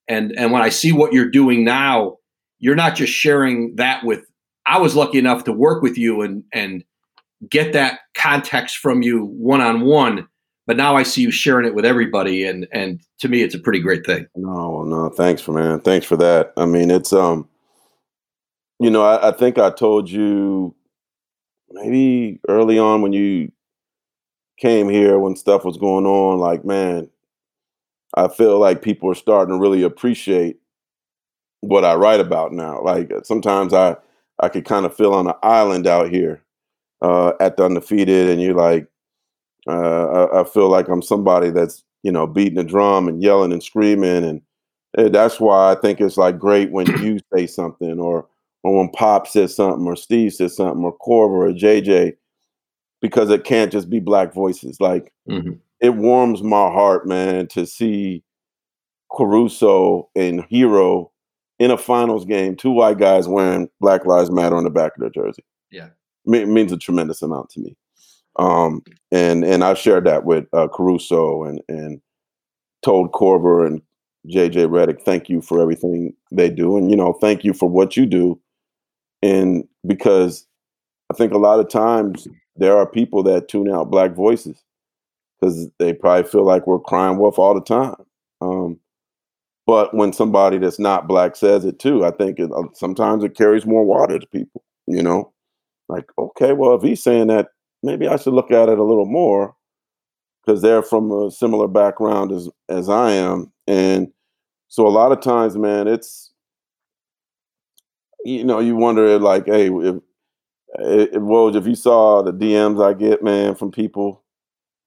and 0.10 0.34
and 0.38 0.52
when 0.52 0.62
I 0.62 0.70
see 0.70 0.92
what 0.92 1.14
you're 1.14 1.32
doing 1.32 1.64
now, 1.64 2.18
you're 2.60 2.76
not 2.76 2.96
just 2.96 3.14
sharing 3.14 3.76
that 3.78 4.04
with. 4.04 4.26
I 4.66 4.78
was 4.78 4.94
lucky 4.94 5.20
enough 5.20 5.46
to 5.46 5.54
work 5.54 5.82
with 5.82 5.98
you 5.98 6.22
and 6.22 6.44
and 6.54 6.84
get 7.50 7.74
that 7.74 8.00
context 8.16 8.78
from 8.78 9.02
you 9.02 9.26
one 9.26 9.62
on 9.62 9.82
one 9.82 10.28
but 10.70 10.78
now 10.78 10.96
I 10.96 11.02
see 11.02 11.24
you 11.24 11.32
sharing 11.32 11.66
it 11.66 11.74
with 11.74 11.84
everybody, 11.84 12.46
and 12.46 12.68
and 12.72 13.02
to 13.22 13.28
me, 13.28 13.42
it's 13.42 13.56
a 13.56 13.60
pretty 13.60 13.80
great 13.80 14.06
thing. 14.06 14.28
No, 14.36 14.84
no, 14.84 15.10
thanks 15.10 15.42
for 15.42 15.52
man, 15.52 15.80
thanks 15.80 16.06
for 16.06 16.16
that. 16.18 16.54
I 16.58 16.68
mean, 16.68 16.92
it's 16.92 17.12
um, 17.12 17.50
you 18.80 18.92
know, 18.92 19.02
I, 19.02 19.30
I 19.30 19.32
think 19.32 19.58
I 19.58 19.72
told 19.72 20.12
you 20.12 20.76
maybe 21.72 22.40
early 22.48 22.78
on 22.78 23.02
when 23.02 23.14
you 23.14 23.52
came 24.60 24.90
here 24.90 25.18
when 25.18 25.36
stuff 25.36 25.66
was 25.66 25.78
going 25.78 26.06
on, 26.06 26.38
like 26.38 26.64
man, 26.64 27.10
I 28.16 28.28
feel 28.28 28.60
like 28.60 28.84
people 28.84 29.10
are 29.10 29.16
starting 29.16 29.56
to 29.56 29.60
really 29.60 29.82
appreciate 29.82 30.58
what 31.62 31.84
I 31.84 31.96
write 31.96 32.20
about 32.20 32.52
now. 32.54 32.80
Like 32.84 33.12
sometimes 33.24 33.74
I 33.74 33.96
I 34.40 34.50
could 34.50 34.66
kind 34.66 34.86
of 34.86 34.96
feel 34.96 35.16
on 35.16 35.26
an 35.26 35.34
island 35.42 35.88
out 35.88 36.12
here 36.12 36.44
uh, 37.02 37.34
at 37.40 37.58
the 37.58 37.66
undefeated, 37.66 38.30
and 38.30 38.42
you're 38.42 38.56
like, 38.56 38.88
uh, 39.68 40.28
I, 40.28 40.42
I, 40.42 40.44
feel 40.44 40.70
like 40.70 40.88
I'm 40.88 41.02
somebody 41.02 41.50
that's 41.50 41.84
you 42.04 42.12
know 42.12 42.28
beating 42.28 42.56
the 42.56 42.64
drum 42.64 43.08
and 43.08 43.22
yelling 43.22 43.52
and 43.52 43.64
screaming, 43.64 44.24
and, 44.24 44.42
and 44.98 45.14
that's 45.14 45.40
why 45.40 45.72
I 45.72 45.76
think 45.76 46.02
it's 46.02 46.18
like 46.18 46.40
great 46.40 46.72
when 46.72 46.88
you 47.04 47.20
say 47.34 47.48
something, 47.48 48.00
or 48.00 48.28
or 48.64 48.78
when 48.78 48.90
Pop 48.90 49.28
says 49.28 49.56
something, 49.56 49.86
or 49.86 49.96
Steve 49.96 50.34
says 50.34 50.56
something, 50.56 50.84
or 50.84 50.98
Korver 50.98 51.50
or 51.50 51.54
JJ, 51.54 52.16
because 53.02 53.30
it 53.30 53.44
can't 53.44 53.72
just 53.72 53.90
be 53.90 54.00
black 54.00 54.34
voices. 54.34 54.80
Like 54.80 55.14
mm-hmm. 55.30 55.54
it 55.80 55.96
warms 55.96 56.44
my 56.44 56.70
heart, 56.70 57.08
man, 57.08 57.48
to 57.48 57.66
see 57.66 58.24
Caruso 59.12 60.10
and 60.16 60.42
Herro 60.50 61.12
in 61.60 61.72
a 61.72 61.78
finals 61.78 62.26
game, 62.26 62.56
two 62.56 62.72
white 62.72 62.98
guys 62.98 63.28
wearing 63.28 63.70
Black 63.82 64.06
Lives 64.06 64.32
Matter 64.32 64.56
on 64.56 64.64
the 64.64 64.70
back 64.70 64.94
of 64.96 65.02
their 65.02 65.10
jersey. 65.10 65.44
Yeah, 65.72 65.90
means 66.30 66.72
a 66.72 66.78
tremendous 66.78 67.22
amount 67.22 67.50
to 67.52 67.60
me. 67.60 67.76
Um, 68.38 68.84
and 69.12 69.44
and 69.44 69.64
I 69.64 69.74
shared 69.74 70.06
that 70.06 70.26
with 70.26 70.46
uh, 70.54 70.68
Caruso 70.68 71.44
and 71.44 71.62
and 71.68 72.02
told 72.84 73.12
Korver 73.12 73.66
and 73.66 73.82
JJ 74.28 74.68
Redick, 74.68 75.02
thank 75.02 75.30
you 75.30 75.42
for 75.42 75.62
everything 75.62 76.14
they 76.32 76.50
do, 76.50 76.78
and 76.78 76.90
you 76.90 76.96
know, 76.96 77.14
thank 77.14 77.44
you 77.44 77.54
for 77.54 77.70
what 77.70 77.98
you 77.98 78.06
do. 78.06 78.40
And 79.22 79.68
because 79.86 80.46
I 81.12 81.16
think 81.16 81.34
a 81.34 81.38
lot 81.38 81.60
of 81.60 81.70
times 81.70 82.28
there 82.56 82.78
are 82.78 82.86
people 82.86 83.24
that 83.24 83.48
tune 83.48 83.70
out 83.70 83.92
black 83.92 84.16
voices 84.16 84.62
because 85.40 85.70
they 85.80 85.94
probably 85.94 86.30
feel 86.30 86.46
like 86.46 86.68
we're 86.68 86.80
crying 86.80 87.18
wolf 87.18 87.40
all 87.40 87.54
the 87.54 87.62
time. 87.62 87.96
Um, 88.42 88.80
but 89.66 89.94
when 89.94 90.14
somebody 90.14 90.58
that's 90.58 90.80
not 90.80 91.08
black 91.08 91.36
says 91.36 91.66
it 91.66 91.80
too, 91.80 92.06
I 92.06 92.12
think 92.12 92.40
it, 92.40 92.52
uh, 92.52 92.64
sometimes 92.74 93.24
it 93.24 93.36
carries 93.38 93.66
more 93.66 93.84
water 93.84 94.20
to 94.20 94.28
people. 94.28 94.64
You 94.88 95.04
know, 95.04 95.32
like 95.90 96.10
okay, 96.18 96.54
well, 96.54 96.76
if 96.76 96.84
he's 96.84 97.04
saying 97.04 97.28
that 97.28 97.50
maybe 97.84 98.08
I 98.08 98.16
should 98.16 98.34
look 98.34 98.52
at 98.52 98.70
it 98.70 98.78
a 98.78 98.84
little 98.84 99.06
more 99.06 99.56
because 100.46 100.62
they're 100.62 100.84
from 100.84 101.12
a 101.12 101.32
similar 101.32 101.68
background 101.68 102.32
as 102.32 102.48
as 102.70 102.88
I 102.88 103.12
am, 103.12 103.52
and 103.68 104.08
so 104.70 104.88
a 104.88 104.90
lot 104.90 105.12
of 105.12 105.20
times, 105.20 105.58
man, 105.58 105.88
it's 105.88 106.32
you 108.24 108.44
know 108.44 108.60
you 108.60 108.76
wonder 108.76 109.20
like, 109.20 109.48
hey, 109.48 109.68
if, 109.68 109.96
if 110.78 111.22
Woj, 111.22 111.56
if 111.56 111.66
you 111.66 111.76
saw 111.76 112.22
the 112.22 112.32
DMs 112.32 112.84
I 112.84 112.94
get, 112.94 113.24
man, 113.24 113.56
from 113.56 113.72
people, 113.72 114.24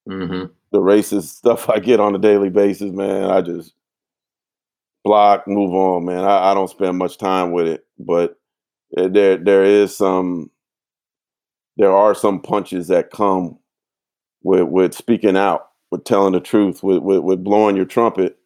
mm-hmm. 0.09 0.53
the 0.70 0.78
racist 0.78 1.22
stuff 1.36 1.68
I 1.68 1.80
get 1.80 2.00
on 2.00 2.14
a 2.14 2.18
daily 2.18 2.48
basis, 2.48 2.92
man, 2.92 3.24
I 3.24 3.42
just 3.42 3.74
block, 5.05 5.48
move 5.48 5.74
on, 5.74 6.05
man. 6.05 6.24
I, 6.24 6.53
I 6.53 6.55
don't 6.55 6.70
spend 6.70 6.96
much 6.96 7.18
time 7.18 7.50
with 7.50 7.66
it, 7.66 7.84
but 7.98 8.38
eh, 8.96 9.09
there 9.09 9.36
there 9.36 9.64
is 9.64 9.96
some 9.96 10.48
there 11.77 11.95
are 11.95 12.14
some 12.14 12.41
punches 12.41 12.89
that 12.89 13.11
come 13.11 13.59
with 14.43 14.64
with 14.68 14.95
speaking 14.95 15.37
out, 15.37 15.70
with 15.91 16.05
telling 16.05 16.33
the 16.33 16.41
truth, 16.41 16.83
with 16.83 17.03
with, 17.03 17.20
with 17.20 17.45
blowing 17.45 17.77
your 17.77 17.85
trumpet. 17.85 18.39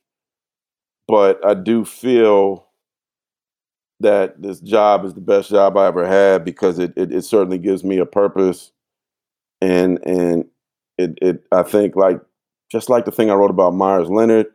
But 1.09 1.45
I 1.45 1.55
do 1.55 1.85
feel 1.85 2.67
that 4.01 4.41
this 4.43 4.61
job 4.61 5.05
is 5.05 5.15
the 5.15 5.21
best 5.21 5.51
job 5.51 5.77
I 5.77 5.87
ever 5.87 6.07
had 6.07 6.45
because 6.45 6.79
it, 6.79 6.93
it, 6.97 7.13
it 7.13 7.23
certainly 7.23 7.59
gives 7.59 7.83
me 7.83 7.99
a 7.99 8.07
purpose 8.07 8.73
and 9.61 9.99
and 10.07 10.45
it 10.99 11.19
it 11.23 11.45
I 11.53 11.63
think 11.63 11.97
like 11.97 12.21
just 12.71 12.91
like 12.91 13.05
the 13.05 13.13
thing 13.13 13.31
I 13.31 13.35
wrote 13.35 13.51
about 13.51 13.75
Meyers 13.75 14.11
Leonard, 14.11 14.47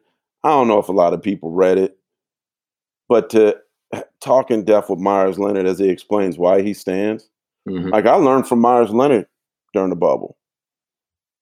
I 0.43 0.49
don't 0.49 0.67
know 0.67 0.80
if 0.80 0.89
a 0.89 0.93
lot 0.93 1.13
of 1.13 1.22
people 1.22 1.51
read 1.51 1.78
it, 1.78 1.97
but 3.07 3.30
to 3.32 3.57
talk 4.22 4.51
in 4.51 4.63
depth 4.63 4.89
with 4.89 4.99
Meyers 4.99 5.39
Leonard 5.39 5.65
as 5.65 5.80
he 5.80 5.89
explains 5.89 6.38
why 6.38 6.61
he 6.61 6.74
stands, 6.74 7.30
Mm-hmm. 7.68 7.89
Like 7.89 8.05
I 8.05 8.16
learned 8.16 8.47
from 8.47 8.59
Meyers 8.59 8.91
Leonard 8.91 9.28
during 9.74 9.89
the 9.89 9.95
bubble. 9.95 10.38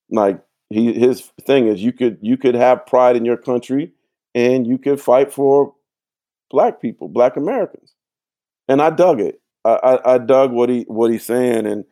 Like 0.10 0.42
he 0.70 0.94
his 0.94 1.22
thing 1.46 1.68
is 1.68 1.82
you 1.82 1.94
could 1.94 2.18
you 2.22 2.38
could 2.38 2.56
have 2.56 2.86
pride 2.86 3.16
in 3.16 3.26
your 3.26 3.38
country 3.38 3.92
and 4.36 4.68
you 4.68 4.78
could 4.78 5.02
fight 5.02 5.34
for 5.34 5.74
black 6.50 6.82
people, 6.82 7.08
black 7.08 7.38
Americans. 7.38 7.94
And 8.68 8.82
I 8.82 8.90
dug 8.90 9.20
it. 9.20 9.42
I, 9.66 9.72
I, 9.72 10.16
I 10.16 10.18
dug 10.18 10.52
what 10.52 10.70
he 10.70 10.86
what 10.88 11.12
he's 11.12 11.26
saying. 11.26 11.66
And 11.66 11.86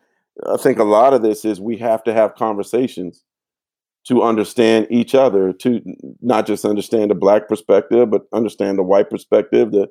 I 0.45 0.57
think 0.57 0.79
a 0.79 0.83
lot 0.83 1.13
of 1.13 1.21
this 1.21 1.45
is 1.45 1.59
we 1.59 1.77
have 1.77 2.03
to 2.03 2.13
have 2.13 2.35
conversations 2.35 3.23
to 4.07 4.23
understand 4.23 4.87
each 4.89 5.13
other, 5.13 5.51
to 5.51 5.81
not 6.21 6.47
just 6.47 6.63
understand 6.63 7.11
the 7.11 7.15
black 7.15 7.49
perspective, 7.49 8.09
but 8.09 8.25
understand 8.31 8.77
the 8.77 8.83
white 8.83 9.09
perspective, 9.09 9.71
the 9.71 9.89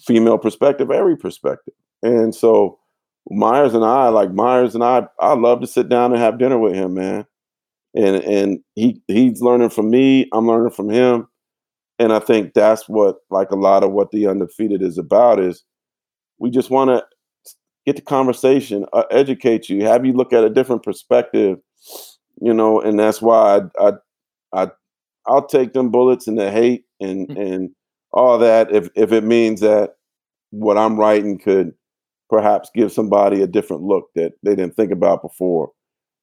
female 0.00 0.38
perspective, 0.38 0.90
every 0.90 1.16
perspective. 1.16 1.74
And 2.02 2.34
so 2.34 2.78
Meyers 3.30 3.74
and 3.74 3.84
I, 3.84 4.08
like 4.08 4.32
Meyers 4.32 4.74
and 4.74 4.82
I, 4.82 5.06
I 5.20 5.34
love 5.34 5.60
to 5.60 5.66
sit 5.66 5.88
down 5.88 6.12
and 6.12 6.20
have 6.20 6.38
dinner 6.38 6.58
with 6.58 6.74
him, 6.74 6.94
man. 6.94 7.26
And 7.94 8.16
and 8.16 8.58
he 8.74 9.02
he's 9.06 9.42
learning 9.42 9.70
from 9.70 9.90
me, 9.90 10.28
I'm 10.32 10.46
learning 10.46 10.72
from 10.72 10.88
him. 10.88 11.28
And 11.98 12.12
I 12.12 12.18
think 12.18 12.54
that's 12.54 12.88
what 12.88 13.16
like 13.30 13.50
a 13.50 13.56
lot 13.56 13.84
of 13.84 13.92
what 13.92 14.10
the 14.10 14.26
undefeated 14.26 14.82
is 14.82 14.98
about 14.98 15.38
is 15.38 15.62
we 16.38 16.50
just 16.50 16.70
want 16.70 16.88
to 16.88 17.04
get 17.86 17.96
the 17.96 18.02
conversation, 18.02 18.86
uh, 18.92 19.04
educate 19.10 19.68
you, 19.68 19.84
have 19.84 20.06
you 20.06 20.12
look 20.12 20.32
at 20.32 20.44
a 20.44 20.50
different 20.50 20.82
perspective, 20.82 21.58
you 22.40 22.54
know, 22.54 22.80
and 22.80 22.98
that's 22.98 23.20
why 23.20 23.60
I 23.78 23.88
I, 23.88 23.92
I 24.54 24.70
I'll 25.26 25.46
take 25.46 25.74
them 25.74 25.90
bullets 25.90 26.26
and 26.26 26.38
the 26.38 26.50
hate 26.50 26.84
and 27.00 27.28
mm. 27.28 27.38
and 27.40 27.70
all 28.12 28.38
that 28.38 28.72
if 28.74 28.88
if 28.96 29.12
it 29.12 29.24
means 29.24 29.60
that 29.60 29.96
what 30.50 30.78
I'm 30.78 30.98
writing 30.98 31.38
could 31.38 31.74
perhaps 32.32 32.70
give 32.74 32.90
somebody 32.90 33.42
a 33.42 33.46
different 33.46 33.82
look 33.82 34.08
that 34.14 34.32
they 34.42 34.56
didn't 34.56 34.74
think 34.74 34.90
about 34.90 35.20
before. 35.20 35.70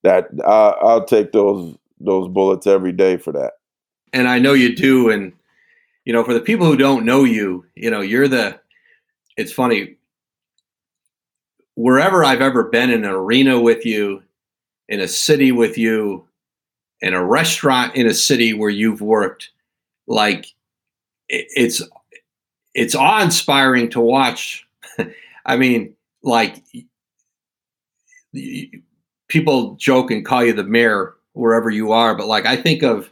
That 0.01 0.27
I, 0.43 0.73
I'll 0.81 1.05
take 1.05 1.31
those 1.31 1.77
those 1.99 2.27
bullets 2.27 2.65
every 2.65 2.91
day 2.91 3.17
for 3.17 3.31
that. 3.33 3.53
And 4.11 4.27
I 4.27 4.39
know 4.39 4.53
you 4.53 4.75
do. 4.75 5.11
And 5.11 5.33
you 6.05 6.13
know, 6.13 6.23
for 6.23 6.33
the 6.33 6.41
people 6.41 6.65
who 6.65 6.77
don't 6.77 7.05
know 7.05 7.23
you, 7.23 7.65
you 7.75 7.91
know, 7.91 8.01
you're 8.01 8.27
the. 8.27 8.59
It's 9.37 9.51
funny. 9.51 9.97
Wherever 11.75 12.25
I've 12.25 12.41
ever 12.41 12.63
been 12.63 12.89
in 12.89 13.05
an 13.05 13.11
arena 13.11 13.61
with 13.61 13.85
you, 13.85 14.23
in 14.87 14.99
a 14.99 15.07
city 15.07 15.51
with 15.51 15.77
you, 15.77 16.27
in 17.01 17.13
a 17.13 17.23
restaurant 17.23 17.95
in 17.95 18.07
a 18.07 18.13
city 18.13 18.53
where 18.53 18.71
you've 18.71 19.01
worked, 19.01 19.51
like 20.07 20.47
it's 21.27 21.83
it's 22.73 22.95
awe 22.95 23.21
inspiring 23.21 23.91
to 23.91 24.01
watch. 24.01 24.65
I 25.45 25.55
mean, 25.55 25.95
like 26.23 26.63
people 29.27 29.75
joke 29.75 30.11
and 30.11 30.25
call 30.25 30.43
you 30.43 30.53
the 30.53 30.63
mayor 30.63 31.15
wherever 31.33 31.69
you 31.69 31.91
are, 31.91 32.15
but 32.15 32.27
like 32.27 32.45
I 32.45 32.55
think 32.55 32.83
of 32.83 33.11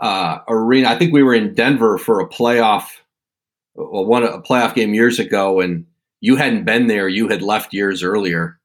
uh, 0.00 0.38
arena. 0.48 0.88
I 0.88 0.98
think 0.98 1.12
we 1.12 1.22
were 1.22 1.34
in 1.34 1.54
Denver 1.54 1.98
for 1.98 2.20
a 2.20 2.28
playoff, 2.28 2.88
well, 3.74 4.04
one 4.04 4.24
a 4.24 4.40
playoff 4.40 4.74
game 4.74 4.94
years 4.94 5.18
ago, 5.18 5.60
and 5.60 5.86
you 6.20 6.36
hadn't 6.36 6.64
been 6.64 6.86
there. 6.86 7.08
You 7.08 7.28
had 7.28 7.42
left 7.42 7.72
years 7.72 8.02
earlier 8.02 8.58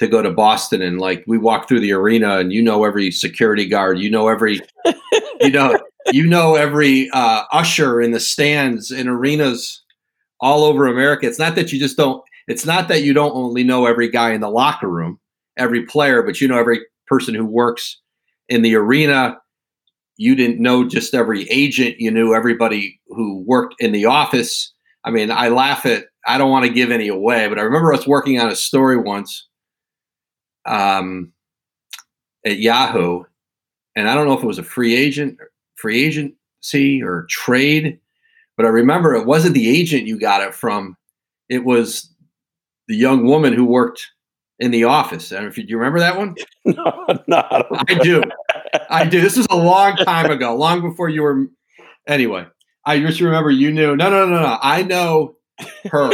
to 0.00 0.08
go 0.08 0.22
to 0.22 0.30
Boston, 0.30 0.82
and 0.82 0.98
like 0.98 1.22
we 1.26 1.38
walked 1.38 1.68
through 1.68 1.80
the 1.80 1.92
arena, 1.92 2.38
and 2.38 2.52
you 2.52 2.62
know 2.62 2.84
every 2.84 3.10
security 3.10 3.66
guard, 3.66 3.98
you 3.98 4.10
know 4.10 4.28
every, 4.28 4.60
you 5.40 5.50
know, 5.50 5.78
you 6.12 6.26
know 6.26 6.54
every 6.54 7.10
uh, 7.10 7.44
usher 7.52 8.00
in 8.00 8.10
the 8.10 8.20
stands 8.20 8.90
in 8.90 9.06
arenas 9.06 9.83
all 10.40 10.64
over 10.64 10.86
America. 10.86 11.26
It's 11.26 11.38
not 11.38 11.54
that 11.54 11.72
you 11.72 11.78
just 11.78 11.96
don't. 11.96 12.22
It's 12.46 12.66
not 12.66 12.88
that 12.88 13.02
you 13.02 13.12
don't 13.12 13.34
only 13.34 13.64
know 13.64 13.86
every 13.86 14.10
guy 14.10 14.32
in 14.32 14.40
the 14.40 14.50
locker 14.50 14.88
room, 14.88 15.18
every 15.56 15.86
player, 15.86 16.22
but 16.22 16.40
you 16.40 16.48
know 16.48 16.58
every 16.58 16.80
person 17.06 17.34
who 17.34 17.46
works 17.46 18.00
in 18.48 18.62
the 18.62 18.74
arena. 18.74 19.38
You 20.16 20.36
didn't 20.36 20.60
know 20.60 20.86
just 20.88 21.14
every 21.14 21.48
agent. 21.50 21.96
You 21.98 22.10
knew 22.10 22.34
everybody 22.34 23.00
who 23.08 23.42
worked 23.46 23.76
in 23.78 23.92
the 23.92 24.04
office. 24.04 24.72
I 25.04 25.10
mean, 25.10 25.30
I 25.30 25.48
laugh 25.48 25.86
at. 25.86 26.04
I 26.26 26.38
don't 26.38 26.50
want 26.50 26.64
to 26.64 26.72
give 26.72 26.90
any 26.90 27.08
away, 27.08 27.48
but 27.48 27.58
I 27.58 27.62
remember 27.62 27.92
us 27.92 28.06
working 28.06 28.40
on 28.40 28.48
a 28.48 28.56
story 28.56 28.96
once 28.96 29.46
um, 30.64 31.32
at 32.46 32.58
Yahoo, 32.58 33.24
and 33.94 34.08
I 34.08 34.14
don't 34.14 34.26
know 34.26 34.32
if 34.32 34.42
it 34.42 34.46
was 34.46 34.58
a 34.58 34.62
free 34.62 34.94
agent, 34.96 35.38
free 35.76 36.04
agency 36.04 37.02
or 37.02 37.26
trade, 37.28 37.98
but 38.56 38.66
I 38.66 38.70
remember 38.70 39.14
it 39.14 39.26
wasn't 39.26 39.54
the 39.54 39.68
agent 39.68 40.06
you 40.06 40.18
got 40.18 40.42
it 40.42 40.54
from. 40.54 40.96
It 41.48 41.64
was 41.64 42.10
the 42.88 42.96
young 42.96 43.26
woman 43.26 43.52
who 43.52 43.64
worked 43.64 44.10
in 44.58 44.70
the 44.70 44.84
office. 44.84 45.32
I 45.32 45.36
don't 45.36 45.44
know 45.44 45.50
if 45.50 45.58
you, 45.58 45.64
do 45.64 45.70
you 45.70 45.78
remember 45.78 45.98
that 46.00 46.16
one? 46.16 46.36
no, 46.64 47.06
no, 47.26 47.36
I, 47.36 47.84
I 47.88 47.94
do. 47.94 48.22
I 48.90 49.04
do. 49.04 49.20
This 49.20 49.36
was 49.36 49.46
a 49.50 49.56
long 49.56 49.96
time 49.96 50.30
ago, 50.30 50.54
long 50.56 50.80
before 50.80 51.08
you 51.08 51.22
were. 51.22 51.46
Anyway, 52.06 52.46
I 52.84 53.00
just 53.00 53.20
remember 53.20 53.50
you 53.50 53.72
knew. 53.72 53.96
No, 53.96 54.10
no, 54.10 54.26
no, 54.28 54.40
no. 54.40 54.58
I 54.62 54.82
know 54.82 55.36
her, 55.90 56.10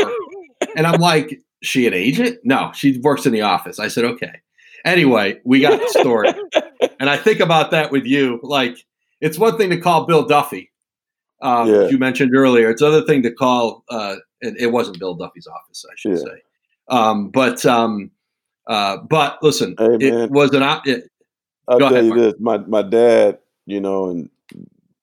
and 0.77 0.87
I'm 0.87 1.01
like, 1.01 1.41
she 1.63 1.87
an 1.87 1.95
agent? 1.95 2.39
No, 2.45 2.71
she 2.75 2.99
works 2.99 3.27
in 3.27 3.33
the 3.33 3.43
office. 3.43 3.79
I 3.79 3.89
said, 3.89 4.05
okay. 4.05 4.41
Anyway, 4.85 5.39
we 5.45 5.61
got 5.61 5.79
the 5.79 5.89
story, 6.01 6.31
and 6.99 7.11
I 7.11 7.17
think 7.19 7.41
about 7.41 7.71
that 7.73 7.91
with 7.91 8.07
you. 8.07 8.41
Like, 8.43 8.79
it's 9.21 9.39
one 9.39 9.59
thing 9.59 9.69
to 9.71 9.79
call 9.79 10.07
Bill 10.07 10.27
Duffy, 10.27 10.71
um, 11.43 11.69
yeah. 11.69 11.89
you 11.89 11.99
mentioned 11.99 12.35
earlier. 12.35 12.71
It's 12.71 12.83
another 12.83 13.05
thing 13.05 13.23
to 13.23 13.33
call. 13.33 13.85
Uh, 13.89 14.17
it, 14.41 14.55
it, 14.59 14.67
wasn't 14.69 14.99
Bill 14.99 15.15
Duffy's 15.15 15.47
office, 15.47 15.85
I 15.91 15.95
should 15.97 16.13
yeah. 16.13 16.25
say. 16.25 16.43
Um, 16.89 17.31
but 17.31 17.65
um, 17.65 18.11
uh, 18.67 18.99
but 18.99 19.43
listen, 19.43 19.75
hey, 19.79 19.97
it 20.01 20.31
was 20.31 20.53
an. 20.53 20.63
It, 20.85 21.11
I'll 21.69 21.79
tell 21.79 21.93
ahead, 21.93 22.05
you 22.05 22.15
Marc. 22.15 22.21
this: 22.21 22.41
my 22.41 22.59
my 22.59 22.83
dad, 22.83 23.39
you 23.67 23.81
know, 23.81 24.11
and 24.11 24.29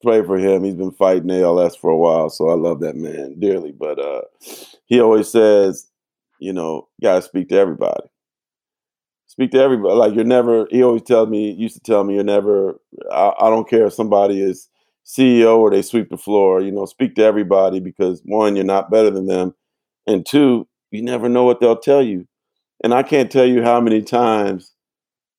pray 0.04 0.24
for 0.24 0.38
him. 0.38 0.64
He's 0.64 0.76
been 0.76 0.92
fighting 0.92 1.32
ALS 1.32 1.76
for 1.76 1.90
a 1.90 1.98
while, 1.98 2.30
so 2.30 2.50
I 2.50 2.56
love 2.56 2.82
that 2.82 2.96
man 2.96 3.40
dearly. 3.40 3.72
But 3.72 4.00
uh, 4.00 4.22
he 4.86 5.00
always 5.00 5.30
says, 5.30 5.88
you 6.40 6.54
know, 6.54 6.88
you 7.00 7.08
gotta 7.08 7.22
speak 7.22 7.50
to 7.50 7.56
everybody. 7.56 8.08
Speak 9.28 9.52
to 9.52 9.60
everybody. 9.60 9.96
Like 9.96 10.14
you're 10.14 10.24
never. 10.24 10.68
He 10.70 10.84
always 10.84 11.04
tells 11.04 11.30
me. 11.30 11.52
Used 11.52 11.76
to 11.76 11.82
tell 11.82 12.04
me 12.04 12.16
you're 12.16 12.24
never. 12.24 12.80
I, 13.12 13.34
I 13.40 13.50
don't 13.50 13.70
care 13.70 13.88
if 13.88 13.94
somebody 13.94 14.42
is 14.42 14.70
CEO 15.08 15.58
or 15.58 15.72
they 15.72 15.82
sweep 15.82 16.10
the 16.10 16.18
floor. 16.18 16.62
You 16.62 16.72
know, 16.72 16.86
speak 16.86 17.16
to 17.16 17.24
everybody 17.24 17.80
because 17.80 18.22
one, 18.26 18.56
you're 18.56 18.66
not 18.66 18.92
better 18.92 19.10
than 19.10 19.26
them, 19.26 19.56
and 20.06 20.26
two, 20.26 20.68
you 20.92 21.02
never 21.02 21.30
know 21.30 21.44
what 21.44 21.60
they'll 21.60 21.80
tell 21.80 22.04
you. 22.04 22.28
And 22.84 22.94
I 22.94 23.04
can't 23.04 23.32
tell 23.32 23.46
you 23.46 23.64
how 23.64 23.82
many 23.82 24.02
times 24.02 24.74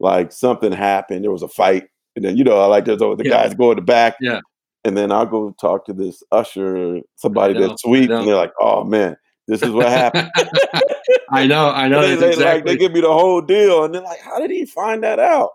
like 0.00 0.32
something 0.32 0.72
happened. 0.72 1.24
There 1.24 1.30
was 1.30 1.42
a 1.42 1.48
fight, 1.48 1.88
and 2.16 2.24
then 2.24 2.36
you 2.36 2.44
know, 2.44 2.58
I 2.58 2.66
like 2.66 2.86
there's 2.86 3.02
all 3.02 3.14
the 3.14 3.24
yeah. 3.24 3.30
guys 3.30 3.54
go 3.54 3.70
in 3.70 3.76
the 3.76 3.82
back, 3.82 4.16
yeah, 4.20 4.40
and 4.84 4.96
then 4.96 5.12
I'll 5.12 5.26
go 5.26 5.54
talk 5.60 5.84
to 5.86 5.92
this 5.92 6.22
usher, 6.32 7.00
somebody 7.16 7.54
that's 7.54 7.82
sweet, 7.82 8.10
and 8.10 8.26
they're 8.26 8.36
like, 8.36 8.52
"Oh 8.60 8.84
man, 8.84 9.16
this 9.46 9.62
is 9.62 9.70
what 9.70 9.88
happened." 9.88 10.30
I 11.30 11.46
know, 11.46 11.70
I 11.70 11.88
know. 11.88 12.00
they, 12.00 12.16
they, 12.16 12.28
exactly. 12.30 12.54
like, 12.54 12.64
they 12.64 12.76
give 12.76 12.92
me 12.92 13.00
the 13.02 13.12
whole 13.12 13.42
deal, 13.42 13.84
and 13.84 13.94
they're 13.94 14.02
like, 14.02 14.20
"How 14.20 14.38
did 14.38 14.50
he 14.50 14.64
find 14.64 15.02
that 15.02 15.18
out?" 15.18 15.50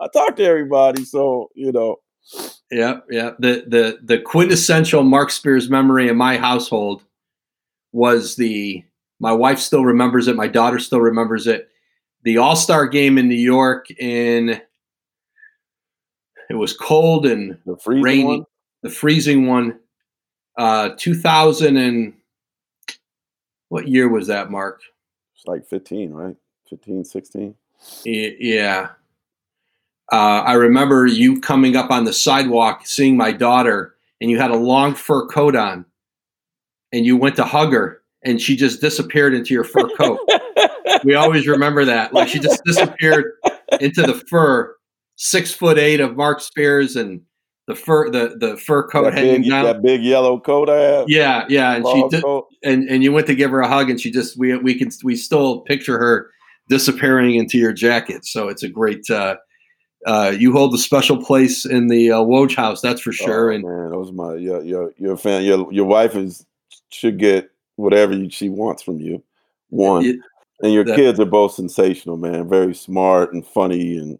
I 0.00 0.08
talked 0.12 0.38
to 0.38 0.44
everybody, 0.44 1.04
so 1.04 1.50
you 1.54 1.70
know. 1.70 1.96
Yeah, 2.70 3.00
yeah. 3.10 3.30
The 3.38 3.64
the 3.66 3.98
the 4.02 4.18
quintessential 4.18 5.02
Marc 5.02 5.30
Spears 5.30 5.70
memory 5.70 6.08
in 6.08 6.16
my 6.16 6.36
household 6.36 7.04
was 7.92 8.36
the. 8.36 8.84
My 9.20 9.32
wife 9.32 9.58
still 9.58 9.84
remembers 9.84 10.28
it. 10.28 10.36
My 10.36 10.46
daughter 10.46 10.78
still 10.78 11.00
remembers 11.00 11.48
it 11.48 11.70
the 12.22 12.38
All 12.38 12.56
Star 12.56 12.86
game 12.86 13.18
in 13.18 13.28
New 13.28 13.34
York 13.34 13.90
in 13.90 14.60
it 16.50 16.54
was 16.54 16.74
cold 16.74 17.26
and 17.26 17.58
the 17.66 17.76
freezing 17.76 18.02
rainy. 18.02 18.24
One? 18.24 18.44
The 18.82 18.90
freezing 18.90 19.46
one, 19.46 19.78
uh, 20.56 20.90
2000 20.96 21.76
and 21.76 22.14
what 23.68 23.88
year 23.88 24.08
was 24.08 24.28
that, 24.28 24.50
Marc? 24.50 24.80
It's 25.34 25.46
like 25.46 25.66
15, 25.66 26.10
right? 26.12 26.36
15, 26.70 27.04
16. 27.04 27.54
Yeah. 28.04 28.90
Uh, 30.10 30.42
I 30.44 30.54
remember 30.54 31.06
you 31.06 31.40
coming 31.40 31.76
up 31.76 31.90
on 31.90 32.04
the 32.04 32.12
sidewalk, 32.12 32.86
seeing 32.86 33.16
my 33.16 33.32
daughter, 33.32 33.94
and 34.20 34.30
you 34.30 34.38
had 34.38 34.50
a 34.50 34.56
long 34.56 34.94
fur 34.94 35.26
coat 35.26 35.54
on, 35.54 35.84
and 36.92 37.04
you 37.04 37.16
went 37.16 37.36
to 37.36 37.44
hug 37.44 37.72
her, 37.72 38.02
and 38.24 38.40
she 38.40 38.56
just 38.56 38.80
disappeared 38.80 39.34
into 39.34 39.52
your 39.52 39.64
fur 39.64 39.88
coat. 39.96 40.18
we 41.04 41.14
always 41.14 41.46
remember 41.46 41.84
that. 41.84 42.14
Like 42.14 42.28
she 42.28 42.38
just 42.38 42.64
disappeared 42.64 43.32
into 43.80 44.02
the 44.02 44.14
fur, 44.14 44.74
six 45.16 45.52
foot 45.52 45.78
eight 45.78 46.00
of 46.00 46.16
Marc 46.16 46.40
Spears 46.40 46.96
and 46.96 47.20
the 47.66 47.74
fur 47.74 48.10
the 48.10 48.34
the 48.38 48.56
fur 48.56 48.88
coat 48.88 49.04
that 49.04 49.14
hanging 49.14 49.42
big, 49.42 49.50
down. 49.50 49.64
That 49.64 49.82
big 49.82 50.02
yellow 50.02 50.40
coat 50.40 50.70
I 50.70 50.80
have. 50.80 51.04
Yeah, 51.08 51.44
yeah. 51.50 51.74
And 51.76 51.86
she 51.86 52.08
did, 52.08 52.24
and 52.64 52.88
and 52.88 53.04
you 53.04 53.12
went 53.12 53.26
to 53.26 53.34
give 53.34 53.50
her 53.50 53.60
a 53.60 53.68
hug 53.68 53.90
and 53.90 54.00
she 54.00 54.10
just 54.10 54.38
we 54.38 54.56
we 54.56 54.74
can 54.74 54.90
we 55.04 55.14
still 55.16 55.60
picture 55.60 55.98
her 55.98 56.30
disappearing 56.70 57.34
into 57.34 57.58
your 57.58 57.74
jacket. 57.74 58.24
So 58.24 58.48
it's 58.48 58.62
a 58.62 58.68
great 58.68 59.08
uh 59.10 59.36
uh, 60.06 60.32
you 60.36 60.52
hold 60.52 60.74
a 60.74 60.78
special 60.78 61.22
place 61.22 61.64
in 61.64 61.88
the 61.88 62.12
uh, 62.12 62.18
Woj 62.18 62.54
house, 62.54 62.80
that's 62.80 63.00
for 63.00 63.12
sure. 63.12 63.50
Oh, 63.50 63.54
and 63.54 63.64
man, 63.64 63.90
that 63.90 63.98
was 63.98 64.12
my 64.12 64.34
your 64.36 64.62
your 64.62 64.92
your 64.96 65.16
fan. 65.16 65.42
Your 65.42 65.72
your 65.72 65.86
wife 65.86 66.14
is 66.14 66.46
should 66.90 67.18
get 67.18 67.50
whatever 67.76 68.14
you, 68.14 68.30
she 68.30 68.48
wants 68.48 68.82
from 68.82 69.00
you. 69.00 69.22
One, 69.70 70.04
it, 70.04 70.16
and 70.62 70.72
your 70.72 70.84
that, 70.84 70.96
kids 70.96 71.20
are 71.20 71.26
both 71.26 71.52
sensational, 71.52 72.16
man. 72.16 72.48
Very 72.48 72.74
smart 72.74 73.32
and 73.32 73.46
funny, 73.46 73.98
and 73.98 74.18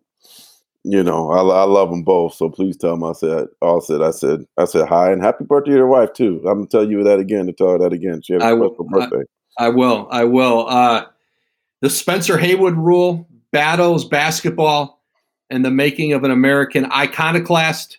you 0.85 1.03
know, 1.03 1.31
I, 1.31 1.41
I 1.41 1.65
love 1.65 1.91
them 1.91 2.03
both. 2.03 2.35
So 2.35 2.49
please 2.49 2.77
tell 2.77 2.93
them 2.93 3.05
I 3.05 3.13
said, 3.13 3.49
all 3.61 3.81
said, 3.81 4.03
I 4.03 4.11
said, 4.11 4.45
I 4.57 4.65
said 4.65 4.89
hi 4.89 5.13
and 5.13 5.23
happy 5.23 5.45
birthday 5.45 5.73
to 5.73 5.77
your 5.77 5.87
wife 5.87 6.13
too. 6.13 6.39
I'm 6.47 6.59
gonna 6.59 6.67
tell 6.67 6.89
you 6.89 7.05
that 7.05 7.19
again 7.19 7.47
to 7.47 7.53
tell 7.53 7.73
her 7.73 7.79
that 7.79 7.93
again. 7.93 8.23
She 8.23 8.33
had 8.33 8.43
a 8.43 8.47
I 8.47 8.49
special 8.51 8.77
will, 8.79 9.01
birthday. 9.01 9.23
I, 9.59 9.67
I, 9.67 9.69
will. 9.71 10.09
I 10.11 10.25
will. 10.25 10.69
Uh, 10.69 11.05
the 11.81 11.91
Spencer 11.91 12.39
Haywood 12.39 12.75
rule 12.75 13.29
battles 13.53 14.05
basketball 14.05 14.98
and 15.51 15.65
the 15.65 15.71
making 15.71 16.13
of 16.13 16.25
an 16.25 16.31
American 16.31 16.91
iconoclast 16.93 17.99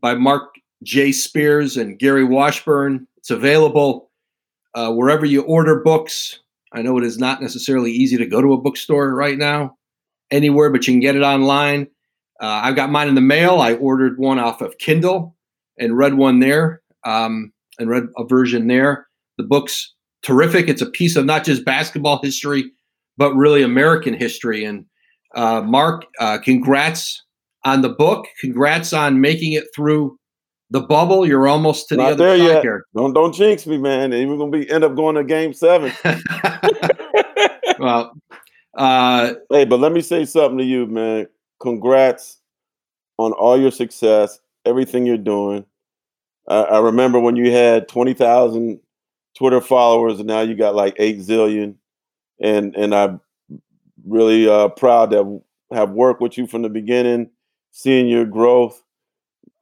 by 0.00 0.14
Marc 0.14 0.54
J. 0.82 1.12
Spears 1.12 1.76
and 1.76 1.98
Gary 1.98 2.24
Washburn. 2.24 3.06
It's 3.16 3.30
available 3.30 4.10
uh, 4.74 4.92
wherever 4.92 5.26
you 5.26 5.42
order 5.42 5.80
books. 5.80 6.40
I 6.72 6.82
know 6.82 6.96
it 6.98 7.04
is 7.04 7.18
not 7.18 7.42
necessarily 7.42 7.90
easy 7.90 8.16
to 8.16 8.26
go 8.26 8.40
to 8.40 8.52
a 8.52 8.60
bookstore 8.60 9.14
right 9.14 9.36
now, 9.36 9.76
anywhere, 10.30 10.70
but 10.70 10.86
you 10.86 10.92
can 10.92 11.00
get 11.00 11.16
it 11.16 11.22
online. 11.22 11.88
Uh, 12.40 12.60
I've 12.64 12.76
got 12.76 12.90
mine 12.90 13.08
in 13.08 13.14
the 13.14 13.20
mail. 13.20 13.60
I 13.60 13.74
ordered 13.74 14.18
one 14.18 14.38
off 14.38 14.60
of 14.60 14.78
Kindle 14.78 15.36
and 15.78 15.98
read 15.98 16.14
one 16.14 16.38
there 16.40 16.80
um, 17.04 17.52
and 17.78 17.90
read 17.90 18.04
a 18.16 18.24
version 18.24 18.68
there. 18.68 19.06
The 19.36 19.44
book's 19.44 19.92
terrific. 20.22 20.68
It's 20.68 20.82
a 20.82 20.86
piece 20.86 21.16
of 21.16 21.26
not 21.26 21.44
just 21.44 21.64
basketball 21.64 22.20
history, 22.22 22.70
but 23.16 23.34
really 23.34 23.62
American 23.62 24.14
history. 24.14 24.64
And 24.64 24.86
uh, 25.34 25.62
Marc, 25.62 26.06
uh, 26.18 26.38
congrats 26.38 27.22
on 27.64 27.82
the 27.82 27.88
book. 27.88 28.26
Congrats 28.40 28.92
on 28.92 29.20
making 29.20 29.52
it 29.52 29.64
through 29.74 30.18
the 30.70 30.80
bubble. 30.80 31.26
You're 31.26 31.48
almost 31.48 31.88
to 31.88 31.96
the 31.96 32.02
other 32.02 32.38
side 32.38 32.44
yet. 32.44 32.62
here. 32.62 32.86
Don't 32.94 33.12
don't 33.12 33.34
jinx 33.34 33.66
me, 33.66 33.78
man. 33.78 34.12
And 34.12 34.30
we're 34.30 34.38
gonna 34.38 34.50
be 34.50 34.70
end 34.70 34.84
up 34.84 34.94
going 34.96 35.16
to 35.16 35.24
game 35.24 35.52
seven. 35.52 35.92
well, 37.78 38.12
uh, 38.74 39.34
hey, 39.50 39.64
but 39.64 39.80
let 39.80 39.92
me 39.92 40.00
say 40.00 40.24
something 40.24 40.58
to 40.58 40.64
you, 40.64 40.86
man. 40.86 41.26
Congrats 41.60 42.38
on 43.18 43.32
all 43.32 43.60
your 43.60 43.70
success, 43.70 44.38
everything 44.64 45.06
you're 45.06 45.18
doing. 45.18 45.64
I, 46.48 46.62
I 46.62 46.80
remember 46.80 47.20
when 47.20 47.36
you 47.36 47.52
had 47.52 47.88
twenty 47.88 48.14
thousand 48.14 48.80
Twitter 49.36 49.60
followers, 49.60 50.18
and 50.18 50.26
now 50.26 50.40
you 50.40 50.54
got 50.54 50.74
like 50.74 50.96
eight 50.98 51.18
zillion. 51.18 51.74
And 52.42 52.74
and 52.74 52.94
I'm 52.94 53.20
really 54.06 54.48
uh, 54.48 54.68
proud 54.68 55.10
to 55.10 55.42
have 55.72 55.90
worked 55.90 56.20
with 56.20 56.36
you 56.38 56.46
from 56.46 56.62
the 56.62 56.68
beginning, 56.68 57.30
seeing 57.70 58.08
your 58.08 58.24
growth 58.24 58.82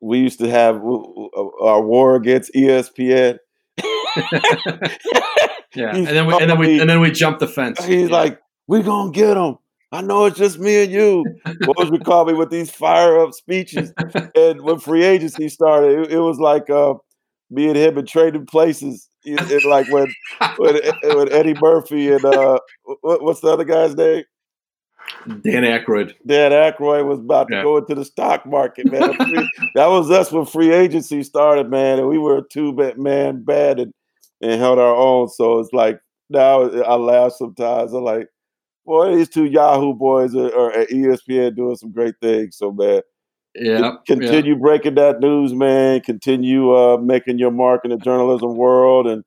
we 0.01 0.19
used 0.19 0.39
to 0.39 0.51
have 0.51 0.77
our 0.77 1.83
war 1.83 2.17
against 2.17 2.53
ESPN. 2.55 3.39
yeah, 5.75 5.95
and 5.95 6.07
then 6.07 6.27
we 6.27 6.35
and 6.35 6.51
then 6.51 6.59
we 6.59 6.81
and 6.81 6.91
then 6.91 7.01
we 7.01 7.11
jumped 7.11 7.41
the 7.41 7.47
fence. 7.47 7.85
He's 7.85 8.09
yeah. 8.09 8.17
like, 8.17 8.41
"We're 8.67 8.83
gonna 8.83 9.13
get 9.13 9.37
him." 9.37 9.59
I 9.91 10.03
know 10.03 10.27
it's 10.27 10.37
just 10.37 10.59
me 10.59 10.83
and 10.83 10.93
you. 10.93 11.25
What 11.65 11.91
would 11.91 12.05
call 12.05 12.27
me 12.27 12.35
with 12.35 12.51
these 12.51 12.71
fire 12.71 13.19
up 13.19 13.33
speeches? 13.33 13.93
and 14.35 14.63
when 14.63 14.79
free 14.81 15.05
agency 15.05 15.49
started, 15.49 16.01
it, 16.01 16.13
it 16.13 16.19
was 16.19 16.39
like 16.39 16.69
uh, 16.69 16.95
me 17.51 17.69
and 17.69 17.77
him 17.77 17.97
in 17.99 18.07
trading 18.07 18.47
places. 18.47 19.08
It, 19.37 19.65
like 19.65 19.91
when, 19.93 20.13
when 20.57 20.81
when 21.03 21.33
Eddie 21.33 21.57
Murphy 21.61 22.13
and 22.13 22.25
uh, 22.25 22.59
what, 23.01 23.23
what's 23.23 23.41
the 23.41 23.49
other 23.49 23.65
guy's 23.65 23.95
name? 23.95 24.25
Dan 25.27 25.63
Aykroyd. 25.63 26.15
Dan 26.27 26.53
Aykroyd 26.53 27.07
was 27.07 27.19
about 27.19 27.49
yeah. 27.51 27.59
to 27.59 27.63
go 27.63 27.77
into 27.79 27.95
the 27.95 28.05
stock 28.05 28.47
market, 28.47 28.91
man. 28.91 29.17
that 29.75 29.87
was 29.87 30.11
us 30.11 30.33
when 30.33 30.45
free 30.45 30.73
agency 30.73 31.23
started, 31.23 31.71
man, 31.71 31.99
and 31.99 32.09
we 32.09 32.19
were 32.19 32.39
a 32.39 32.49
two 32.49 32.73
man 32.97 33.43
bad 33.43 33.79
and, 33.79 33.93
and 34.41 34.61
held 34.61 34.79
our 34.79 34.95
own. 34.95 35.29
So 35.29 35.59
it's 35.59 35.73
like 35.73 36.01
now 36.31 36.63
I 36.63 36.95
laugh 36.95 37.33
sometimes. 37.33 37.93
I'm 37.93 38.05
like, 38.05 38.29
boy, 38.85 39.17
these 39.17 39.29
two 39.29 39.45
Yahoo 39.45 39.95
boys 39.95 40.35
are, 40.35 40.55
are 40.55 40.73
at 40.73 40.89
ESPN 40.89 41.57
doing 41.57 41.77
some 41.77 41.93
great 41.93 42.15
things. 42.21 42.57
So 42.57 42.73
man, 42.73 43.03
yeah, 43.61 43.93
continue 44.07 44.55
yeah. 44.55 44.61
breaking 44.61 44.95
that 44.97 45.21
news, 45.21 45.55
man. 45.55 46.01
Continue 46.01 46.75
uh, 46.75 46.97
making 46.99 47.39
your 47.39 47.51
mark 47.51 47.85
in 47.85 47.91
the 47.91 47.97
journalism 47.97 48.57
world, 48.57 49.07
and 49.07 49.25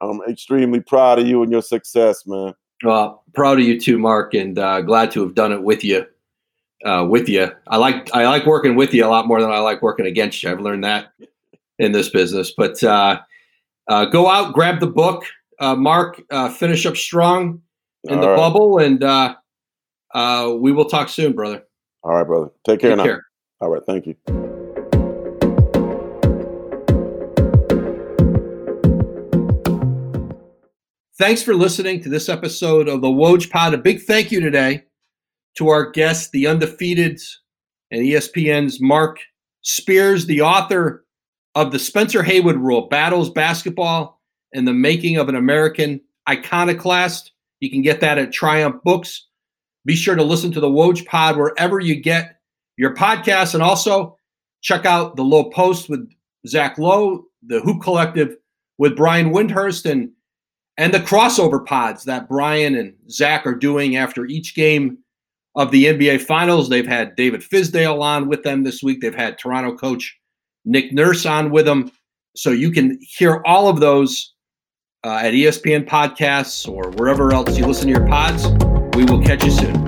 I'm 0.00 0.20
extremely 0.28 0.80
proud 0.80 1.18
of 1.18 1.26
you 1.26 1.42
and 1.42 1.52
your 1.52 1.62
success, 1.62 2.26
man. 2.26 2.54
Well, 2.84 3.24
proud 3.34 3.58
of 3.58 3.64
you 3.64 3.80
too, 3.80 3.98
Marc, 3.98 4.34
and 4.34 4.58
uh, 4.58 4.80
glad 4.82 5.10
to 5.12 5.20
have 5.22 5.34
done 5.34 5.52
it 5.52 5.62
with 5.62 5.82
you. 5.84 6.06
uh, 6.84 7.06
with 7.08 7.28
you. 7.28 7.50
I 7.66 7.76
like 7.76 8.14
I 8.14 8.26
like 8.28 8.46
working 8.46 8.76
with 8.76 8.94
you 8.94 9.04
a 9.04 9.08
lot 9.08 9.26
more 9.26 9.40
than 9.40 9.50
I 9.50 9.58
like 9.58 9.82
working 9.82 10.06
against 10.06 10.42
you. 10.42 10.50
I've 10.50 10.60
learned 10.60 10.84
that 10.84 11.08
in 11.78 11.92
this 11.92 12.08
business. 12.08 12.52
But 12.56 12.82
uh, 12.82 13.20
uh, 13.88 14.04
go 14.06 14.28
out, 14.28 14.54
grab 14.54 14.80
the 14.80 14.86
book, 14.86 15.24
uh, 15.60 15.74
Marc, 15.74 16.22
uh, 16.30 16.50
finish 16.50 16.86
up 16.86 16.96
strong 16.96 17.62
in 18.04 18.16
All 18.16 18.20
the 18.20 18.28
right. 18.28 18.36
bubble, 18.36 18.78
and 18.78 19.02
uh, 19.02 19.34
we 20.58 20.72
will 20.72 20.84
talk 20.84 21.08
soon, 21.08 21.32
brother. 21.32 21.62
All 22.02 22.14
right, 22.14 22.26
brother. 22.26 22.50
Take 22.66 22.80
care 22.80 22.90
Take 22.90 22.98
now. 22.98 23.04
Care. 23.04 23.26
All 23.60 23.70
right, 23.70 23.82
thank 23.84 24.06
you. 24.06 24.14
Thanks 31.18 31.42
for 31.42 31.54
listening 31.54 32.00
to 32.02 32.08
this 32.08 32.28
episode 32.28 32.86
of 32.86 33.00
the 33.00 33.08
Woj 33.08 33.50
Pod. 33.50 33.74
A 33.74 33.78
big 33.78 34.02
thank 34.02 34.30
you 34.30 34.40
today 34.40 34.84
to 35.56 35.68
our 35.68 35.90
guest, 35.90 36.30
the 36.30 36.46
undefeated 36.46 37.20
and 37.90 38.02
ESPN's 38.02 38.80
Marc 38.80 39.18
Spears, 39.62 40.26
the 40.26 40.42
author 40.42 41.04
of 41.56 41.72
the 41.72 41.78
Spencer 41.80 42.22
Haywood 42.22 42.56
Rule 42.56 42.86
Battles 42.88 43.30
Basketball 43.30 44.20
and 44.54 44.68
the 44.68 44.72
Making 44.72 45.16
of 45.16 45.28
an 45.28 45.34
American 45.34 46.00
Iconoclast. 46.28 47.32
You 47.58 47.70
can 47.70 47.82
get 47.82 48.00
that 48.00 48.18
at 48.18 48.32
Triumph 48.32 48.80
Books. 48.84 49.26
Be 49.84 49.96
sure 49.96 50.14
to 50.14 50.22
listen 50.22 50.52
to 50.52 50.60
the 50.60 50.68
Woj 50.68 51.04
Pod 51.04 51.36
wherever 51.36 51.80
you 51.80 52.00
get 52.00 52.37
your 52.78 52.94
podcast, 52.94 53.52
And 53.52 53.62
also 53.62 54.16
check 54.62 54.86
out 54.86 55.16
the 55.16 55.24
Low 55.24 55.50
Post 55.50 55.90
with 55.90 56.08
Zach 56.46 56.78
Lowe, 56.78 57.24
the 57.46 57.60
Hoop 57.60 57.82
Collective 57.82 58.36
with 58.78 58.96
Brian 58.96 59.30
Windhorst, 59.30 59.90
and 59.90 60.10
and 60.78 60.94
the 60.94 61.00
crossover 61.00 61.64
pods 61.64 62.04
that 62.04 62.28
Brian 62.28 62.76
and 62.76 62.94
Zach 63.10 63.44
are 63.46 63.54
doing 63.54 63.96
after 63.96 64.24
each 64.24 64.54
game 64.54 64.98
of 65.56 65.72
the 65.72 65.86
NBA 65.86 66.20
Finals. 66.20 66.68
They've 66.68 66.86
had 66.86 67.16
David 67.16 67.40
Fizdale 67.40 68.00
on 68.00 68.28
with 68.28 68.44
them 68.44 68.62
this 68.62 68.80
week. 68.80 69.00
They've 69.00 69.14
had 69.14 69.38
Toronto 69.38 69.76
coach 69.76 70.16
Nick 70.64 70.92
Nurse 70.92 71.26
on 71.26 71.50
with 71.50 71.66
them. 71.66 71.90
So 72.36 72.50
you 72.50 72.70
can 72.70 72.96
hear 73.00 73.42
all 73.44 73.68
of 73.68 73.80
those 73.80 74.34
uh, 75.02 75.20
at 75.22 75.34
ESPN 75.34 75.84
Podcasts 75.84 76.68
or 76.68 76.90
wherever 76.92 77.34
else 77.34 77.58
you 77.58 77.66
listen 77.66 77.88
to 77.88 77.98
your 77.98 78.06
pods. 78.06 78.46
We 78.96 79.04
will 79.04 79.20
catch 79.20 79.44
you 79.44 79.50
soon. 79.50 79.87